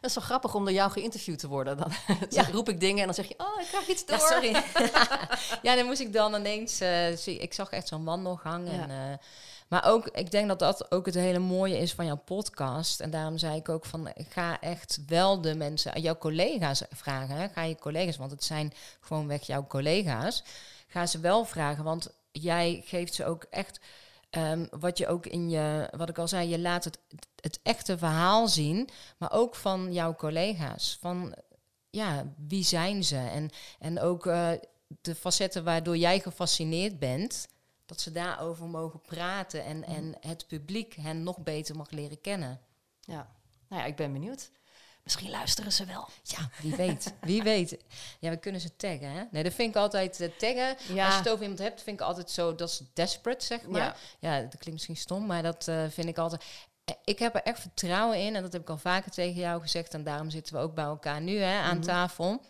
Dat 0.00 0.10
is 0.10 0.14
wel 0.14 0.24
grappig 0.24 0.54
om 0.54 0.64
door 0.64 0.72
jou 0.74 0.90
geïnterviewd 0.90 1.38
te 1.38 1.48
worden. 1.48 1.76
Dan 1.76 1.92
Ja. 2.28 2.46
roep 2.52 2.68
ik 2.68 2.80
dingen 2.80 2.98
en 2.98 3.04
dan 3.04 3.14
zeg 3.14 3.28
je, 3.28 3.34
oh, 3.36 3.60
ik 3.60 3.66
krijg 3.66 3.86
iets 3.88 4.06
door. 4.06 4.18
Ja, 4.18 4.26
sorry. 4.26 4.62
ja, 5.68 5.76
dan 5.76 5.86
moest 5.86 6.00
ik 6.00 6.12
dan 6.12 6.34
ineens... 6.34 6.80
eh, 6.80 7.16
zie, 7.16 7.38
ik 7.38 7.52
zag 7.54 7.70
echt 7.70 7.88
zo'n 7.88 8.04
wandelgang. 8.04 8.68
En, 8.68 8.90
eh, 8.90 9.18
maar 9.68 9.84
ook, 9.84 10.06
ik 10.08 10.30
denk 10.30 10.48
dat 10.48 10.58
dat 10.58 10.90
ook 10.90 11.06
het 11.06 11.14
hele 11.14 11.38
mooie 11.38 11.78
is 11.78 11.92
van 11.92 12.06
jouw 12.06 12.20
podcast. 12.24 13.00
En 13.00 13.10
daarom 13.10 13.38
zei 13.38 13.56
ik 13.56 13.68
ook 13.68 13.84
van, 13.84 14.12
ga 14.28 14.60
echt 14.60 14.98
wel 15.06 15.40
de 15.40 15.54
mensen, 15.54 16.00
jouw 16.00 16.16
collega's 16.18 16.82
vragen. 16.90 17.36
Hè? 17.36 17.48
Ga 17.48 17.62
je 17.62 17.76
collega's, 17.76 18.16
want 18.16 18.30
het 18.30 18.44
zijn 18.44 18.72
gewoon 19.00 19.26
weg 19.26 19.46
jouw 19.46 19.66
collega's. 19.66 20.44
Ga 20.86 21.06
ze 21.06 21.18
wel 21.20 21.44
vragen, 21.44 21.84
want 21.84 22.08
jij 22.32 22.82
geeft 22.84 23.14
ze 23.14 23.24
ook 23.24 23.46
echt... 23.50 23.80
ehm, 24.34 24.66
wat 24.70 24.98
je 24.98 25.06
ook 25.06 25.26
in 25.26 25.50
je, 25.50 25.88
wat 25.96 26.08
ik 26.08 26.18
al 26.18 26.28
zei, 26.28 26.48
je 26.48 26.58
laat 26.58 26.84
het, 26.84 26.98
het 27.40 27.60
echte 27.62 27.98
verhaal 27.98 28.48
zien, 28.48 28.88
maar 29.18 29.32
ook 29.32 29.54
van 29.54 29.92
jouw 29.92 30.14
collega's. 30.14 30.98
Van 31.00 31.34
ja, 31.90 32.34
wie 32.36 32.64
zijn 32.64 33.04
ze? 33.04 33.16
En, 33.16 33.50
en 33.78 34.00
ook 34.00 34.26
eh, 34.26 34.50
de 35.00 35.14
facetten 35.14 35.64
waardoor 35.64 35.96
jij 35.96 36.20
gefascineerd 36.20 36.98
bent, 36.98 37.48
dat 37.86 38.00
ze 38.00 38.12
daarover 38.12 38.66
mogen 38.66 39.00
praten 39.00 39.64
en, 39.64 39.84
en 39.84 40.16
het 40.20 40.46
publiek 40.46 40.94
hen 40.94 41.22
nog 41.22 41.38
beter 41.38 41.76
mag 41.76 41.90
leren 41.90 42.20
kennen. 42.20 42.60
Ja. 43.00 43.32
Nou 43.68 43.82
ja, 43.82 43.88
ik 43.88 43.96
ben 43.96 44.12
benieuwd. 44.12 44.50
Misschien 45.04 45.30
luisteren 45.30 45.72
ze 45.72 45.84
wel. 45.84 46.08
Ja, 46.22 46.48
wie 46.62 46.76
weet. 46.76 47.12
Wie 47.20 47.42
weet. 47.42 47.76
Ja, 48.18 48.30
we 48.30 48.36
kunnen 48.36 48.60
ze 48.60 48.76
taggen, 48.76 49.10
hè? 49.10 49.22
Nee, 49.30 49.42
dat 49.42 49.52
vind 49.54 49.68
ik 49.70 49.76
altijd 49.76 50.20
eh, 50.20 50.28
taggen. 50.38 50.76
Ja. 50.94 51.04
Als 51.06 51.14
je 51.14 51.20
het 51.20 51.28
over 51.28 51.42
iemand 51.42 51.58
hebt, 51.60 51.82
vind 51.82 52.00
ik 52.00 52.06
altijd 52.06 52.30
zo, 52.30 52.54
dat 52.54 52.68
is 52.68 52.82
desperate, 52.92 53.44
zeg 53.44 53.66
maar. 53.66 53.80
Ja. 53.80 53.96
Ja, 54.18 54.40
dat 54.40 54.50
klinkt 54.50 54.70
misschien 54.72 54.96
stom, 54.96 55.26
maar 55.26 55.42
dat 55.42 55.68
eh, 55.68 55.84
vind 55.90 56.08
ik 56.08 56.18
altijd... 56.18 56.42
Eh, 56.84 56.94
Ik 57.04 57.18
heb 57.18 57.34
er 57.34 57.42
echt 57.42 57.60
vertrouwen 57.60 58.18
in, 58.20 58.36
en 58.36 58.42
dat 58.42 58.52
heb 58.52 58.62
ik 58.62 58.70
al 58.70 58.78
vaker 58.78 59.10
tegen 59.10 59.40
jou 59.40 59.60
gezegd... 59.60 59.94
en 59.94 60.04
daarom 60.04 60.30
zitten 60.30 60.54
we 60.54 60.60
ook 60.60 60.74
bij 60.74 60.84
elkaar 60.84 61.20
nu 61.20 61.38
hè, 61.38 61.58
aan 61.60 61.76
Mhm. 61.76 61.86
tafel. 61.86 62.40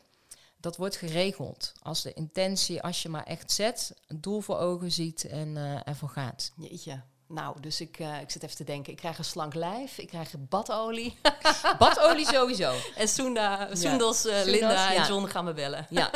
Dat 0.57 0.77
wordt 0.77 0.97
geregeld. 0.97 1.73
Als 1.83 2.03
de 2.03 2.13
intentie, 2.13 2.83
als 2.83 3.03
je 3.03 3.09
maar 3.09 3.25
echt 3.25 3.53
zet... 3.53 3.95
een 4.07 4.21
doel 4.21 4.41
voor 4.41 4.59
ogen 4.59 4.93
ziet 4.93 5.25
en 5.25 5.57
eh 5.57 5.81
ervoor 5.89 6.09
gaat. 6.09 6.53
Jeetje. 6.57 7.01
Nou, 7.27 7.61
dus 7.61 7.81
ik, 7.81 7.99
eh, 7.99 8.21
ik 8.21 8.31
zit 8.31 8.43
even 8.43 8.57
te 8.57 8.65
denken. 8.65 8.93
Ik 8.93 8.99
krijg 8.99 9.19
een 9.19 9.25
slank 9.25 9.55
lijf, 9.55 9.99
ik 9.99 10.09
krijg 10.09 10.35
badolie. 10.39 11.19
Badolie 11.79 12.27
sowieso. 12.27 12.75
en 12.97 13.09
Soenda, 13.09 13.75
Soendels, 13.75 14.27
eh, 14.27 14.45
Linda 14.45 14.93
ja. 14.93 14.95
en 14.95 15.07
John 15.09 15.27
gaan 15.27 15.45
me 15.45 15.53
bellen. 15.53 15.87
Ja, 15.91 16.11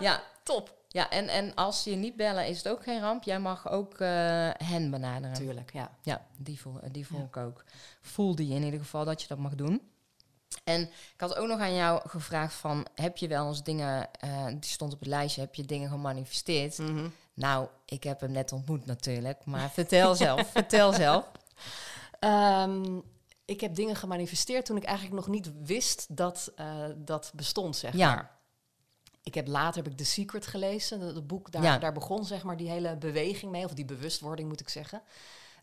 ja. 0.00 0.22
Top. 0.42 0.82
Ja, 0.88 1.10
en, 1.10 1.28
en 1.28 1.54
als 1.54 1.82
ze 1.82 1.90
je 1.90 1.96
niet 1.96 2.16
bellen, 2.16 2.46
is 2.46 2.56
het 2.56 2.68
ook 2.68 2.82
geen 2.82 3.00
ramp. 3.00 3.22
Jij 3.22 3.40
mag 3.40 3.70
ook 3.70 3.98
eh, 3.98 4.08
hen 4.52 4.90
benaderen. 4.90 5.36
Tuurlijk, 5.36 5.72
ja. 5.72 5.90
Ja, 6.02 6.26
die 6.36 6.60
voel, 6.60 6.80
die 6.90 7.06
voel 7.06 7.24
ik 7.24 7.36
ook. 7.36 7.64
Voel 8.00 8.34
die 8.34 8.54
in 8.54 8.62
ieder 8.62 8.80
geval 8.80 9.04
dat 9.04 9.22
je 9.22 9.28
dat 9.28 9.38
mag 9.38 9.54
doen. 9.54 9.82
En 10.64 10.80
ik 10.82 11.20
had 11.20 11.36
ook 11.36 11.48
nog 11.48 11.60
aan 11.60 11.74
jou 11.74 12.08
gevraagd 12.08 12.54
van... 12.54 12.86
heb 12.94 13.16
je 13.16 13.28
wel 13.28 13.48
eens 13.48 13.62
dingen... 13.62 14.08
die 14.50 14.70
stond 14.70 14.92
op 14.92 14.98
het 14.98 15.08
lijstje, 15.08 15.40
heb 15.40 15.54
je 15.54 15.64
dingen 15.64 15.88
gemanifesteerd? 15.90 16.78
Mhm. 16.78 17.06
Nou, 17.34 17.68
ik 17.84 18.04
heb 18.04 18.20
hem 18.20 18.32
net 18.32 18.52
ontmoet 18.52 18.86
natuurlijk. 18.86 19.44
Maar 19.44 19.70
vertel 19.70 20.14
zelf, 20.24 20.50
vertel 20.50 20.92
zelf. 20.92 21.30
Ehm, 22.18 22.98
ik 23.44 23.60
heb 23.60 23.74
dingen 23.74 23.96
gemanifesteerd 23.96 24.66
toen 24.66 24.76
ik 24.76 24.84
eigenlijk 24.84 25.16
nog 25.16 25.28
niet 25.28 25.50
wist 25.62 26.16
dat 26.16 26.52
eh, 26.56 26.84
dat 26.96 27.32
bestond, 27.34 27.76
zeg 27.76 27.96
Ja. 27.96 28.14
maar. 28.14 28.32
Ik 29.22 29.34
heb 29.34 29.46
later 29.46 29.82
heb 29.82 29.92
ik 29.92 29.98
The 29.98 30.04
Secret 30.04 30.46
gelezen, 30.46 31.00
dat 31.00 31.14
het 31.14 31.26
boek 31.26 31.50
daar, 31.52 31.62
Ja. 31.62 31.78
daar 31.78 31.92
begon 31.92 32.24
zeg 32.24 32.42
maar 32.42 32.56
die 32.56 32.70
hele 32.70 32.96
beweging 32.96 33.52
mee, 33.52 33.64
of 33.64 33.72
die 33.72 33.84
bewustwording 33.84 34.48
moet 34.48 34.60
ik 34.60 34.68
zeggen. 34.68 35.02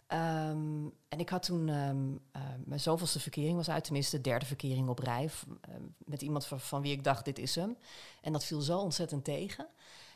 Ehm, 0.08 0.86
en 1.10 1.20
ik 1.20 1.30
had 1.30 1.44
toen 1.44 1.70
ehm, 1.70 2.12
eh, 2.32 2.42
mijn 2.66 2.80
zoveelste 2.80 3.20
verkering 3.20 3.56
was 3.56 3.70
uit, 3.70 3.84
tenminste 3.84 4.16
de 4.16 4.22
derde 4.22 4.46
verkering 4.46 4.90
op 4.90 5.00
rij, 5.00 5.30
eh, 5.62 5.74
met 5.98 6.22
iemand 6.22 6.46
van, 6.46 6.60
van 6.60 6.82
wie 6.82 6.92
ik 6.92 7.04
dacht 7.04 7.26
dit 7.26 7.40
is 7.40 7.56
hem. 7.56 7.78
En 8.22 8.32
dat 8.34 8.46
viel 8.46 8.62
zo 8.62 8.78
ontzettend 8.80 9.24
tegen. 9.24 9.68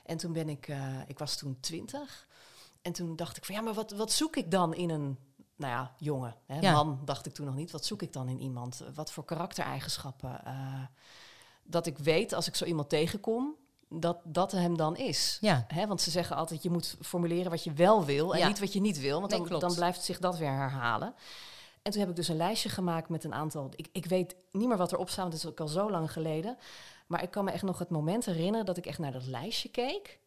En 0.05 0.17
toen 0.17 0.33
ben 0.33 0.49
ik, 0.49 0.67
eh, 0.67 0.99
ik 1.07 1.19
was 1.19 1.35
toen 1.37 1.57
twintig. 1.59 2.27
En 2.81 2.91
toen 2.91 3.15
dacht 3.15 3.37
ik 3.37 3.45
van 3.45 3.55
ja, 3.55 3.61
maar 3.61 3.73
wat, 3.73 3.91
wat 3.91 4.11
zoek 4.11 4.35
ik 4.35 4.51
dan 4.51 4.73
in 4.73 4.89
een, 4.89 5.17
nou 5.55 5.71
ja, 5.73 5.91
jongen, 5.97 6.35
hè, 6.45 6.59
Ja. 6.59 6.71
man 6.71 6.99
dacht 7.05 7.25
ik 7.25 7.33
toen 7.33 7.45
nog 7.45 7.55
niet. 7.55 7.71
Wat 7.71 7.85
zoek 7.85 8.01
ik 8.01 8.13
dan 8.13 8.27
in 8.29 8.39
iemand? 8.39 8.83
Wat 8.93 9.11
voor 9.11 9.25
karaktereigenschappen? 9.25 10.45
eh, 10.45 10.83
dat 11.67 11.85
ik 11.85 11.97
weet 11.97 12.33
als 12.33 12.47
ik 12.47 12.55
zo 12.55 12.65
iemand 12.65 12.89
tegenkom, 12.89 13.55
dat 13.89 14.17
dat 14.23 14.51
hem 14.51 14.77
dan 14.77 14.95
is. 14.97 15.37
Ja. 15.41 15.65
Hè, 15.67 15.87
want 15.87 16.01
ze 16.01 16.11
zeggen 16.11 16.35
altijd, 16.35 16.63
je 16.63 16.69
moet 16.69 16.95
formuleren 17.01 17.51
wat 17.51 17.63
je 17.63 17.73
wel 17.73 18.05
wil 18.05 18.33
en 18.33 18.39
Ja. 18.39 18.47
niet 18.47 18.59
wat 18.59 18.73
je 18.73 18.81
niet 18.81 18.99
wil. 18.99 19.19
Want 19.19 19.29
Nee, 19.31 19.39
dan, 19.39 19.47
klopt. 19.47 19.61
dan 19.63 19.75
blijft 19.75 20.03
zich 20.03 20.19
dat 20.19 20.37
weer 20.37 20.51
herhalen. 20.51 21.13
En 21.81 21.91
toen 21.91 21.99
heb 21.99 22.09
ik 22.09 22.15
dus 22.15 22.27
een 22.27 22.35
lijstje 22.37 22.69
gemaakt 22.69 23.09
met 23.09 23.23
een 23.23 23.33
aantal... 23.33 23.69
Ik, 23.75 23.87
ik 23.91 24.05
weet 24.05 24.35
niet 24.51 24.67
meer 24.67 24.77
wat 24.77 24.91
erop 24.91 25.09
staat, 25.09 25.21
want 25.21 25.33
het 25.33 25.43
is 25.43 25.49
ook 25.49 25.59
al 25.59 25.67
zo 25.67 25.89
lang 25.91 26.11
geleden. 26.11 26.57
Maar 27.05 27.23
ik 27.23 27.31
kan 27.31 27.45
me 27.45 27.51
echt 27.51 27.63
nog 27.63 27.79
het 27.79 27.89
moment 27.89 28.25
herinneren 28.25 28.65
dat 28.65 28.77
ik 28.77 28.85
echt 28.85 28.99
naar 28.99 29.11
dat 29.11 29.25
lijstje 29.25 29.69
keek. 29.69 30.19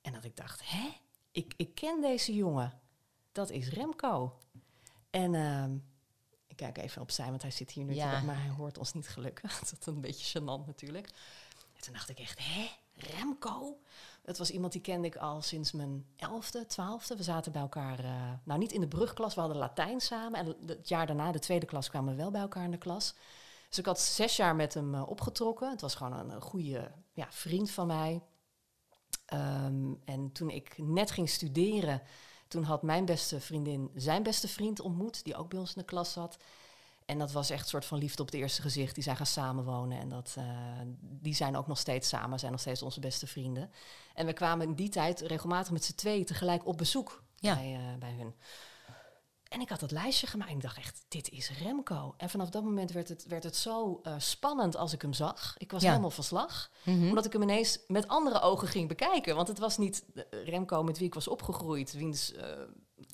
En 0.00 0.12
dat 0.12 0.24
ik 0.24 0.36
dacht, 0.36 0.60
hè? 0.70 0.90
Ik, 1.30 1.54
ik 1.56 1.74
ken 1.74 2.00
deze 2.00 2.34
jongen. 2.34 2.80
Dat 3.32 3.50
is 3.50 3.68
Remco. 3.68 4.38
En 5.10 5.34
ehm, 5.34 5.74
ik 6.46 6.56
kijk 6.56 6.78
even 6.78 7.02
opzij, 7.02 7.28
want 7.30 7.42
hij 7.42 7.50
zit 7.50 7.70
hier 7.70 7.84
nu 7.84 7.94
Ja. 7.94 8.20
maar 8.20 8.40
hij 8.40 8.50
hoort 8.50 8.78
ons 8.78 8.92
niet 8.92 9.08
gelukkig. 9.08 9.58
Dat 9.70 9.76
is 9.80 9.86
een 9.86 10.00
beetje 10.00 10.38
gênant 10.40 10.66
natuurlijk. 10.66 11.06
En 11.74 11.82
toen 11.82 11.92
dacht 11.92 12.08
ik 12.08 12.18
echt, 12.18 12.38
hè? 12.42 12.70
Remco? 12.96 13.78
Het 14.22 14.38
was 14.38 14.50
iemand 14.50 14.72
die 14.72 14.80
kende 14.80 15.06
ik 15.06 15.16
al 15.16 15.42
sinds 15.42 15.72
mijn 15.72 16.06
elfde, 16.16 16.66
twaalfde. 16.66 17.16
We 17.16 17.22
zaten 17.22 17.52
bij 17.52 17.60
elkaar, 17.60 17.98
eh, 17.98 18.32
nou 18.44 18.58
niet 18.58 18.72
in 18.72 18.80
de 18.80 18.88
brugklas, 18.88 19.34
we 19.34 19.40
hadden 19.40 19.58
Latijn 19.58 20.00
samen. 20.00 20.40
En 20.40 20.56
het 20.66 20.88
jaar 20.88 21.06
daarna, 21.06 21.32
de 21.32 21.38
tweede 21.38 21.66
klas, 21.66 21.88
kwamen 21.88 22.16
we 22.16 22.22
wel 22.22 22.30
bij 22.30 22.40
elkaar 22.40 22.64
in 22.64 22.70
de 22.70 22.78
klas. 22.78 23.14
Dus 23.74 23.82
ik 23.82 23.88
had 23.88 24.00
zes 24.00 24.36
jaar 24.36 24.56
met 24.56 24.74
hem 24.74 24.94
eh, 24.94 25.08
opgetrokken. 25.08 25.70
Het 25.70 25.80
was 25.80 25.94
gewoon 25.94 26.12
een, 26.12 26.30
een 26.30 26.40
goede 26.40 26.90
ja, 27.12 27.26
vriend 27.30 27.70
van 27.70 27.86
mij. 27.86 28.22
Ehm, 29.26 29.92
en 30.04 30.32
toen 30.32 30.50
ik 30.50 30.74
net 30.78 31.10
ging 31.10 31.28
studeren, 31.28 32.02
toen 32.48 32.62
had 32.62 32.82
mijn 32.82 33.04
beste 33.04 33.40
vriendin 33.40 33.90
zijn 33.94 34.22
beste 34.22 34.48
vriend 34.48 34.80
ontmoet, 34.80 35.24
die 35.24 35.36
ook 35.36 35.48
bij 35.48 35.58
ons 35.58 35.74
in 35.74 35.80
de 35.80 35.86
klas 35.86 36.12
zat. 36.12 36.36
En 37.04 37.18
dat 37.18 37.32
was 37.32 37.50
echt 37.50 37.62
een 37.62 37.68
soort 37.68 37.84
van 37.84 37.98
liefde 37.98 38.22
op 38.22 38.26
het 38.30 38.40
eerste 38.40 38.62
gezicht. 38.62 38.94
Die 38.94 39.04
zijn 39.04 39.16
gaan 39.16 39.26
samenwonen 39.26 39.98
en 39.98 40.08
dat, 40.08 40.34
eh, 40.38 40.44
die 41.00 41.34
zijn 41.34 41.56
ook 41.56 41.66
nog 41.66 41.78
steeds 41.78 42.08
samen, 42.08 42.38
zijn 42.38 42.52
nog 42.52 42.60
steeds 42.60 42.82
onze 42.82 43.00
beste 43.00 43.26
vrienden. 43.26 43.70
En 44.14 44.26
we 44.26 44.32
kwamen 44.32 44.66
in 44.66 44.74
die 44.74 44.88
tijd 44.88 45.20
regelmatig 45.20 45.72
met 45.72 45.84
z'n 45.84 45.94
tweeën 45.94 46.24
tegelijk 46.24 46.66
op 46.66 46.78
bezoek 46.78 47.22
Ja. 47.36 47.54
bij, 47.54 47.74
eh, 47.74 47.98
bij 47.98 48.12
hun. 48.12 48.34
En 49.54 49.60
ik 49.60 49.68
had 49.68 49.80
dat 49.80 49.90
lijstje 49.90 50.26
gemaakt 50.26 50.50
en 50.50 50.56
ik 50.56 50.62
dacht 50.62 50.76
echt, 50.76 51.04
dit 51.08 51.30
is 51.30 51.50
Remco. 51.62 52.14
En 52.16 52.30
vanaf 52.30 52.50
dat 52.50 52.62
moment 52.64 52.90
werd 52.92 53.08
het, 53.08 53.26
werd 53.26 53.44
het 53.44 53.56
zo 53.56 54.00
eh, 54.02 54.14
spannend 54.18 54.76
als 54.76 54.92
ik 54.92 55.02
hem 55.02 55.12
zag. 55.12 55.54
Ik 55.58 55.72
was 55.72 55.82
Ja. 55.82 55.88
helemaal 55.88 56.10
van 56.10 56.24
slag 56.24 56.70
Mhm. 56.84 57.08
omdat 57.08 57.24
ik 57.24 57.32
hem 57.32 57.42
ineens 57.42 57.78
met 57.86 58.08
andere 58.08 58.40
ogen 58.40 58.68
ging 58.68 58.88
bekijken. 58.88 59.34
Want 59.36 59.48
het 59.48 59.58
was 59.58 59.78
niet 59.78 60.04
de 60.14 60.26
Remco 60.44 60.82
met 60.82 60.98
wie 60.98 61.06
ik 61.06 61.14
was 61.14 61.28
opgegroeid, 61.28 61.92
wiens 61.92 62.32
eh, 62.32 62.46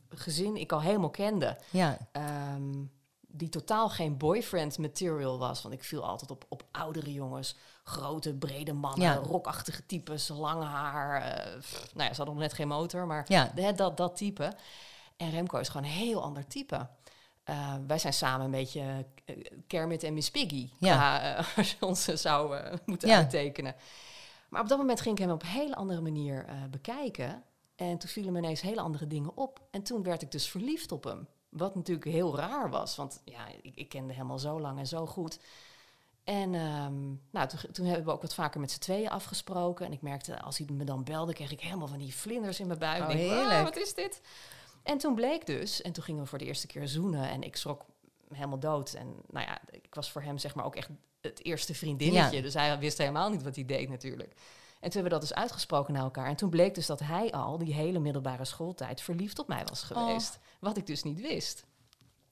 gezin 0.08 0.56
ik 0.56 0.72
al 0.72 0.80
helemaal 0.80 1.10
kende. 1.10 1.58
Ja. 1.70 1.98
Ehm, 2.12 2.84
die 3.32 3.48
totaal 3.48 3.88
geen 3.88 4.16
boyfriend 4.16 4.78
material 4.78 5.38
was. 5.38 5.62
Want 5.62 5.74
ik 5.74 5.84
viel 5.84 6.04
altijd 6.06 6.30
op, 6.30 6.44
op 6.48 6.64
oudere 6.70 7.12
jongens. 7.12 7.56
Grote, 7.84 8.34
brede 8.34 8.72
mannen, 8.72 9.06
Ja. 9.06 9.14
rokachtige 9.14 9.86
types, 9.86 10.28
lang 10.28 10.62
haar. 10.64 11.22
eh, 11.22 11.58
pff, 11.58 11.94
nou 11.94 12.06
ja, 12.08 12.10
ze 12.10 12.16
hadden 12.16 12.34
nog 12.34 12.44
net 12.44 12.52
geen 12.52 12.68
motor, 12.68 13.06
maar 13.06 13.24
Ja. 13.28 13.52
dat, 13.76 13.96
dat 13.96 14.16
type. 14.16 14.52
En 15.20 15.30
Remco 15.30 15.58
is 15.58 15.68
gewoon 15.68 15.86
een 15.86 15.92
heel 15.92 16.22
ander 16.22 16.46
type. 16.46 16.88
Eh, 17.44 17.74
wij 17.86 17.98
zijn 17.98 18.12
samen 18.12 18.44
een 18.44 18.50
beetje 18.50 19.06
eh, 19.24 19.36
Kermit 19.66 20.02
en 20.02 20.14
Miss 20.14 20.30
Piggy. 20.30 20.68
Ja. 20.78 20.94
qua, 20.94 21.36
eh, 21.36 21.44
als 21.58 21.70
je 21.70 21.86
ons 21.86 22.04
zou 22.04 22.56
moeten 22.84 23.08
Ja. 23.08 23.16
uittekenen. 23.16 23.74
Maar 24.48 24.60
op 24.60 24.68
dat 24.68 24.78
moment 24.78 25.00
ging 25.00 25.18
ik 25.18 25.24
hem 25.24 25.32
op 25.32 25.42
een 25.42 25.48
hele 25.48 25.74
andere 25.76 26.00
manier 26.00 26.44
bekijken. 26.70 27.42
En 27.76 27.98
toen 27.98 28.08
vielen 28.08 28.32
me 28.32 28.38
ineens 28.38 28.60
hele 28.60 28.80
andere 28.80 29.06
dingen 29.06 29.36
op. 29.36 29.60
En 29.70 29.82
toen 29.82 30.02
werd 30.02 30.22
ik 30.22 30.30
dus 30.30 30.48
verliefd 30.48 30.92
op 30.92 31.04
hem. 31.04 31.28
Wat 31.48 31.74
natuurlijk 31.74 32.06
heel 32.06 32.36
raar 32.36 32.70
was, 32.70 32.96
want 32.96 33.20
ja, 33.24 33.46
ik, 33.62 33.74
ik 33.74 33.88
kende 33.88 34.12
hem 34.12 34.30
al 34.30 34.38
zo 34.38 34.60
lang 34.60 34.78
en 34.78 34.86
zo 34.86 35.06
goed. 35.06 35.38
En 36.24 36.54
ehm, 36.54 37.08
nou, 37.30 37.48
toen, 37.48 37.60
toen 37.72 37.86
hebben 37.86 38.04
we 38.04 38.12
ook 38.12 38.22
wat 38.22 38.34
vaker 38.34 38.60
met 38.60 38.70
z'n 38.70 38.78
tweeën 38.78 39.10
afgesproken. 39.10 39.86
En 39.86 39.92
ik 39.92 40.02
merkte, 40.02 40.40
als 40.40 40.58
hij 40.58 40.66
me 40.72 40.84
dan 40.84 41.04
belde, 41.04 41.32
kreeg 41.32 41.50
ik 41.52 41.60
helemaal 41.60 41.88
van 41.88 41.98
die 41.98 42.14
vlinders 42.14 42.60
in 42.60 42.66
mijn 42.66 42.78
buik. 42.78 43.02
Oh, 43.02 43.10
Ik 43.10 43.16
denk, 43.16 43.50
"Ah, 43.50 43.62
wat 43.62 43.76
is 43.76 43.94
dit? 43.94 44.20
En 44.82 44.98
toen 44.98 45.14
bleek 45.14 45.46
dus, 45.46 45.82
en 45.82 45.92
toen 45.92 46.04
gingen 46.04 46.22
we 46.22 46.28
voor 46.28 46.38
de 46.38 46.44
eerste 46.44 46.66
keer 46.66 46.88
zoenen. 46.88 47.28
En 47.28 47.42
ik 47.42 47.56
schrok 47.56 47.84
helemaal 48.34 48.58
dood. 48.58 48.92
En 48.92 49.14
nou 49.30 49.46
ja, 49.46 49.58
ik 49.70 49.94
was 49.94 50.10
voor 50.10 50.22
hem 50.22 50.38
zeg 50.38 50.54
maar 50.54 50.64
ook 50.64 50.76
echt 50.76 50.88
het 51.20 51.44
eerste 51.44 51.74
vriendinnetje. 51.74 52.36
Ja. 52.36 52.42
Dus 52.42 52.54
hij 52.54 52.78
wist 52.78 52.98
helemaal 52.98 53.30
niet 53.30 53.42
wat 53.42 53.54
hij 53.54 53.64
deed 53.64 53.88
natuurlijk. 53.88 54.30
En 54.80 54.90
toen 54.90 55.00
hebben 55.02 55.02
we 55.02 55.18
dat 55.18 55.28
dus 55.28 55.34
uitgesproken 55.34 55.92
naar 55.94 56.02
elkaar. 56.02 56.26
En 56.26 56.36
toen 56.36 56.50
bleek 56.50 56.74
dus 56.74 56.86
dat 56.86 57.00
hij 57.00 57.32
al 57.32 57.58
die 57.58 57.74
hele 57.74 57.98
middelbare 57.98 58.44
schooltijd 58.44 59.00
verliefd 59.00 59.38
op 59.38 59.48
mij 59.48 59.64
was 59.64 59.90
Oh. 59.90 59.98
geweest. 59.98 60.38
Wat 60.60 60.76
ik 60.76 60.86
dus 60.86 61.02
niet 61.02 61.20
wist. 61.20 61.64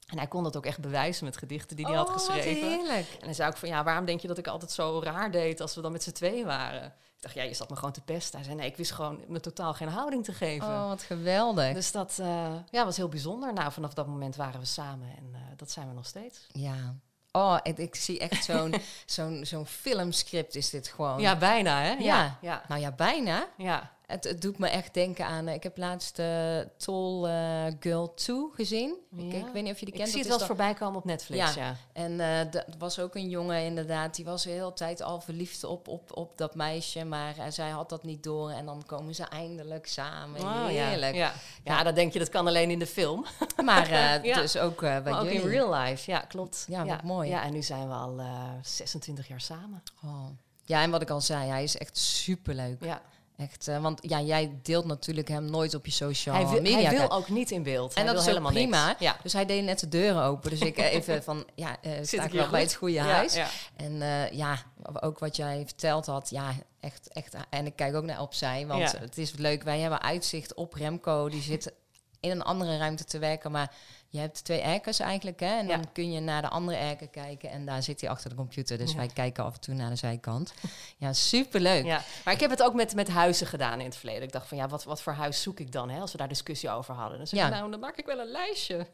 En 0.08 0.18
hij 0.18 0.26
kon 0.26 0.42
dat 0.42 0.56
ook 0.56 0.66
echt 0.66 0.80
bewijzen 0.80 1.24
met 1.24 1.36
gedichten 1.36 1.76
die 1.76 1.86
hij 1.86 1.94
Oh, 1.94 2.00
had 2.00 2.08
wat 2.08 2.18
geschreven. 2.20 2.68
heerlijk. 2.68 3.06
En 3.20 3.24
hij 3.24 3.34
zei 3.34 3.50
ook 3.50 3.56
van, 3.56 3.68
ja, 3.68 3.84
waarom 3.84 4.04
denk 4.04 4.20
je 4.20 4.28
dat 4.28 4.38
ik 4.38 4.46
altijd 4.46 4.70
zo 4.70 5.00
raar 5.04 5.30
deed 5.30 5.60
als 5.60 5.74
we 5.74 5.80
dan 5.80 5.92
met 5.92 6.02
z'n 6.02 6.12
tweeën 6.12 6.46
waren? 6.46 6.84
Ik 6.84 7.24
dacht, 7.24 7.34
ja, 7.34 7.42
je 7.42 7.54
zat 7.54 7.70
me 7.70 7.76
gewoon 7.76 7.92
te 7.92 8.00
pesten. 8.00 8.36
Hij 8.38 8.44
zei, 8.44 8.56
nee, 8.60 8.66
ik 8.70 8.76
wist 8.76 8.92
gewoon 8.92 9.20
me 9.26 9.40
totaal 9.40 9.74
geen 9.74 9.88
houding 9.88 10.24
te 10.24 10.32
geven. 10.32 10.66
Oh, 10.68 10.88
wat 10.88 11.02
geweldig. 11.02 11.72
Dus 11.74 11.92
dat 11.92 12.16
eh, 12.20 12.52
ja, 12.70 12.84
was 12.84 12.96
heel 12.96 13.08
bijzonder. 13.08 13.52
Nou, 13.52 13.72
vanaf 13.72 13.94
dat 13.94 14.06
moment 14.06 14.36
waren 14.36 14.60
we 14.60 14.66
samen 14.66 15.08
en 15.16 15.28
eh, 15.34 15.40
dat 15.56 15.70
zijn 15.70 15.88
we 15.88 15.94
nog 15.94 16.06
steeds. 16.06 16.46
Ja. 16.52 16.94
Oh, 17.32 17.56
ik, 17.62 17.78
ik 17.78 17.94
zie 17.94 18.18
echt 18.18 18.44
zo'n 18.44 18.74
zo'n 19.06 19.44
zo'n 19.44 19.66
filmscript 19.66 20.54
is 20.54 20.70
dit 20.70 20.88
gewoon. 20.88 21.20
Ja, 21.20 21.36
bijna, 21.36 21.80
hè? 21.82 21.92
Ja. 21.92 22.38
ja. 22.40 22.62
Nou 22.68 22.80
ja, 22.80 22.92
bijna. 22.92 23.46
ja. 23.56 23.96
Het, 24.08 24.24
het 24.24 24.42
doet 24.42 24.58
me 24.58 24.68
echt 24.68 24.94
denken 24.94 25.26
aan... 25.26 25.46
eh, 25.46 25.54
ik 25.54 25.62
heb 25.62 25.76
laatst 25.76 26.18
eh 26.18 26.58
Tall 26.76 27.24
eh, 27.24 27.64
Girl 27.80 28.14
2 28.14 28.36
gezien. 28.54 28.96
Ik, 29.16 29.32
Ja. 29.32 29.38
ik 29.38 29.52
weet 29.52 29.62
niet 29.62 29.72
of 29.72 29.78
je 29.78 29.84
die 29.84 29.94
Ik 29.94 30.00
kent. 30.00 30.10
zie 30.12 30.20
het 30.20 30.28
dat 30.28 30.38
wel 30.38 30.46
voorbij 30.46 30.74
komen 30.74 30.98
op 30.98 31.04
Netflix, 31.04 31.54
ja. 31.54 31.62
Ja. 31.62 31.76
En 31.92 32.20
er 32.20 32.64
was 32.78 32.98
ook 32.98 33.14
een 33.14 33.28
jongen 33.28 33.62
inderdaad, 33.64 34.14
die 34.14 34.24
was 34.24 34.42
de 34.42 34.50
hele 34.50 34.72
tijd 34.72 35.02
al 35.02 35.20
verliefd 35.20 35.64
op, 35.64 35.88
op, 35.88 36.16
op 36.16 36.38
dat 36.38 36.54
meisje. 36.54 37.04
Maar 37.04 37.34
zij 37.48 37.68
had 37.68 37.88
dat 37.88 38.02
niet 38.04 38.22
door 38.22 38.50
en 38.50 38.66
dan 38.66 38.82
komen 38.86 39.14
ze 39.14 39.24
eindelijk 39.24 39.86
samen. 39.86 40.40
Oh, 40.40 40.66
Heerlijk. 40.66 41.14
Ja. 41.14 41.32
Ja. 41.64 41.76
ja, 41.76 41.82
dat 41.82 41.94
denk 41.94 42.12
je, 42.12 42.18
dat 42.18 42.28
kan 42.28 42.46
alleen 42.46 42.70
in 42.70 42.78
de 42.78 42.86
film. 42.86 43.24
Maar 43.64 44.22
dus 44.22 44.56
ook 44.58 44.80
bij 44.80 45.00
Maar 45.02 45.20
ook 45.20 45.26
in 45.28 45.48
real 45.48 45.74
life, 45.74 46.10
ja, 46.10 46.18
klopt. 46.18 46.64
Ja, 46.68 46.84
wat 46.84 47.02
mooi. 47.02 47.28
Ja, 47.28 47.42
en 47.42 47.52
nu 47.52 47.62
zijn 47.62 47.88
we 47.88 47.94
al 47.94 48.18
eh 48.18 48.42
26 48.62 49.28
jaar 49.28 49.40
samen. 49.40 49.82
Oh. 50.04 50.26
Ja, 50.64 50.82
en 50.82 50.90
wat 50.90 51.02
ik 51.02 51.10
al 51.10 51.20
zei, 51.20 51.48
hij 51.48 51.62
is 51.62 51.76
echt 51.78 51.98
superleuk. 51.98 52.84
Ja. 52.84 53.02
Echt, 53.38 53.68
eh, 53.68 53.80
want 53.82 53.98
ja, 54.02 54.20
jij 54.20 54.58
deelt 54.62 54.84
natuurlijk 54.84 55.28
hem 55.28 55.44
nooit 55.50 55.74
op 55.74 55.86
je 55.86 55.92
social 55.92 56.34
Hij 56.34 56.46
wil, 56.46 56.60
media. 56.60 56.88
hij 56.90 56.98
wil 56.98 57.10
ook 57.10 57.28
niet 57.28 57.50
in 57.50 57.62
beeld. 57.62 57.94
en 57.94 58.02
hij 58.04 58.12
dat 58.12 58.20
is 58.20 58.26
helemaal 58.28 58.52
prima. 58.52 58.86
niks. 58.86 59.00
Ja. 59.00 59.16
Dus 59.22 59.32
hij 59.32 59.46
deed 59.46 59.64
net 59.64 59.78
de 59.80 59.88
deuren 59.88 60.22
open. 60.22 60.50
Dus 60.50 60.60
ik 60.60 60.76
eh, 60.76 60.92
even 60.94 61.22
van, 61.28 61.46
ja, 61.54 61.76
eh 61.80 61.92
sta 62.02 62.24
ik 62.24 62.32
wel 62.32 62.48
bij 62.48 62.60
het 62.60 62.74
goede 62.74 62.94
Ja, 62.94 63.04
huis. 63.04 63.34
ja. 63.34 63.48
En 63.76 63.92
ja, 64.36 64.58
ook 65.00 65.18
wat 65.18 65.36
jij 65.36 65.62
verteld 65.66 66.06
had, 66.06 66.30
ja, 66.30 66.52
echt, 66.80 67.08
echt. 67.12 67.34
En 67.50 67.66
ik 67.66 67.76
kijk 67.76 67.94
ook 67.94 68.04
naar 68.04 68.20
opzij, 68.20 68.66
want 68.66 68.98
het 68.98 69.18
is 69.18 69.32
leuk. 69.36 69.62
Wij 69.62 69.78
hebben 69.78 70.02
uitzicht 70.02 70.54
op 70.54 70.74
Remco, 70.74 71.28
die 71.28 71.42
zit 71.42 71.72
in 72.20 72.30
een 72.30 72.42
andere 72.42 72.76
ruimte 72.78 73.04
te 73.04 73.18
werken, 73.18 73.50
maar 73.50 73.72
je 74.10 74.18
hebt 74.18 74.44
twee 74.44 74.60
erkers 74.60 74.98
eigenlijk, 75.00 75.40
hè? 75.40 75.46
En 75.58 75.66
Ja. 75.66 75.76
dan 75.76 75.92
kun 75.92 76.12
je 76.12 76.20
naar 76.20 76.42
de 76.42 76.48
andere 76.48 76.76
erker 76.78 77.08
kijken 77.08 77.50
en 77.50 77.66
daar 77.66 77.82
zit 77.82 78.00
hij 78.00 78.10
achter 78.10 78.30
de 78.30 78.36
computer. 78.36 78.78
Dus 78.78 78.90
Ja. 78.90 78.96
wij 78.96 79.06
kijken 79.06 79.44
af 79.44 79.54
en 79.54 79.60
toe 79.60 79.74
naar 79.74 79.90
de 79.90 79.96
zijkant. 79.96 80.52
ja, 80.96 81.12
superleuk. 81.12 81.84
Ja, 81.84 82.02
maar 82.24 82.34
ik 82.34 82.40
heb 82.40 82.50
het 82.50 82.62
ook 82.62 82.74
met, 82.74 82.94
met 82.94 83.08
huizen 83.08 83.46
gedaan 83.46 83.78
in 83.78 83.84
het 83.86 83.96
verleden. 83.96 84.22
Ik 84.22 84.32
dacht 84.32 84.48
van 84.48 84.56
ja, 84.58 84.68
wat, 84.68 84.84
wat 84.84 85.02
voor 85.02 85.12
huis 85.12 85.42
zoek 85.42 85.60
ik 85.60 85.72
dan? 85.72 85.90
Hè, 85.90 86.00
als 86.00 86.12
we 86.12 86.18
daar 86.18 86.28
discussie 86.28 86.70
over 86.70 86.94
hadden. 86.94 87.18
Dan 87.18 87.26
zei 87.26 87.42
ik, 87.44 87.50
nou, 87.50 87.70
dan 87.70 87.80
maak 87.80 87.96
ik 87.96 88.06
wel 88.06 88.18
een 88.18 88.30
lijstje. 88.30 88.86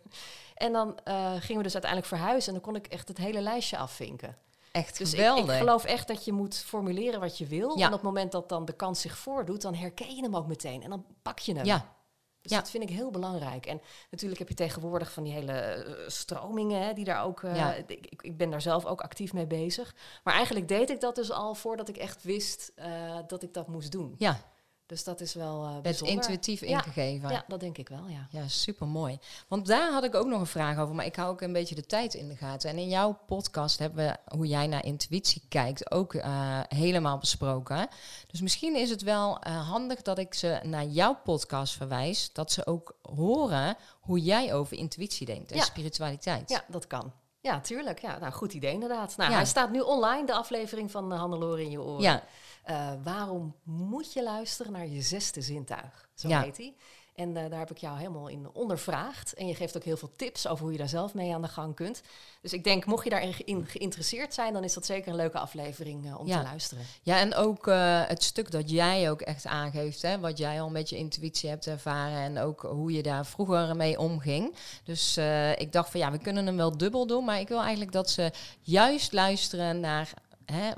En 0.55 0.73
dan 0.73 0.99
eh, 1.05 1.33
gingen 1.39 1.57
we 1.57 1.62
dus 1.62 1.73
uiteindelijk 1.73 2.07
verhuizen 2.12 2.55
en 2.55 2.61
dan 2.61 2.73
kon 2.73 2.77
ik 2.83 2.87
echt 2.87 3.09
het 3.09 3.19
hele 3.19 3.41
lijstje 3.41 3.77
afvinken. 3.77 4.37
Echt 4.73 4.99
Dus 4.99 5.12
ik, 5.12 5.19
geweldig. 5.19 5.53
ik 5.55 5.59
geloof 5.61 5.85
echt 5.85 6.09
dat 6.09 6.25
je 6.25 6.33
moet 6.33 6.57
formuleren 6.57 7.21
wat 7.21 7.39
je 7.39 7.47
wil. 7.47 7.79
Ja. 7.79 7.81
En 7.87 7.87
op 7.87 7.93
het 7.95 8.03
moment 8.03 8.33
dat 8.33 8.49
dan 8.49 8.65
de 8.65 8.73
kans 8.73 9.01
zich 9.01 9.19
voordoet, 9.19 9.62
dan 9.62 9.75
herken 9.75 10.17
je 10.17 10.23
hem 10.23 10.37
ook 10.37 10.47
meteen. 10.47 10.83
En 10.83 10.91
dan 10.91 11.05
pak 11.23 11.39
je 11.39 11.55
hem. 11.55 11.65
ja, 11.65 11.93
Dus 12.45 12.53
Ja. 12.53 12.59
dat 12.59 12.70
vind 12.70 12.82
ik 12.82 12.88
heel 12.97 13.11
belangrijk. 13.11 13.66
En 13.66 13.80
natuurlijk 14.11 14.38
heb 14.38 14.49
je 14.49 14.55
tegenwoordig 14.55 15.12
van 15.12 15.22
die 15.22 15.32
hele 15.32 15.53
eh, 15.53 16.09
stromingen, 16.09 16.82
hè, 16.82 16.92
die 16.92 17.05
daar 17.05 17.24
ook. 17.24 17.42
eh, 17.42 17.57
Ja. 17.57 17.74
ik, 17.74 17.90
ik- 18.07 18.22
ik 18.22 18.36
ben 18.36 18.51
daar 18.51 18.61
zelf 18.62 18.84
ook 18.84 19.01
actief 19.01 19.32
mee 19.32 19.47
bezig. 19.47 19.95
Maar 20.24 20.34
eigenlijk 20.34 20.68
deed 20.68 20.90
ik 20.90 21.01
dat 21.01 21.14
dus 21.14 21.30
al 21.30 21.55
voordat 21.55 21.88
ik 21.88 21.97
echt 21.97 22.22
wist 22.22 22.72
eh, 22.74 23.18
dat 23.26 23.42
ik 23.42 23.55
dat 23.55 23.68
moest 23.68 23.92
doen. 23.92 24.14
ja, 24.18 24.40
Dus 24.87 25.05
dat 25.05 25.20
is 25.20 25.35
wel 25.35 25.64
eh 25.64 25.74
het 25.82 26.01
intuïtief 26.01 26.62
ingegeven. 26.62 27.30
Ja, 27.30 27.45
dat 27.49 27.61
denk 27.61 27.78
ik 27.78 27.89
wel, 27.89 28.07
ja. 28.09 28.26
Ja, 28.30 28.49
super 28.49 28.87
mooi. 28.87 29.18
Want 29.49 29.66
daar 29.66 29.93
had 29.93 30.05
ik 30.05 30.14
ook 30.14 30.26
nog 30.26 30.41
een 30.41 30.47
vraag 30.47 30.78
over, 30.78 30.95
maar 30.95 31.05
ik 31.05 31.16
hou 31.16 31.30
ook 31.30 31.41
een 31.41 31.53
beetje 31.53 31.74
de 31.74 31.87
tijd 31.87 32.14
in 32.14 32.28
de 32.28 32.37
gaten. 32.37 32.70
En 32.70 32.78
in 32.78 32.89
jouw 32.89 33.18
podcast 33.26 33.78
hebben 33.78 34.07
we 34.07 34.37
hoe 34.37 34.47
jij 34.47 34.66
naar 34.66 34.85
intuïtie 34.85 35.43
kijkt 35.49 35.91
ook 35.91 36.14
eh, 36.14 36.61
helemaal 36.68 37.18
besproken. 37.18 37.89
Dus 38.26 38.41
misschien 38.41 38.76
is 38.76 38.91
het 38.91 39.03
wel 39.03 39.39
eh, 39.39 39.68
handig 39.68 40.03
dat 40.03 40.18
ik 40.18 40.35
ze 40.35 40.61
naar 40.62 40.85
jouw 40.87 41.18
podcast 41.24 41.74
verwijs, 41.74 42.30
dat 42.32 42.53
ze 42.53 42.66
ook 42.66 42.95
horen 43.03 43.76
hoe 44.01 44.18
jij 44.20 44.55
over 44.55 44.76
intuïtie 44.76 45.26
denkt 45.26 45.51
en 45.51 45.57
Ja. 45.57 45.62
spiritualiteit. 45.64 46.51
Ja, 46.51 46.64
dat 46.68 46.87
kan. 46.87 47.12
Ja, 47.41 47.61
tuurlijk. 47.61 47.99
Ja, 48.01 48.18
nou, 48.18 48.32
goed 48.32 48.53
idee 48.53 48.72
inderdaad. 48.72 49.16
Nou, 49.16 49.30
Ja. 49.30 49.37
hij 49.37 49.47
staat 49.47 49.70
nu 49.70 49.80
online, 49.80 50.26
de 50.26 50.35
aflevering 50.35 50.91
van 50.91 51.12
uh, 51.12 51.18
Hannelore 51.18 51.62
in 51.62 51.70
je 51.70 51.80
oren. 51.80 52.03
Ja, 52.03 52.22
Eh, 52.65 52.93
waarom 53.03 53.55
moet 53.62 54.12
je 54.12 54.23
luisteren 54.23 54.73
naar 54.73 54.87
je 54.87 55.03
zesde 55.03 55.41
zintuig? 55.41 56.09
Zo 56.15 56.29
Ja. 56.29 56.43
heet 56.43 56.57
hij. 56.57 56.75
En 57.15 57.37
eh, 57.37 57.51
daar 57.51 57.59
heb 57.59 57.71
ik 57.71 57.79
jou 57.79 57.99
helemaal 57.99 58.29
in 58.29 58.49
ondervraagd. 58.53 59.35
En 59.35 59.47
je 59.47 59.55
geeft 59.55 59.77
ook 59.77 59.85
heel 59.85 59.97
veel 59.97 60.12
tips 60.17 60.47
over 60.47 60.62
hoe 60.62 60.73
je 60.73 60.79
daar 60.79 60.89
zelf 60.89 61.15
mee 61.15 61.35
aan 61.35 61.43
de 61.43 61.49
gang 61.49 61.75
kunt. 61.75 62.03
Dus 62.41 62.53
ik 62.53 62.65
denk, 62.65 62.85
mocht 62.85 63.05
je 63.05 63.11
daarin 63.11 63.35
geïnteresseerd 63.67 64.35
zijn, 64.35 64.53
dan 64.53 64.65
is 64.65 64.75
dat 64.75 64.87
zeker 64.87 65.09
een 65.09 65.17
leuke 65.17 65.39
aflevering 65.39 66.07
uh, 66.07 66.19
om 66.19 66.27
te 66.27 66.43
luisteren. 66.43 66.85
Ja, 67.03 67.19
en 67.19 67.35
ook 67.35 67.67
uh, 67.67 68.07
het 68.07 68.23
stuk 68.23 68.51
dat 68.51 68.71
jij 68.71 69.11
ook 69.11 69.21
echt 69.21 69.47
aangeeft, 69.47 70.03
hè, 70.03 70.19
wat 70.19 70.39
jij 70.39 70.61
al 70.61 70.71
met 70.71 70.89
je 70.89 70.97
intuïtie 70.97 71.49
hebt 71.49 71.67
ervaren 71.67 72.19
en 72.19 72.39
ook 72.39 72.61
hoe 72.61 72.93
je 72.93 73.03
daar 73.03 73.27
vroeger 73.27 73.77
mee 73.77 73.99
omging. 73.99 74.55
Dus 74.85 75.17
ik 75.57 75.73
dacht 75.73 75.91
van 75.91 76.01
ja, 76.01 76.11
we 76.11 76.19
kunnen 76.19 76.47
hem 76.47 76.57
wel 76.57 76.77
dubbel 76.77 77.07
doen, 77.07 77.25
maar 77.25 77.41
ik 77.41 77.49
wil 77.49 77.61
eigenlijk 77.61 77.93
dat 77.93 78.11
ze 78.11 78.33
juist 78.61 79.12
luisteren 79.12 79.81
naar 79.81 80.12
hè, 80.45 80.71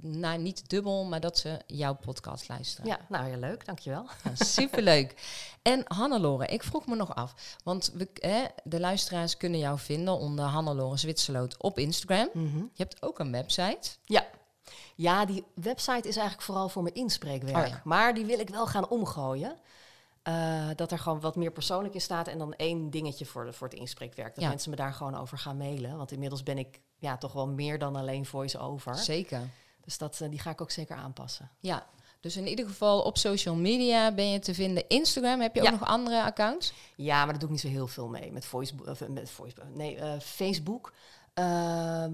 nou, 0.00 0.38
niet 0.38 0.68
dubbel, 0.68 1.04
maar 1.04 1.20
dat 1.20 1.38
ze 1.38 1.60
jouw 1.66 1.94
podcast 1.94 2.48
luisteren. 2.48 2.90
Ja, 2.90 3.00
nou 3.08 3.28
ja, 3.28 3.36
leuk, 3.36 3.66
dankjewel. 3.66 4.08
Ja, 4.24 4.44
superleuk. 4.44 5.14
En 5.62 5.82
Hannelore, 5.86 6.46
ik 6.46 6.62
vroeg 6.62 6.86
me 6.86 6.96
nog 6.96 7.14
af, 7.14 7.58
want 7.62 7.92
we, 7.94 8.08
hè, 8.14 8.44
de 8.64 8.80
luisteraars 8.80 9.36
kunnen 9.36 9.58
jou 9.58 9.78
vinden 9.78 10.14
onder 10.14 10.44
Hannelore 10.44 10.96
Zwitserloot 10.96 11.62
op 11.62 11.78
Instagram. 11.78 12.28
Mhm. 12.32 12.56
Je 12.56 12.82
hebt 12.82 13.02
ook 13.02 13.18
een 13.18 13.32
website. 13.32 13.90
Ja. 14.04 14.26
Ja, 14.94 15.24
die 15.24 15.44
website 15.54 16.08
is 16.08 16.16
eigenlijk 16.16 16.42
vooral 16.42 16.68
voor 16.68 16.82
mijn 16.82 16.94
inspreekwerk. 16.94 17.66
Oh 17.66 17.84
maar 17.84 18.14
die 18.14 18.24
wil 18.24 18.38
ik 18.38 18.50
wel 18.50 18.66
gaan 18.66 18.88
omgooien. 18.88 19.58
Uh, 20.28 20.68
dat 20.76 20.92
er 20.92 20.98
gewoon 20.98 21.20
wat 21.20 21.36
meer 21.36 21.50
persoonlijk 21.50 21.94
in 21.94 22.00
staat 22.00 22.28
en 22.28 22.38
dan 22.38 22.54
één 22.54 22.90
dingetje 22.90 23.26
voor, 23.26 23.44
de, 23.44 23.52
voor 23.52 23.68
het 23.68 23.78
inspreekwerk. 23.78 24.34
Dat 24.34 24.48
mensen 24.48 24.70
me 24.70 24.76
daar 24.76 24.92
gewoon 24.92 25.16
over 25.16 25.38
gaan 25.38 25.56
mailen. 25.56 25.96
Want 25.96 26.12
inmiddels 26.12 26.42
ben 26.42 26.58
ik 26.58 26.80
ja, 26.98 27.16
toch 27.16 27.32
wel 27.32 27.48
meer 27.48 27.78
dan 27.78 27.96
alleen 27.96 28.26
voice-over. 28.26 28.94
Zeker. 28.94 29.50
Dus 29.84 29.98
dat, 29.98 30.20
uh, 30.22 30.28
die 30.28 30.38
ga 30.38 30.50
ik 30.50 30.60
ook 30.60 30.70
zeker 30.70 30.96
aanpassen. 30.96 31.50
Ja, 31.60 31.86
dus 32.20 32.36
in 32.36 32.46
ieder 32.46 32.66
geval 32.66 33.02
op 33.02 33.18
social 33.18 33.54
media 33.54 34.12
ben 34.12 34.30
je 34.30 34.38
te 34.38 34.54
vinden. 34.54 34.88
Instagram, 34.88 35.40
heb 35.40 35.54
je 35.54 35.62
ook 35.62 35.70
nog 35.70 35.84
andere 35.84 36.22
accounts? 36.22 36.72
Ja, 36.96 37.16
maar 37.16 37.26
daar 37.26 37.38
doe 37.38 37.48
ik 37.48 37.50
niet 37.50 37.60
zo 37.60 37.68
heel 37.68 37.86
veel 37.86 38.08
mee. 38.08 38.32
Met, 38.32 38.44
voice, 38.44 38.74
uh, 38.86 39.08
met 39.08 39.30
voice, 39.30 39.54
nee, 39.74 39.96
uh, 39.96 40.18
Facebook. 40.20 40.92
Uh, 41.38 41.44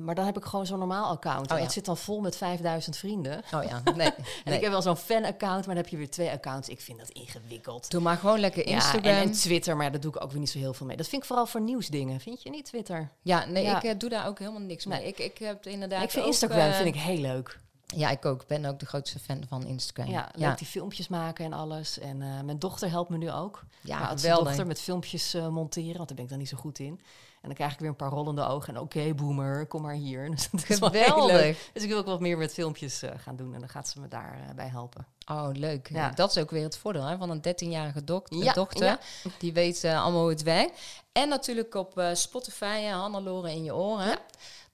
maar 0.05 0.14
dan 0.14 0.25
heb 0.25 0.37
ik 0.37 0.45
gewoon 0.45 0.66
zo'n 0.66 0.79
normaal 0.79 1.11
account. 1.11 1.51
Oh, 1.51 1.57
ja. 1.57 1.62
Het 1.62 1.73
zit 1.73 1.85
dan 1.85 1.97
vol 1.97 2.21
met 2.21 2.37
5000 2.37 2.97
vrienden. 2.97 3.43
Oh 3.55 3.62
ja, 3.62 3.83
nee. 3.95 4.11
en 4.45 4.53
ik 4.53 4.61
heb 4.61 4.71
wel 4.71 4.83
zo'n 4.83 4.97
fan-account, 4.97 5.66
maar 5.66 5.75
dan 5.75 5.77
heb 5.77 5.89
je 5.89 5.97
weer 5.97 6.11
twee 6.11 6.31
accounts. 6.31 6.68
Ik 6.68 6.81
vind 6.81 6.99
dat 6.99 7.09
ingewikkeld. 7.09 7.91
Doe 7.91 8.01
maar 8.01 8.16
gewoon 8.16 8.41
lekker 8.41 8.66
Instagram. 8.66 9.12
Ja, 9.12 9.21
en, 9.21 9.33
Twitter, 9.33 9.77
maar 9.77 9.91
daar 9.91 10.01
doe 10.01 10.14
ik 10.14 10.23
ook 10.23 10.31
weer 10.31 10.41
niet 10.41 10.51
zo 10.51 10.59
heel 10.59 10.75
veel 10.75 10.87
mee. 10.87 10.97
Dat 10.97 11.09
vind 11.09 11.23
ik 11.23 11.29
vooral 11.29 11.47
voor 11.47 11.61
nieuwsdingen. 11.61 12.21
Vind 12.21 12.43
je 12.43 12.51
niet, 12.51 12.64
Twitter? 12.64 13.11
Ja, 13.23 13.45
nee, 13.45 13.66
ik 13.66 13.83
uh, 13.83 13.93
doe 13.99 14.09
daar 14.11 14.27
ook 14.27 14.39
helemaal 14.39 14.61
niks 14.61 14.87
mee. 14.87 15.07
Ik, 15.07 15.18
ik 15.18 15.39
heb 15.39 15.66
inderdaad 15.66 16.03
Ik 16.03 16.11
vind 16.11 16.27
Instagram 16.27 16.68
uh, 16.68 16.75
vind 16.75 16.95
ik 16.95 17.01
heel 17.01 17.21
leuk. 17.21 17.59
Ja, 17.87 18.11
ik 18.11 18.25
ook. 18.25 18.47
ben 18.47 18.64
ook 18.64 18.79
de 18.79 18.87
grootste 18.87 19.18
fan 19.18 19.45
van 19.49 19.66
Instagram. 19.66 20.11
Ja, 20.11 20.31
leuk 20.35 20.59
die 20.59 20.66
filmpjes 20.66 21.09
maken 21.09 21.45
en 21.45 21.53
alles. 21.53 21.99
En 21.99 22.18
mijn 22.18 22.59
dochter 22.59 22.91
helpt 22.91 23.11
me 23.11 23.16
nu 23.16 23.31
ook. 23.31 23.64
Ja, 23.81 24.14
wel. 24.16 24.45
dochter 24.45 24.66
met 24.66 24.81
filmpjes 24.81 25.37
monteren, 25.51 25.97
want 25.97 26.09
daar 26.09 26.16
ben 26.16 26.25
ik 26.25 26.31
dan 26.31 26.39
niet 26.39 26.49
zo 26.49 26.57
goed 26.57 26.79
in. 26.79 27.01
En 27.41 27.49
dan 27.49 27.55
krijg 27.55 27.72
ik 27.72 27.78
weer 27.78 27.88
een 27.88 27.97
paar 27.97 28.11
rollende 28.11 28.47
ogen. 28.47 28.74
En 28.74 28.80
oké, 28.80 29.14
boomer, 29.14 29.66
kom 29.66 29.82
maar 29.82 29.95
hier. 29.95 30.30
Dus 30.30 30.51
dat 30.51 30.61
Geweldig. 30.62 31.70
Dus 31.72 31.82
ik 31.82 31.88
wil 31.88 31.99
ook 31.99 32.07
wat 32.07 32.20
meer 32.20 32.38
met 32.38 32.53
filmpjes 32.53 33.03
uh, 33.03 33.11
gaan 33.16 33.36
doen. 33.36 33.55
En 33.55 33.61
dan 33.61 33.68
gaat 33.68 33.88
ze 33.88 34.01
me 34.01 34.09
daarbij 34.09 34.47
uh, 34.49 34.55
bij 34.55 34.68
helpen. 34.68 35.07
Oh, 35.26 35.49
leuk. 35.53 35.88
Ja. 35.88 36.11
Dat 36.11 36.30
is 36.30 36.43
ook 36.43 36.51
weer 36.51 36.62
het 36.62 36.76
voordeel 36.76 37.05
hè, 37.05 37.16
van 37.16 37.30
een 37.30 37.38
13-jarige 37.38 38.03
ja, 38.24 38.53
dochter. 38.53 38.84
Ja. 38.84 38.99
Die 39.38 39.53
weet 39.53 39.84
uh, 39.84 40.03
allemaal 40.03 40.20
hoe 40.20 40.30
het 40.30 40.43
werkt. 40.43 40.80
En 41.12 41.28
natuurlijk 41.28 41.74
op 41.74 42.03
Spotify, 42.12 42.82
Hannelore 42.82 43.51
in 43.51 43.64
je 43.64 43.74
oren. 43.74 44.18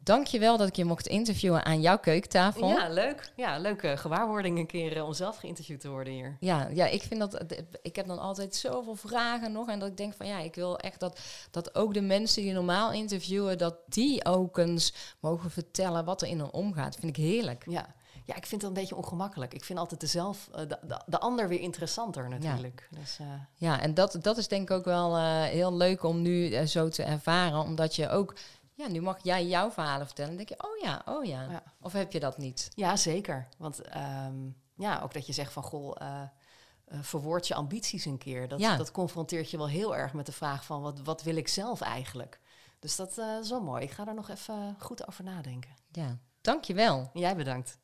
Dankjewel 0.06 0.56
dat 0.56 0.68
ik 0.68 0.76
je 0.76 0.84
mocht 0.84 1.06
interviewen 1.06 1.64
aan 1.64 1.80
jouw 1.80 1.98
keukentafel. 1.98 2.68
Ja, 2.68 2.88
leuk. 2.88 3.32
Ja, 3.36 3.58
leuke 3.58 3.96
gewaarwording 3.96 4.58
een 4.58 4.66
keer 4.66 5.04
om 5.04 5.12
zelf 5.12 5.36
geïnterviewd 5.36 5.80
te 5.80 5.88
worden 5.88 6.12
hier. 6.12 6.36
Ja, 6.40 6.68
ja, 6.72 6.86
ik 6.86 7.02
vind 7.02 7.20
dat... 7.20 7.44
Ik 7.82 7.96
heb 7.96 8.06
dan 8.06 8.18
altijd 8.18 8.54
zoveel 8.54 8.94
vragen 8.94 9.52
nog. 9.52 9.68
En 9.68 9.78
dat 9.78 9.88
ik 9.88 9.96
denk 9.96 10.14
van 10.14 10.26
ja, 10.26 10.38
ik 10.38 10.54
wil 10.54 10.78
echt 10.78 11.00
dat, 11.00 11.20
dat 11.50 11.74
ook 11.74 11.94
de 11.94 12.00
mensen 12.00 12.42
die 12.42 12.52
normaal 12.52 12.92
interviewen... 12.92 13.58
dat 13.58 13.76
die 13.86 14.24
ook 14.24 14.58
eens 14.58 14.92
mogen 15.20 15.50
vertellen 15.50 16.04
wat 16.04 16.22
er 16.22 16.28
in 16.28 16.38
hen 16.38 16.52
omgaat. 16.52 16.96
vind 17.00 17.16
ik 17.16 17.24
heerlijk. 17.24 17.64
Ja. 17.68 17.94
Ja, 18.26 18.36
ik 18.36 18.46
vind 18.46 18.62
het 18.62 18.70
een 18.70 18.76
beetje 18.76 18.96
ongemakkelijk. 18.96 19.54
Ik 19.54 19.64
vind 19.64 19.78
altijd 19.78 20.00
de, 20.00 20.06
zelf, 20.06 20.48
de, 20.52 20.66
de, 20.66 21.00
de 21.06 21.18
ander 21.18 21.48
weer 21.48 21.60
interessanter 21.60 22.28
natuurlijk. 22.28 22.88
Ja, 22.90 22.98
dus, 22.98 23.18
uh... 23.20 23.26
ja 23.54 23.80
en 23.80 23.94
dat, 23.94 24.18
dat 24.20 24.36
is 24.36 24.48
denk 24.48 24.70
ik 24.70 24.76
ook 24.76 24.84
wel 24.84 25.16
uh, 25.16 25.42
heel 25.42 25.74
leuk 25.76 26.02
om 26.02 26.22
nu 26.22 26.50
uh, 26.50 26.62
zo 26.62 26.88
te 26.88 27.02
ervaren. 27.02 27.60
Omdat 27.60 27.96
je 27.96 28.08
ook 28.08 28.34
ja, 28.76 28.88
nu 28.88 29.00
mag 29.00 29.18
jij 29.22 29.46
jouw 29.46 29.70
verhalen 29.70 30.06
vertellen. 30.06 30.36
Dan 30.36 30.44
denk 30.44 30.60
je, 30.60 30.68
oh 30.68 30.78
ja, 30.82 31.02
oh 31.04 31.24
ja. 31.24 31.42
ja. 31.50 31.62
Of 31.80 31.92
heb 31.92 32.12
je 32.12 32.20
dat 32.20 32.38
niet? 32.38 32.70
Ja, 32.74 32.96
zeker. 32.96 33.48
Want 33.58 33.96
um, 33.96 34.56
ja, 34.76 35.00
ook 35.00 35.12
dat 35.12 35.26
je 35.26 35.32
zegt 35.32 35.52
van, 35.52 35.62
goh, 35.62 35.96
uh, 36.02 36.22
uh, 36.88 36.98
verwoord 37.02 37.46
je 37.46 37.54
ambities 37.54 38.04
een 38.04 38.18
keer. 38.18 38.48
Dat, 38.48 38.60
ja. 38.60 38.76
dat 38.76 38.90
confronteert 38.90 39.50
je 39.50 39.56
wel 39.56 39.68
heel 39.68 39.96
erg 39.96 40.12
met 40.12 40.26
de 40.26 40.32
vraag 40.32 40.64
van, 40.64 40.82
wat, 40.82 41.00
wat 41.00 41.22
wil 41.22 41.36
ik 41.36 41.48
zelf 41.48 41.80
eigenlijk? 41.80 42.40
Dus 42.78 42.96
dat 42.96 43.18
uh, 43.18 43.38
is 43.38 43.50
wel 43.50 43.62
mooi. 43.62 43.82
Ik 43.82 43.90
ga 43.90 44.04
daar 44.04 44.14
nog 44.14 44.28
even 44.28 44.76
goed 44.78 45.08
over 45.08 45.24
nadenken. 45.24 45.70
Ja, 45.90 46.18
dankjewel. 46.40 47.10
Jij 47.12 47.36
bedankt. 47.36 47.74